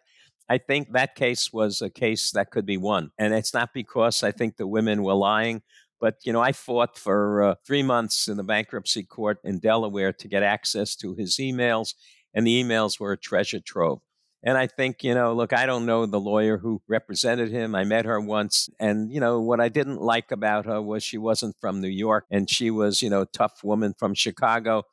I 0.48 0.60
think 0.60 0.92
that 0.92 1.16
case 1.16 1.52
was 1.52 1.82
a 1.82 1.90
case 1.90 2.30
that 2.34 2.52
could 2.52 2.68
be 2.68 2.78
won. 2.78 3.10
And 3.18 3.34
it's 3.34 3.56
not 3.56 3.74
because 3.74 4.22
I 4.22 4.32
think 4.32 4.58
the 4.58 4.68
women 4.68 5.02
were 5.02 5.16
lying, 5.16 5.64
but, 6.00 6.18
you 6.26 6.32
know, 6.32 6.40
I 6.40 6.52
fought 6.52 6.96
for 6.96 7.42
uh, 7.42 7.56
three 7.66 7.82
months 7.82 8.28
in 8.28 8.38
the 8.38 8.44
bankruptcy 8.44 9.02
court 9.02 9.40
in 9.44 9.58
Delaware 9.58 10.14
to 10.14 10.28
get 10.28 10.44
access 10.44 10.96
to 10.98 11.16
his 11.16 11.38
emails, 11.38 11.96
and 12.36 12.46
the 12.46 12.64
emails 12.64 13.00
were 13.00 13.14
a 13.14 13.18
treasure 13.18 13.60
trove. 13.60 14.02
And 14.44 14.58
I 14.58 14.68
think, 14.68 15.04
you 15.04 15.14
know, 15.14 15.34
look, 15.34 15.52
I 15.52 15.66
don't 15.66 15.86
know 15.86 16.06
the 16.06 16.20
lawyer 16.20 16.58
who 16.58 16.82
represented 16.88 17.50
him. 17.50 17.74
I 17.76 17.84
met 17.84 18.06
her 18.06 18.22
once. 18.22 18.70
And, 18.80 19.12
you 19.12 19.20
know, 19.20 19.42
what 19.42 19.60
I 19.60 19.70
didn't 19.70 20.02
like 20.02 20.32
about 20.32 20.66
her 20.66 20.82
was 20.82 21.04
she 21.04 21.18
wasn't 21.18 21.56
from 21.60 21.82
New 21.82 21.88
York 21.88 22.26
and 22.30 22.50
she 22.50 22.70
was, 22.70 23.02
you 23.02 23.10
know, 23.10 23.22
a 23.22 23.26
tough 23.26 23.64
woman 23.64 23.94
from 23.98 24.14
Chicago. 24.14 24.84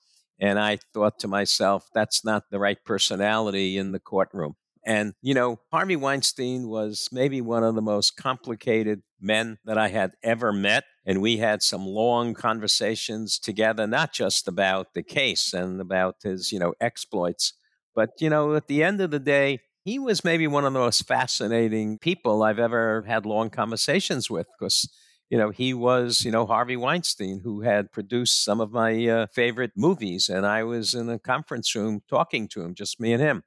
And 0.41 0.59
I 0.59 0.79
thought 0.93 1.19
to 1.21 1.29
myself, 1.29 1.89
that's 1.95 2.25
not 2.25 2.45
the 2.51 2.59
right 2.59 2.79
personality 2.85 3.77
in 3.77 3.93
the 3.93 4.01
courtroom. 4.01 4.57
And, 4.87 5.15
you 5.23 5.35
know, 5.35 5.61
Harvey 5.73 5.97
Weinstein 5.97 6.69
was 6.69 7.09
maybe 7.11 7.41
one 7.41 7.65
of 7.65 7.75
the 7.75 7.83
most 7.83 8.17
complicated 8.17 9.03
men 9.21 9.59
that 9.65 9.79
I 9.79 9.89
had 9.89 10.13
ever 10.23 10.53
met. 10.53 10.85
And 11.07 11.23
we 11.23 11.39
had 11.39 11.63
some 11.63 11.87
long 11.87 12.35
conversations 12.35 13.39
together, 13.39 13.87
not 13.87 14.13
just 14.13 14.47
about 14.47 14.95
the 14.95 15.03
case 15.03 15.55
and 15.55 15.81
about 15.81 16.17
his, 16.23 16.53
you 16.53 16.59
know, 16.59 16.75
exploits, 16.81 17.55
but, 17.95 18.11
you 18.21 18.31
know, 18.31 18.55
at 18.55 18.67
the 18.69 18.83
end 18.83 19.01
of 19.01 19.11
the 19.11 19.19
day, 19.19 19.61
he 19.85 19.99
was 19.99 20.25
maybe 20.25 20.47
one 20.47 20.65
of 20.65 20.73
the 20.73 20.79
most 20.79 21.07
fascinating 21.07 21.99
people 21.99 22.43
I've 22.43 22.59
ever 22.59 23.03
had 23.07 23.27
long 23.27 23.51
conversations 23.51 24.31
with 24.31 24.47
because, 24.59 24.89
you 25.31 25.37
know, 25.39 25.51
he 25.51 25.75
was, 25.75 26.25
you 26.25 26.31
know, 26.31 26.47
Harvey 26.47 26.77
Weinstein, 26.77 27.41
who 27.45 27.61
had 27.61 27.93
produced 27.93 28.45
some 28.45 28.61
of 28.61 28.73
my 28.73 29.07
uh, 29.07 29.27
favorite 29.33 29.73
movies. 29.77 30.29
And 30.29 30.47
I 30.47 30.65
was 30.65 30.95
in 30.95 31.09
a 31.11 31.19
conference 31.19 31.75
room 31.75 32.01
talking 32.09 32.49
to 32.49 32.63
him, 32.63 32.75
just 32.75 32.99
me 33.01 33.13
and 33.13 33.23
him. 33.23 33.43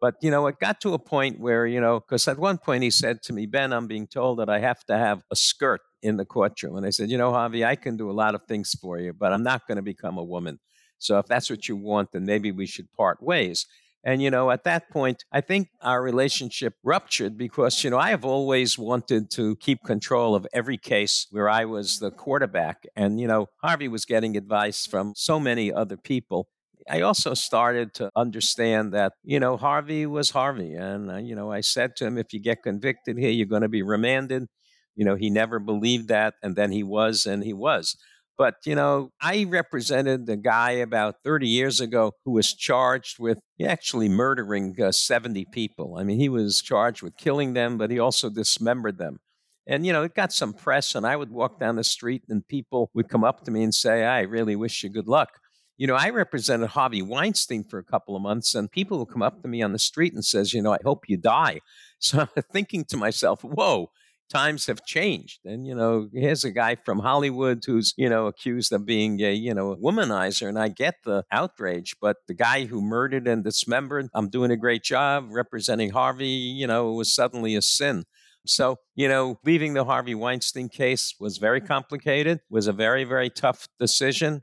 But, 0.00 0.14
you 0.22 0.30
know, 0.30 0.46
it 0.46 0.60
got 0.60 0.80
to 0.82 0.94
a 0.94 0.98
point 0.98 1.40
where, 1.40 1.66
you 1.66 1.80
know, 1.80 1.98
because 2.00 2.28
at 2.28 2.38
one 2.38 2.58
point 2.58 2.84
he 2.84 2.90
said 2.90 3.20
to 3.22 3.32
me, 3.32 3.46
Ben, 3.46 3.72
I'm 3.72 3.88
being 3.88 4.06
told 4.06 4.38
that 4.38 4.48
I 4.48 4.60
have 4.60 4.84
to 4.84 4.96
have 4.96 5.22
a 5.30 5.36
skirt 5.36 5.80
in 6.02 6.16
the 6.16 6.24
courtroom. 6.24 6.76
And 6.76 6.86
I 6.86 6.90
said, 6.90 7.10
you 7.10 7.18
know, 7.18 7.32
Harvey, 7.32 7.64
I 7.64 7.74
can 7.74 7.96
do 7.96 8.08
a 8.08 8.12
lot 8.12 8.36
of 8.36 8.42
things 8.46 8.74
for 8.80 8.98
you, 9.00 9.12
but 9.12 9.32
I'm 9.32 9.42
not 9.42 9.66
going 9.66 9.76
to 9.76 9.82
become 9.82 10.16
a 10.16 10.22
woman. 10.22 10.60
So 10.98 11.18
if 11.18 11.26
that's 11.26 11.50
what 11.50 11.68
you 11.68 11.76
want, 11.76 12.12
then 12.12 12.24
maybe 12.24 12.52
we 12.52 12.66
should 12.66 12.92
part 12.92 13.20
ways. 13.22 13.66
And, 14.04 14.22
you 14.22 14.30
know, 14.30 14.50
at 14.50 14.64
that 14.64 14.90
point, 14.90 15.24
I 15.32 15.40
think 15.40 15.68
our 15.82 16.02
relationship 16.02 16.74
ruptured 16.84 17.36
because, 17.36 17.82
you 17.82 17.90
know, 17.90 17.98
I 17.98 18.10
have 18.10 18.24
always 18.24 18.78
wanted 18.78 19.30
to 19.32 19.56
keep 19.56 19.82
control 19.84 20.34
of 20.34 20.46
every 20.52 20.78
case 20.78 21.26
where 21.30 21.48
I 21.48 21.64
was 21.64 21.98
the 21.98 22.10
quarterback. 22.10 22.84
And, 22.96 23.20
you 23.20 23.26
know, 23.26 23.48
Harvey 23.62 23.88
was 23.88 24.04
getting 24.04 24.36
advice 24.36 24.86
from 24.86 25.14
so 25.16 25.40
many 25.40 25.72
other 25.72 25.96
people. 25.96 26.48
I 26.88 27.00
also 27.02 27.34
started 27.34 27.92
to 27.94 28.10
understand 28.16 28.92
that, 28.94 29.12
you 29.24 29.40
know, 29.40 29.56
Harvey 29.56 30.06
was 30.06 30.30
Harvey. 30.30 30.74
And, 30.74 31.10
uh, 31.10 31.16
you 31.16 31.34
know, 31.34 31.50
I 31.52 31.60
said 31.60 31.96
to 31.96 32.06
him, 32.06 32.16
if 32.16 32.32
you 32.32 32.40
get 32.40 32.62
convicted 32.62 33.18
here, 33.18 33.30
you're 33.30 33.46
going 33.46 33.62
to 33.62 33.68
be 33.68 33.82
remanded. 33.82 34.46
You 34.94 35.04
know, 35.04 35.16
he 35.16 35.28
never 35.28 35.58
believed 35.58 36.08
that. 36.08 36.34
And 36.42 36.56
then 36.56 36.72
he 36.72 36.82
was, 36.82 37.26
and 37.26 37.44
he 37.44 37.52
was. 37.52 37.96
But, 38.38 38.54
you 38.64 38.76
know, 38.76 39.10
I 39.20 39.44
represented 39.44 40.26
the 40.26 40.36
guy 40.36 40.70
about 40.72 41.16
30 41.24 41.48
years 41.48 41.80
ago 41.80 42.12
who 42.24 42.30
was 42.32 42.54
charged 42.54 43.18
with 43.18 43.40
actually 43.62 44.08
murdering 44.08 44.80
uh, 44.80 44.92
70 44.92 45.44
people. 45.46 45.96
I 45.98 46.04
mean, 46.04 46.20
he 46.20 46.28
was 46.28 46.62
charged 46.62 47.02
with 47.02 47.16
killing 47.16 47.54
them, 47.54 47.76
but 47.78 47.90
he 47.90 47.98
also 47.98 48.30
dismembered 48.30 48.98
them. 48.98 49.18
And, 49.66 49.84
you 49.84 49.92
know, 49.92 50.04
it 50.04 50.14
got 50.14 50.32
some 50.32 50.54
press, 50.54 50.94
and 50.94 51.06
I 51.06 51.16
would 51.16 51.30
walk 51.30 51.60
down 51.60 51.76
the 51.76 51.84
street 51.84 52.22
and 52.28 52.46
people 52.46 52.90
would 52.94 53.08
come 53.08 53.24
up 53.24 53.44
to 53.44 53.50
me 53.50 53.62
and 53.62 53.74
say, 53.74 54.04
I 54.04 54.20
really 54.22 54.56
wish 54.56 54.82
you 54.82 54.88
good 54.88 55.08
luck. 55.08 55.40
You 55.76 55.86
know, 55.86 55.94
I 55.94 56.10
represented 56.10 56.70
Harvey 56.70 57.02
Weinstein 57.02 57.64
for 57.64 57.78
a 57.78 57.84
couple 57.84 58.16
of 58.16 58.22
months, 58.22 58.54
and 58.54 58.70
people 58.70 58.98
would 58.98 59.08
come 59.10 59.22
up 59.22 59.42
to 59.42 59.48
me 59.48 59.62
on 59.62 59.72
the 59.72 59.78
street 59.78 60.12
and 60.14 60.24
says, 60.24 60.54
you 60.54 60.62
know, 60.62 60.72
I 60.72 60.78
hope 60.84 61.08
you 61.08 61.16
die. 61.16 61.60
So 62.00 62.20
I'm 62.20 62.42
thinking 62.52 62.84
to 62.90 62.96
myself, 62.96 63.42
whoa, 63.42 63.90
times 64.28 64.66
have 64.66 64.84
changed. 64.84 65.40
And, 65.44 65.66
you 65.66 65.74
know, 65.74 66.08
here's 66.12 66.44
a 66.44 66.50
guy 66.50 66.76
from 66.84 67.00
Hollywood 67.00 67.62
who's, 67.66 67.94
you 67.96 68.08
know, 68.08 68.26
accused 68.26 68.72
of 68.72 68.86
being 68.86 69.20
a, 69.20 69.32
you 69.32 69.54
know, 69.54 69.76
womanizer. 69.82 70.48
And 70.48 70.58
I 70.58 70.68
get 70.68 70.96
the 71.04 71.24
outrage, 71.32 71.96
but 72.00 72.16
the 72.26 72.34
guy 72.34 72.66
who 72.66 72.80
murdered 72.80 73.26
and 73.26 73.44
dismembered, 73.44 74.08
I'm 74.14 74.28
doing 74.28 74.50
a 74.50 74.56
great 74.56 74.82
job 74.82 75.26
representing 75.30 75.90
Harvey, 75.90 76.26
you 76.26 76.66
know, 76.66 76.92
was 76.92 77.14
suddenly 77.14 77.54
a 77.54 77.62
sin. 77.62 78.04
So, 78.46 78.76
you 78.94 79.08
know, 79.08 79.38
leaving 79.44 79.74
the 79.74 79.84
Harvey 79.84 80.14
Weinstein 80.14 80.68
case 80.68 81.14
was 81.20 81.38
very 81.38 81.60
complicated, 81.60 82.40
was 82.48 82.66
a 82.66 82.72
very, 82.72 83.04
very 83.04 83.30
tough 83.30 83.68
decision. 83.78 84.42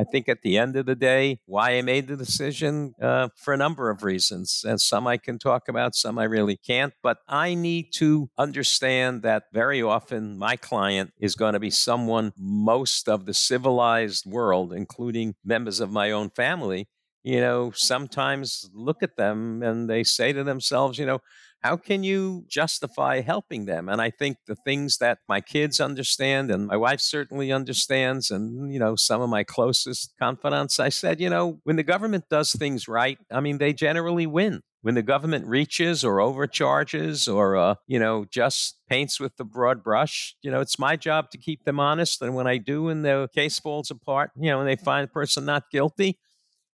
I 0.00 0.04
think 0.04 0.30
at 0.30 0.40
the 0.40 0.56
end 0.56 0.76
of 0.76 0.86
the 0.86 0.94
day, 0.94 1.40
why 1.44 1.76
I 1.76 1.82
made 1.82 2.08
the 2.08 2.16
decision 2.16 2.94
uh, 3.02 3.28
for 3.36 3.52
a 3.52 3.58
number 3.58 3.90
of 3.90 4.02
reasons. 4.02 4.64
And 4.66 4.80
some 4.80 5.06
I 5.06 5.18
can 5.18 5.38
talk 5.38 5.68
about, 5.68 5.94
some 5.94 6.18
I 6.18 6.24
really 6.24 6.56
can't. 6.56 6.94
But 7.02 7.18
I 7.28 7.52
need 7.52 7.88
to 7.96 8.30
understand 8.38 9.22
that 9.22 9.44
very 9.52 9.82
often 9.82 10.38
my 10.38 10.56
client 10.56 11.12
is 11.20 11.34
going 11.34 11.52
to 11.52 11.60
be 11.60 11.70
someone 11.70 12.32
most 12.38 13.10
of 13.10 13.26
the 13.26 13.34
civilized 13.34 14.24
world, 14.24 14.72
including 14.72 15.34
members 15.44 15.80
of 15.80 15.90
my 15.90 16.10
own 16.10 16.30
family, 16.30 16.88
you 17.22 17.40
know, 17.40 17.70
sometimes 17.74 18.70
look 18.72 19.02
at 19.02 19.16
them 19.16 19.62
and 19.62 19.90
they 19.90 20.02
say 20.02 20.32
to 20.32 20.42
themselves, 20.42 20.98
you 20.98 21.04
know, 21.04 21.18
how 21.62 21.76
can 21.76 22.02
you 22.02 22.44
justify 22.48 23.20
helping 23.20 23.66
them? 23.66 23.88
And 23.88 24.00
I 24.00 24.10
think 24.10 24.38
the 24.46 24.54
things 24.54 24.98
that 24.98 25.18
my 25.28 25.40
kids 25.40 25.80
understand 25.80 26.50
and 26.50 26.66
my 26.66 26.76
wife 26.76 27.00
certainly 27.00 27.52
understands, 27.52 28.30
and, 28.30 28.72
you 28.72 28.78
know, 28.78 28.96
some 28.96 29.20
of 29.20 29.28
my 29.28 29.44
closest 29.44 30.14
confidants, 30.18 30.80
I 30.80 30.88
said, 30.88 31.20
you 31.20 31.28
know, 31.28 31.60
when 31.64 31.76
the 31.76 31.82
government 31.82 32.24
does 32.30 32.52
things 32.52 32.88
right, 32.88 33.18
I 33.30 33.40
mean, 33.40 33.58
they 33.58 33.72
generally 33.72 34.26
win. 34.26 34.62
When 34.82 34.94
the 34.94 35.02
government 35.02 35.46
reaches 35.46 36.02
or 36.02 36.22
overcharges 36.22 37.28
or, 37.28 37.54
uh, 37.54 37.74
you 37.86 37.98
know, 37.98 38.24
just 38.24 38.78
paints 38.88 39.20
with 39.20 39.36
the 39.36 39.44
broad 39.44 39.84
brush, 39.84 40.34
you 40.40 40.50
know, 40.50 40.60
it's 40.60 40.78
my 40.78 40.96
job 40.96 41.30
to 41.32 41.38
keep 41.38 41.64
them 41.64 41.78
honest. 41.78 42.22
And 42.22 42.34
when 42.34 42.46
I 42.46 42.56
do 42.56 42.88
and 42.88 43.04
the 43.04 43.28
case 43.34 43.58
falls 43.58 43.90
apart, 43.90 44.30
you 44.34 44.50
know, 44.50 44.60
and 44.60 44.66
they 44.66 44.76
find 44.76 45.04
the 45.04 45.12
person 45.12 45.44
not 45.44 45.70
guilty, 45.70 46.18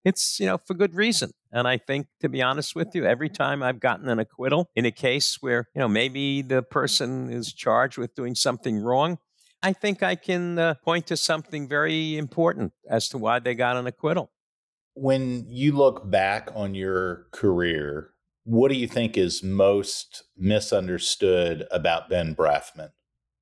it's 0.06 0.38
you 0.38 0.46
know 0.46 0.58
for 0.64 0.74
good 0.74 0.94
reason. 0.94 1.32
And 1.52 1.66
i 1.66 1.78
think 1.78 2.06
to 2.20 2.28
be 2.28 2.42
honest 2.42 2.74
with 2.74 2.94
you 2.94 3.06
every 3.06 3.28
time 3.28 3.62
i've 3.62 3.80
gotten 3.80 4.08
an 4.08 4.18
acquittal 4.18 4.68
in 4.76 4.84
a 4.84 4.90
case 4.90 5.38
where 5.40 5.68
you 5.74 5.80
know 5.80 5.88
maybe 5.88 6.42
the 6.42 6.62
person 6.62 7.30
is 7.30 7.52
charged 7.52 7.98
with 7.98 8.14
doing 8.14 8.34
something 8.34 8.78
wrong 8.78 9.18
i 9.62 9.72
think 9.72 10.02
i 10.02 10.14
can 10.14 10.58
uh, 10.58 10.74
point 10.84 11.06
to 11.06 11.16
something 11.16 11.66
very 11.68 12.18
important 12.18 12.72
as 12.90 13.08
to 13.08 13.18
why 13.18 13.38
they 13.38 13.54
got 13.54 13.76
an 13.76 13.86
acquittal. 13.86 14.30
When 14.94 15.44
you 15.48 15.72
look 15.72 16.10
back 16.10 16.50
on 16.54 16.74
your 16.74 17.26
career 17.32 18.10
what 18.44 18.70
do 18.70 18.76
you 18.76 18.86
think 18.86 19.16
is 19.16 19.42
most 19.42 20.24
misunderstood 20.36 21.66
about 21.70 22.08
ben 22.10 22.34
brafman 22.34 22.90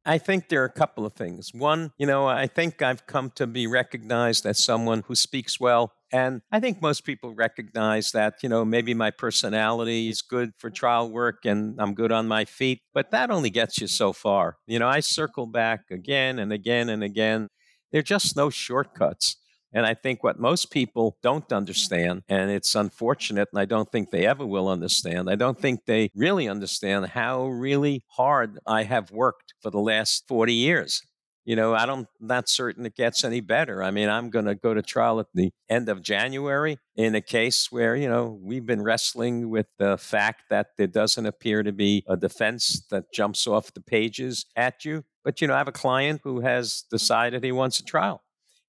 I 0.07 0.19
think 0.19 0.49
there 0.49 0.61
are 0.63 0.67
a 0.67 0.71
couple 0.73 1.07
of 1.07 1.15
things. 1.15 1.51
One, 1.55 1.93
you 1.97 2.07
know, 2.07 2.27
I 2.27 2.47
think 2.47 2.83
I've 2.83 3.07
come 3.07 3.31
to 3.37 3.47
be 3.47 3.67
recognized 3.67 4.45
as 4.45 4.63
someone 4.63 5.03
who 5.07 5.15
speaks 5.15 5.59
well. 5.59 5.93
And 6.13 6.43
I 6.53 6.61
think 6.61 6.83
most 6.83 7.05
people 7.05 7.35
recognize 7.35 8.11
that, 8.13 8.43
you 8.43 8.49
know, 8.51 8.65
maybe 8.65 8.93
my 8.93 9.11
personality 9.11 10.09
is 10.11 10.21
good 10.21 10.53
for 10.59 10.71
trial 10.71 11.11
work 11.11 11.45
and 11.47 11.81
I'm 11.81 11.95
good 11.95 12.13
on 12.13 12.29
my 12.29 12.45
feet, 12.45 12.83
but 12.93 13.11
that 13.13 13.31
only 13.31 13.51
gets 13.51 13.81
you 13.81 13.87
so 13.87 14.13
far. 14.13 14.59
You 14.67 14.79
know, 14.79 14.89
I 14.89 15.01
circle 15.01 15.47
back 15.47 15.85
again 15.91 16.39
and 16.39 16.53
again 16.53 16.91
and 16.91 17.03
again. 17.03 17.49
There 17.91 18.01
are 18.01 18.03
just 18.03 18.37
no 18.37 18.51
shortcuts. 18.51 19.37
And 19.75 19.85
I 19.85 19.93
think 19.93 20.23
what 20.23 20.39
most 20.39 20.71
people 20.71 21.19
don't 21.21 21.49
mm. 21.49 21.57
understand, 21.57 22.23
and 22.29 22.51
it's 22.51 22.75
unfortunate, 22.77 23.49
and 23.53 23.61
I 23.61 23.65
don't 23.65 23.91
think 23.91 24.11
they 24.11 24.25
ever 24.25 24.47
will 24.47 24.69
understand, 24.69 25.29
I 25.29 25.35
don't 25.35 25.61
think 25.61 25.81
they 25.85 26.11
really 26.15 26.49
understand 26.49 27.07
how 27.07 27.47
really 27.47 28.05
hard 28.11 28.59
I 28.67 28.85
have 28.85 29.11
worked 29.11 29.53
for 29.61 29.71
the 29.71 29.81
last 29.81 30.25
40 30.29 30.55
years. 30.55 31.03
You 31.45 31.57
know, 31.57 31.75
I 31.75 31.85
don't 31.85 32.09
not 32.21 32.49
certain 32.49 32.87
it 32.87 32.97
gets 32.97 33.23
any 33.23 33.41
better. 33.41 33.83
I 33.83 33.91
mean, 33.91 34.09
I'm 34.09 34.31
going 34.31 34.47
to 34.47 34.55
go 34.55 34.73
to 34.73 34.81
trial 34.81 35.21
at 35.21 35.27
the 35.35 35.51
end 35.69 35.91
of 35.91 36.01
January 36.01 36.79
in 36.97 37.15
a 37.15 37.21
case 37.21 37.71
where, 37.71 37.95
you 37.95 38.09
know, 38.09 38.39
we've 38.41 38.65
been 38.65 38.81
wrestling 38.81 39.51
with 39.51 39.67
the 39.79 39.99
fact 39.99 40.45
that 40.49 40.69
there 40.79 40.87
doesn't 40.87 41.27
appear 41.27 41.63
to 41.63 41.71
be 41.71 42.03
a 42.09 42.17
defense 42.17 42.87
that 42.91 43.13
jumps 43.13 43.47
off 43.47 43.75
the 43.75 43.83
pages 43.83 44.47
at 44.57 44.87
you. 44.87 45.05
But, 45.23 45.43
you 45.43 45.49
know, 45.49 45.55
I 45.55 45.59
have 45.59 45.69
a 45.69 45.73
client 45.73 46.23
who 46.25 46.41
has 46.41 46.85
decided 46.91 47.45
he 47.45 47.53
wants 47.53 47.79
a 47.79 47.85
trial 47.85 48.23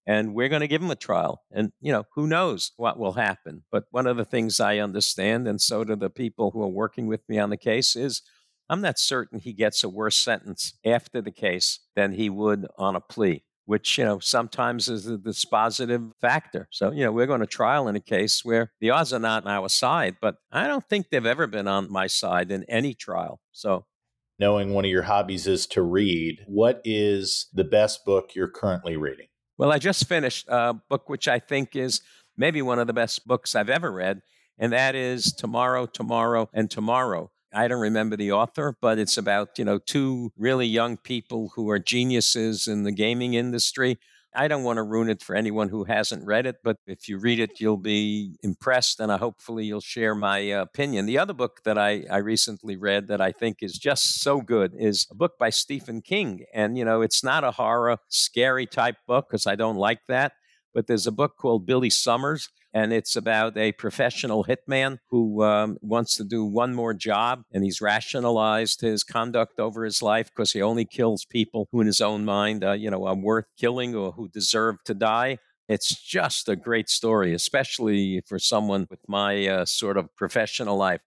and 0.08 0.34
we're 0.34 0.50
going 0.50 0.62
to 0.62 0.68
give 0.68 0.82
him 0.82 0.92
a 0.92 0.96
trial. 0.96 1.44
And, 1.52 1.72
you 1.82 1.92
know, 1.92 2.04
who 2.14 2.28
knows 2.28 2.72
what 2.78 3.00
will 3.00 3.14
happen. 3.14 3.64
But 3.72 3.86
one 3.92 4.08
of 4.08 4.18
the 4.18 4.26
things 4.26 4.60
I 4.60 4.78
understand, 4.78 5.48
and 5.48 5.60
so 5.60 5.84
do 5.84 5.96
the 5.96 6.10
people 6.10 6.52
who 6.52 6.62
are 6.62 6.68
working 6.68 7.08
with 7.08 7.28
me 7.28 7.40
on 7.40 7.50
the 7.50 7.58
case, 7.58 7.96
is 7.96 8.22
I'm 8.70 8.82
not 8.82 9.00
certain 9.00 9.40
he 9.40 9.54
gets 9.54 9.84
a 9.84 9.90
worse 9.90 10.18
sentence 10.18 10.74
after 10.86 11.22
the 11.22 11.32
case 11.32 11.80
than 11.96 12.14
he 12.14 12.30
would 12.30 12.68
on 12.78 12.96
a 12.96 13.02
plea. 13.02 13.44
Which, 13.68 13.98
you 13.98 14.06
know, 14.06 14.20
sometimes 14.20 14.90
is 14.90 15.08
a 15.08 15.18
dispositive 15.18 16.12
factor. 16.22 16.68
So, 16.70 16.92
you 16.92 17.04
know, 17.04 17.12
we're 17.12 17.26
going 17.26 17.40
to 17.40 17.48
trial 17.48 17.88
in 17.88 17.96
a 17.96 18.00
case 18.00 18.46
where 18.46 18.72
the 18.80 18.92
odds 18.92 19.12
are 19.12 19.18
not 19.18 19.44
on 19.44 19.52
our 19.52 19.70
side, 19.70 20.18
but 20.22 20.36
I 20.52 20.68
don't 20.68 20.88
think 20.88 21.10
they've 21.10 21.26
ever 21.26 21.48
been 21.48 21.68
on 21.68 21.92
my 21.92 22.06
side 22.06 22.52
in 22.52 22.64
any 22.66 22.94
trial. 22.94 23.40
So, 23.52 23.86
knowing 24.38 24.72
one 24.76 24.86
of 24.86 24.92
your 24.92 25.02
hobbies 25.02 25.48
is 25.48 25.66
to 25.68 25.82
read, 25.82 26.42
what 26.46 26.80
is 26.86 27.48
the 27.56 27.64
best 27.64 28.06
book 28.06 28.36
you're 28.36 28.48
currently 28.48 28.98
reading? 28.98 29.30
Well, 29.58 29.72
I 29.72 29.78
just 29.78 30.08
finished 30.08 30.48
a 30.50 30.74
book 30.74 31.08
which 31.08 31.28
I 31.28 31.40
think 31.40 31.76
is 31.76 32.02
maybe 32.36 32.62
one 32.62 32.80
of 32.80 32.88
the 32.88 32.94
best 32.94 33.26
books 33.26 33.56
I've 33.56 33.70
ever 33.70 33.90
read, 33.90 34.22
and 34.60 34.74
that 34.74 34.96
is 34.96 35.32
Tomorrow, 35.32 35.86
Tomorrow, 35.86 36.50
and 36.54 36.70
Tomorrow. 36.70 37.32
I 37.54 37.70
don't 37.70 37.80
remember 37.80 38.18
the 38.18 38.34
author, 38.34 38.76
but 38.82 39.00
it's 39.00 39.18
about, 39.18 39.58
you 39.58 39.64
know, 39.64 39.78
two 39.80 40.34
really 40.38 40.68
young 40.68 40.98
people 40.98 41.54
who 41.56 41.70
are 41.70 41.80
geniuses 41.80 42.68
in 42.68 42.84
the 42.84 42.92
gaming 42.92 43.34
industry 43.34 43.98
I 44.36 44.48
don't 44.48 44.64
want 44.64 44.78
to 44.78 44.84
ruin 44.84 45.10
it 45.10 45.24
for 45.24 45.36
anyone 45.36 45.70
who 45.70 45.86
hasn't 45.86 46.26
read 46.26 46.46
it, 46.46 46.58
but 46.64 46.78
if 46.86 47.08
you 47.08 47.18
read 47.18 47.40
it, 47.40 47.60
you'll 47.60 47.78
be 47.78 48.38
impressed, 48.44 49.00
and 49.00 49.12
I, 49.12 49.18
hopefully 49.18 49.66
you'll 49.66 49.82
share 49.82 50.14
my 50.16 50.52
uh, 50.52 50.62
opinion. 50.62 51.06
The 51.06 51.18
other 51.18 51.34
book 51.34 51.62
that 51.64 51.78
I, 51.78 52.04
I 52.12 52.18
recently 52.18 52.76
read 52.76 53.08
that 53.08 53.22
I 53.22 53.32
think 53.32 53.58
is 53.62 53.78
just 53.78 54.22
so 54.22 54.42
good 54.42 54.74
is 54.78 55.08
a 55.10 55.16
book 55.16 55.34
by 55.40 55.50
Stephen 55.50 56.02
King. 56.02 56.46
And, 56.54 56.78
you 56.78 56.86
know, 56.86 57.02
it's 57.02 57.24
not 57.24 57.44
a 57.44 57.52
horror, 57.52 57.98
scary 58.10 58.66
type 58.66 58.98
book 59.08 59.28
because 59.30 59.48
I 59.48 59.56
don't 59.56 59.78
like 59.78 60.00
that, 60.08 60.34
but 60.76 60.86
there's 60.86 61.08
a 61.08 61.12
book 61.12 61.38
called 61.38 61.66
Billy 61.66 61.90
Summers 61.90 62.50
and 62.76 62.92
it's 62.92 63.16
about 63.16 63.58
a 63.58 63.72
professional 63.72 64.44
hitman 64.44 65.00
who 65.10 65.42
um, 65.44 65.78
wants 65.82 66.16
to 66.18 66.26
do 66.26 66.44
one 66.44 66.76
more 66.76 66.94
job, 66.94 67.46
and 67.54 67.64
he's 67.64 67.80
rationalized 67.80 68.82
his 68.82 69.02
conduct 69.02 69.62
over 69.62 69.86
his 69.86 70.02
life 70.02 70.30
because 70.30 70.52
he 70.52 70.62
only 70.62 70.84
kills 70.84 71.24
people 71.24 71.70
who, 71.72 71.80
in 71.80 71.88
his 71.88 72.02
own 72.02 72.26
mind, 72.26 72.66
uh, 72.66 72.74
you 72.74 72.92
know, 72.92 73.06
are 73.06 73.16
worth 73.16 73.46
killing 73.58 73.96
or 73.96 74.12
who 74.12 74.28
deserve 74.28 74.76
to 74.84 74.94
die. 74.94 75.38
It's 75.70 75.96
just 76.04 76.50
a 76.50 76.58
great 76.58 76.90
story, 76.90 77.34
especially 77.34 78.22
for 78.28 78.38
someone 78.38 78.88
with 78.90 79.00
my 79.08 79.48
uh, 79.48 79.66
sort 79.66 79.96
of 79.96 80.14
professional 80.18 80.76
life. 80.76 81.00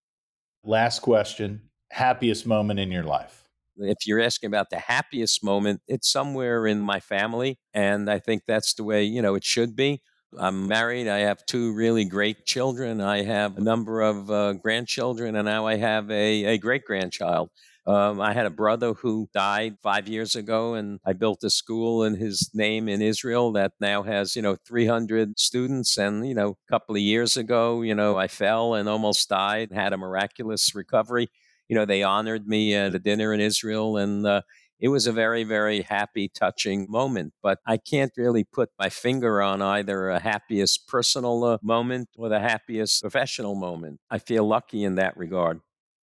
Last 0.64 1.00
question 1.00 1.68
happiest 1.90 2.46
moment 2.46 2.80
in 2.80 2.90
your 2.90 3.04
life? 3.04 3.37
If 3.78 4.06
you're 4.06 4.20
asking 4.20 4.48
about 4.48 4.70
the 4.70 4.78
happiest 4.78 5.44
moment, 5.44 5.82
it's 5.88 6.10
somewhere 6.10 6.66
in 6.66 6.80
my 6.80 7.00
family. 7.00 7.58
And 7.74 8.10
I 8.10 8.18
think 8.18 8.42
that's 8.46 8.74
the 8.74 8.84
way, 8.84 9.04
you 9.04 9.22
know, 9.22 9.34
it 9.34 9.44
should 9.44 9.76
be. 9.76 10.02
I'm 10.38 10.68
married. 10.68 11.08
I 11.08 11.18
have 11.20 11.46
two 11.46 11.72
really 11.72 12.04
great 12.04 12.44
children. 12.44 13.00
I 13.00 13.22
have 13.22 13.56
a 13.56 13.62
number 13.62 14.02
of 14.02 14.30
uh, 14.30 14.52
grandchildren, 14.54 15.34
and 15.36 15.46
now 15.46 15.66
I 15.66 15.76
have 15.76 16.10
a, 16.10 16.44
a 16.44 16.58
great 16.58 16.84
grandchild. 16.84 17.48
Um, 17.86 18.20
I 18.20 18.34
had 18.34 18.44
a 18.44 18.50
brother 18.50 18.92
who 18.92 19.30
died 19.32 19.76
five 19.82 20.06
years 20.06 20.36
ago, 20.36 20.74
and 20.74 21.00
I 21.06 21.14
built 21.14 21.42
a 21.44 21.48
school 21.48 22.04
in 22.04 22.16
his 22.16 22.50
name 22.52 22.86
in 22.86 23.00
Israel 23.00 23.50
that 23.52 23.72
now 23.80 24.02
has, 24.02 24.36
you 24.36 24.42
know, 24.42 24.56
300 24.66 25.38
students. 25.38 25.96
And, 25.96 26.28
you 26.28 26.34
know, 26.34 26.50
a 26.68 26.70
couple 26.70 26.94
of 26.94 27.00
years 27.00 27.38
ago, 27.38 27.80
you 27.80 27.94
know, 27.94 28.18
I 28.18 28.28
fell 28.28 28.74
and 28.74 28.90
almost 28.90 29.30
died, 29.30 29.72
had 29.72 29.94
a 29.94 29.96
miraculous 29.96 30.74
recovery. 30.74 31.30
You 31.68 31.76
know, 31.76 31.84
they 31.84 32.02
honored 32.02 32.46
me 32.46 32.74
at 32.74 32.94
a 32.94 32.98
dinner 32.98 33.32
in 33.34 33.40
Israel, 33.40 33.96
and 33.96 34.26
uh, 34.26 34.42
it 34.80 34.88
was 34.88 35.06
a 35.06 35.12
very, 35.12 35.44
very 35.44 35.82
happy, 35.82 36.28
touching 36.28 36.86
moment. 36.88 37.32
But 37.42 37.58
I 37.66 37.76
can't 37.76 38.12
really 38.16 38.44
put 38.44 38.70
my 38.78 38.88
finger 38.88 39.42
on 39.42 39.60
either 39.60 40.08
a 40.08 40.20
happiest 40.20 40.86
personal 40.86 41.44
uh, 41.44 41.58
moment 41.62 42.08
or 42.16 42.28
the 42.28 42.40
happiest 42.40 43.02
professional 43.02 43.54
moment. 43.54 44.00
I 44.10 44.18
feel 44.18 44.46
lucky 44.46 44.84
in 44.84 44.94
that 44.96 45.16
regard. 45.16 45.60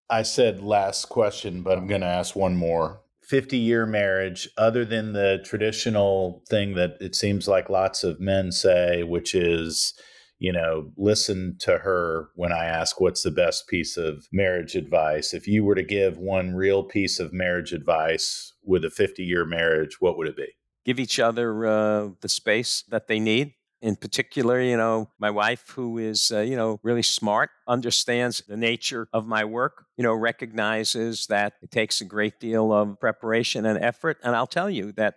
I 0.10 0.22
said 0.22 0.62
last 0.62 1.06
question, 1.10 1.62
but 1.62 1.78
I'm 1.78 1.88
going 1.88 2.02
to 2.02 2.08
ask 2.08 2.36
one 2.36 2.56
more. 2.56 3.02
50 3.24 3.58
year 3.58 3.88
marriage, 3.88 4.48
other 4.56 4.86
than 4.86 5.14
the 5.14 5.42
traditional 5.44 6.44
thing 6.48 6.76
that 6.76 6.98
it 7.02 7.16
seems 7.16 7.48
like 7.48 7.72
lots 7.72 8.04
of 8.04 8.20
men 8.20 8.52
say, 8.52 9.02
which 9.02 9.34
is, 9.34 9.96
you 10.38 10.52
know, 10.52 10.92
listen 10.98 11.56
to 11.60 11.78
her 11.80 12.30
when 12.36 12.52
I 12.52 12.66
ask 12.66 13.00
what's 13.00 13.24
the 13.24 13.32
best 13.32 13.68
piece 13.68 13.98
of 13.98 14.28
marriage 14.32 14.76
advice. 14.76 15.34
If 15.34 15.48
you 15.48 15.64
were 15.64 15.76
to 15.76 15.84
give 15.84 16.18
one 16.18 16.56
real 16.56 16.84
piece 16.84 17.20
of 17.20 17.32
marriage 17.32 17.72
advice 17.72 18.54
with 18.64 18.84
a 18.84 18.90
50 18.90 19.24
year 19.24 19.46
marriage, 19.46 20.02
what 20.02 20.18
would 20.18 20.28
it 20.28 20.36
be? 20.36 20.50
Give 20.84 21.00
each 21.00 21.20
other 21.20 21.66
uh, 21.66 22.10
the 22.22 22.30
space 22.30 22.84
that 22.90 23.08
they 23.08 23.20
need. 23.20 23.54
In 23.82 23.96
particular, 23.96 24.60
you 24.60 24.78
know, 24.78 25.12
my 25.20 25.30
wife, 25.30 25.70
who 25.70 26.00
is, 26.00 26.32
uh, 26.32 26.40
you 26.40 26.56
know, 26.56 26.80
really 26.82 27.04
smart, 27.04 27.52
understands 27.68 28.42
the 28.48 28.58
nature 28.58 29.08
of 29.14 29.28
my 29.28 29.46
work, 29.46 29.86
you 29.96 30.04
know, 30.04 30.14
recognizes 30.14 31.28
that 31.28 31.54
it 31.62 31.70
takes 31.72 32.02
a 32.02 32.06
great 32.06 32.40
deal 32.40 32.74
of 32.74 33.00
preparation 33.00 33.66
and 33.66 33.78
effort. 33.84 34.18
And 34.24 34.36
I'll 34.36 34.48
tell 34.48 34.72
you 34.72 34.92
that, 34.94 35.16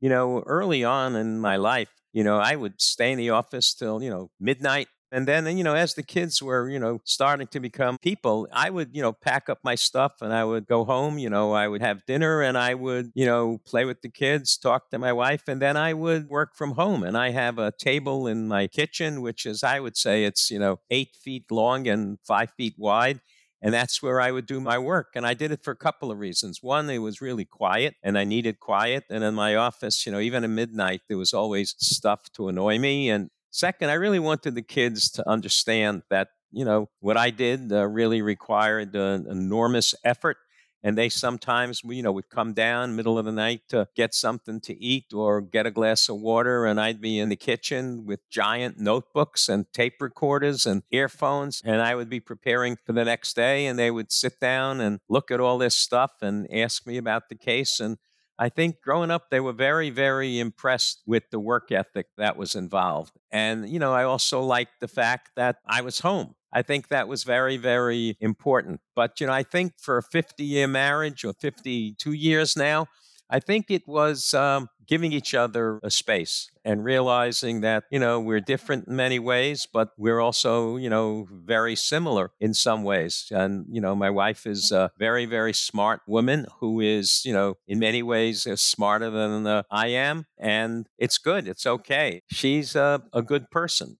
you 0.00 0.10
know, 0.10 0.40
early 0.40 0.84
on 0.84 1.16
in 1.16 1.40
my 1.40 1.56
life, 1.56 1.99
you 2.12 2.24
know, 2.24 2.38
I 2.38 2.56
would 2.56 2.80
stay 2.80 3.12
in 3.12 3.18
the 3.18 3.30
office 3.30 3.74
till, 3.74 4.02
you 4.02 4.10
know, 4.10 4.30
midnight, 4.40 4.88
And 5.12 5.26
then, 5.26 5.56
you 5.58 5.64
know, 5.64 5.74
as 5.74 5.94
the 5.94 6.04
kids 6.04 6.40
were, 6.40 6.68
you 6.70 6.78
know, 6.78 7.00
starting 7.04 7.48
to 7.48 7.58
become 7.58 7.98
people, 7.98 8.46
I 8.52 8.70
would, 8.70 8.90
you 8.94 9.02
know, 9.02 9.12
pack 9.12 9.48
up 9.48 9.58
my 9.64 9.74
stuff 9.74 10.12
and 10.22 10.32
I 10.32 10.44
would 10.44 10.66
go 10.68 10.84
home. 10.84 11.18
You 11.18 11.28
know, 11.30 11.50
I 11.52 11.66
would 11.66 11.82
have 11.82 12.06
dinner 12.06 12.42
and 12.42 12.56
I 12.56 12.74
would, 12.74 13.10
you 13.16 13.26
know, 13.26 13.58
play 13.66 13.84
with 13.84 14.02
the 14.02 14.08
kids, 14.08 14.56
talk 14.56 14.88
to 14.90 14.98
my 15.00 15.12
wife, 15.12 15.42
and 15.48 15.60
then 15.60 15.76
I 15.76 15.94
would 15.94 16.28
work 16.28 16.54
from 16.54 16.72
home. 16.72 17.02
And 17.02 17.16
I 17.18 17.30
have 17.30 17.58
a 17.58 17.72
table 17.72 18.28
in 18.28 18.46
my 18.46 18.68
kitchen, 18.68 19.20
which 19.20 19.46
is, 19.46 19.64
I 19.64 19.80
would 19.80 19.96
say, 19.96 20.22
it's, 20.24 20.48
you 20.48 20.60
know, 20.60 20.78
eight 20.90 21.16
feet 21.20 21.50
long 21.50 21.88
and 21.88 22.18
five 22.24 22.52
feet 22.56 22.74
wide. 22.78 23.20
And 23.62 23.74
that's 23.74 24.02
where 24.02 24.20
I 24.20 24.30
would 24.30 24.46
do 24.46 24.60
my 24.60 24.78
work. 24.78 25.08
And 25.14 25.26
I 25.26 25.34
did 25.34 25.52
it 25.52 25.62
for 25.62 25.70
a 25.70 25.76
couple 25.76 26.10
of 26.10 26.18
reasons. 26.18 26.62
One, 26.62 26.88
it 26.88 26.98
was 26.98 27.20
really 27.20 27.44
quiet 27.44 27.94
and 28.02 28.16
I 28.18 28.24
needed 28.24 28.58
quiet. 28.58 29.04
And 29.10 29.22
in 29.22 29.34
my 29.34 29.54
office, 29.54 30.06
you 30.06 30.12
know, 30.12 30.20
even 30.20 30.44
at 30.44 30.50
midnight, 30.50 31.02
there 31.08 31.18
was 31.18 31.34
always 31.34 31.74
stuff 31.78 32.30
to 32.34 32.48
annoy 32.48 32.78
me. 32.78 33.10
And 33.10 33.30
second, 33.50 33.90
I 33.90 33.94
really 33.94 34.18
wanted 34.18 34.54
the 34.54 34.62
kids 34.62 35.10
to 35.12 35.28
understand 35.28 36.02
that, 36.08 36.28
you 36.50 36.64
know, 36.64 36.88
what 37.00 37.16
I 37.16 37.30
did 37.30 37.70
uh, 37.70 37.86
really 37.86 38.22
required 38.22 38.94
an 38.96 39.26
enormous 39.28 39.94
effort 40.04 40.38
and 40.82 40.96
they 40.96 41.08
sometimes 41.08 41.82
you 41.84 42.02
know 42.02 42.12
would 42.12 42.28
come 42.28 42.52
down 42.52 42.96
middle 42.96 43.18
of 43.18 43.24
the 43.24 43.32
night 43.32 43.62
to 43.68 43.88
get 43.94 44.14
something 44.14 44.60
to 44.60 44.76
eat 44.82 45.12
or 45.12 45.40
get 45.40 45.66
a 45.66 45.70
glass 45.70 46.08
of 46.08 46.20
water 46.20 46.66
and 46.66 46.80
i'd 46.80 47.00
be 47.00 47.18
in 47.18 47.28
the 47.28 47.36
kitchen 47.36 48.04
with 48.04 48.20
giant 48.30 48.78
notebooks 48.78 49.48
and 49.48 49.72
tape 49.72 50.00
recorders 50.00 50.66
and 50.66 50.82
earphones 50.90 51.62
and 51.64 51.80
i 51.80 51.94
would 51.94 52.08
be 52.08 52.20
preparing 52.20 52.76
for 52.84 52.92
the 52.92 53.04
next 53.04 53.34
day 53.34 53.66
and 53.66 53.78
they 53.78 53.90
would 53.90 54.10
sit 54.12 54.40
down 54.40 54.80
and 54.80 55.00
look 55.08 55.30
at 55.30 55.40
all 55.40 55.58
this 55.58 55.76
stuff 55.76 56.12
and 56.22 56.52
ask 56.52 56.86
me 56.86 56.96
about 56.96 57.28
the 57.28 57.36
case 57.36 57.80
and 57.80 57.98
I 58.40 58.48
think 58.48 58.80
growing 58.80 59.10
up, 59.10 59.28
they 59.30 59.38
were 59.38 59.52
very, 59.52 59.90
very 59.90 60.38
impressed 60.38 61.02
with 61.06 61.24
the 61.30 61.38
work 61.38 61.70
ethic 61.70 62.06
that 62.16 62.38
was 62.38 62.54
involved. 62.54 63.12
And, 63.30 63.68
you 63.68 63.78
know, 63.78 63.92
I 63.92 64.04
also 64.04 64.40
liked 64.40 64.80
the 64.80 64.88
fact 64.88 65.32
that 65.36 65.56
I 65.66 65.82
was 65.82 66.00
home. 66.00 66.34
I 66.52 66.62
think 66.62 66.88
that 66.88 67.08
was 67.08 67.24
very, 67.24 67.56
very 67.56 68.16
important. 68.20 68.80
But, 68.94 69.20
you 69.20 69.26
know, 69.26 69.32
I 69.32 69.42
think 69.42 69.74
for 69.78 69.98
a 69.98 70.02
50 70.02 70.44
year 70.44 70.66
marriage 70.66 71.24
or 71.24 71.32
52 71.32 72.12
years 72.12 72.56
now, 72.56 72.86
I 73.32 73.38
think 73.38 73.70
it 73.70 73.86
was 73.86 74.34
um, 74.34 74.68
giving 74.88 75.12
each 75.12 75.34
other 75.34 75.78
a 75.84 75.90
space 75.90 76.50
and 76.64 76.84
realizing 76.84 77.60
that, 77.60 77.84
you 77.88 78.00
know, 78.00 78.18
we're 78.18 78.40
different 78.40 78.88
in 78.88 78.96
many 78.96 79.20
ways, 79.20 79.68
but 79.72 79.90
we're 79.96 80.18
also, 80.18 80.76
you 80.76 80.90
know, 80.90 81.28
very 81.30 81.76
similar 81.76 82.32
in 82.40 82.54
some 82.54 82.82
ways. 82.82 83.28
And, 83.30 83.66
you 83.70 83.80
know, 83.80 83.94
my 83.94 84.10
wife 84.10 84.48
is 84.48 84.72
a 84.72 84.90
very, 84.98 85.26
very 85.26 85.52
smart 85.52 86.00
woman 86.08 86.46
who 86.58 86.80
is, 86.80 87.24
you 87.24 87.32
know, 87.32 87.56
in 87.68 87.78
many 87.78 88.02
ways 88.02 88.48
uh, 88.48 88.56
smarter 88.56 89.10
than 89.10 89.46
uh, 89.46 89.62
I 89.70 89.88
am. 89.88 90.26
And 90.36 90.88
it's 90.98 91.18
good. 91.18 91.46
It's 91.46 91.66
okay. 91.66 92.22
She's 92.32 92.74
a 92.74 93.00
good 93.24 93.48
person. 93.52 93.98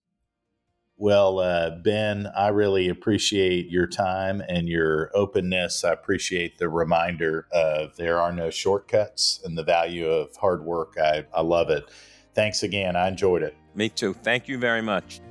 Well, 1.01 1.39
uh, 1.39 1.71
Ben, 1.71 2.27
I 2.37 2.49
really 2.49 2.87
appreciate 2.87 3.71
your 3.71 3.87
time 3.87 4.43
and 4.47 4.69
your 4.69 5.09
openness. 5.15 5.83
I 5.83 5.93
appreciate 5.93 6.59
the 6.59 6.69
reminder 6.69 7.47
of 7.51 7.95
there 7.95 8.21
are 8.21 8.31
no 8.31 8.51
shortcuts 8.51 9.41
and 9.43 9.57
the 9.57 9.63
value 9.63 10.07
of 10.07 10.35
hard 10.35 10.63
work. 10.63 10.93
I, 11.03 11.25
I 11.33 11.41
love 11.41 11.71
it. 11.71 11.89
Thanks 12.35 12.61
again. 12.61 12.95
I 12.95 13.07
enjoyed 13.07 13.41
it. 13.41 13.57
Me 13.73 13.89
too. 13.89 14.13
Thank 14.13 14.47
you 14.47 14.59
very 14.59 14.83
much. 14.83 15.21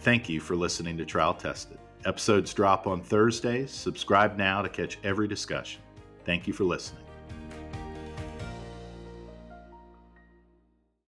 Thank 0.00 0.28
you 0.28 0.38
for 0.38 0.54
listening 0.54 0.98
to 0.98 1.06
Trial 1.06 1.32
Tested. 1.32 1.78
Episodes 2.04 2.52
drop 2.52 2.86
on 2.86 3.00
Thursdays. 3.00 3.70
Subscribe 3.70 4.36
now 4.36 4.60
to 4.60 4.68
catch 4.68 4.98
every 5.02 5.28
discussion. 5.28 5.80
Thank 6.26 6.46
you 6.46 6.52
for 6.52 6.64
listening. 6.64 7.05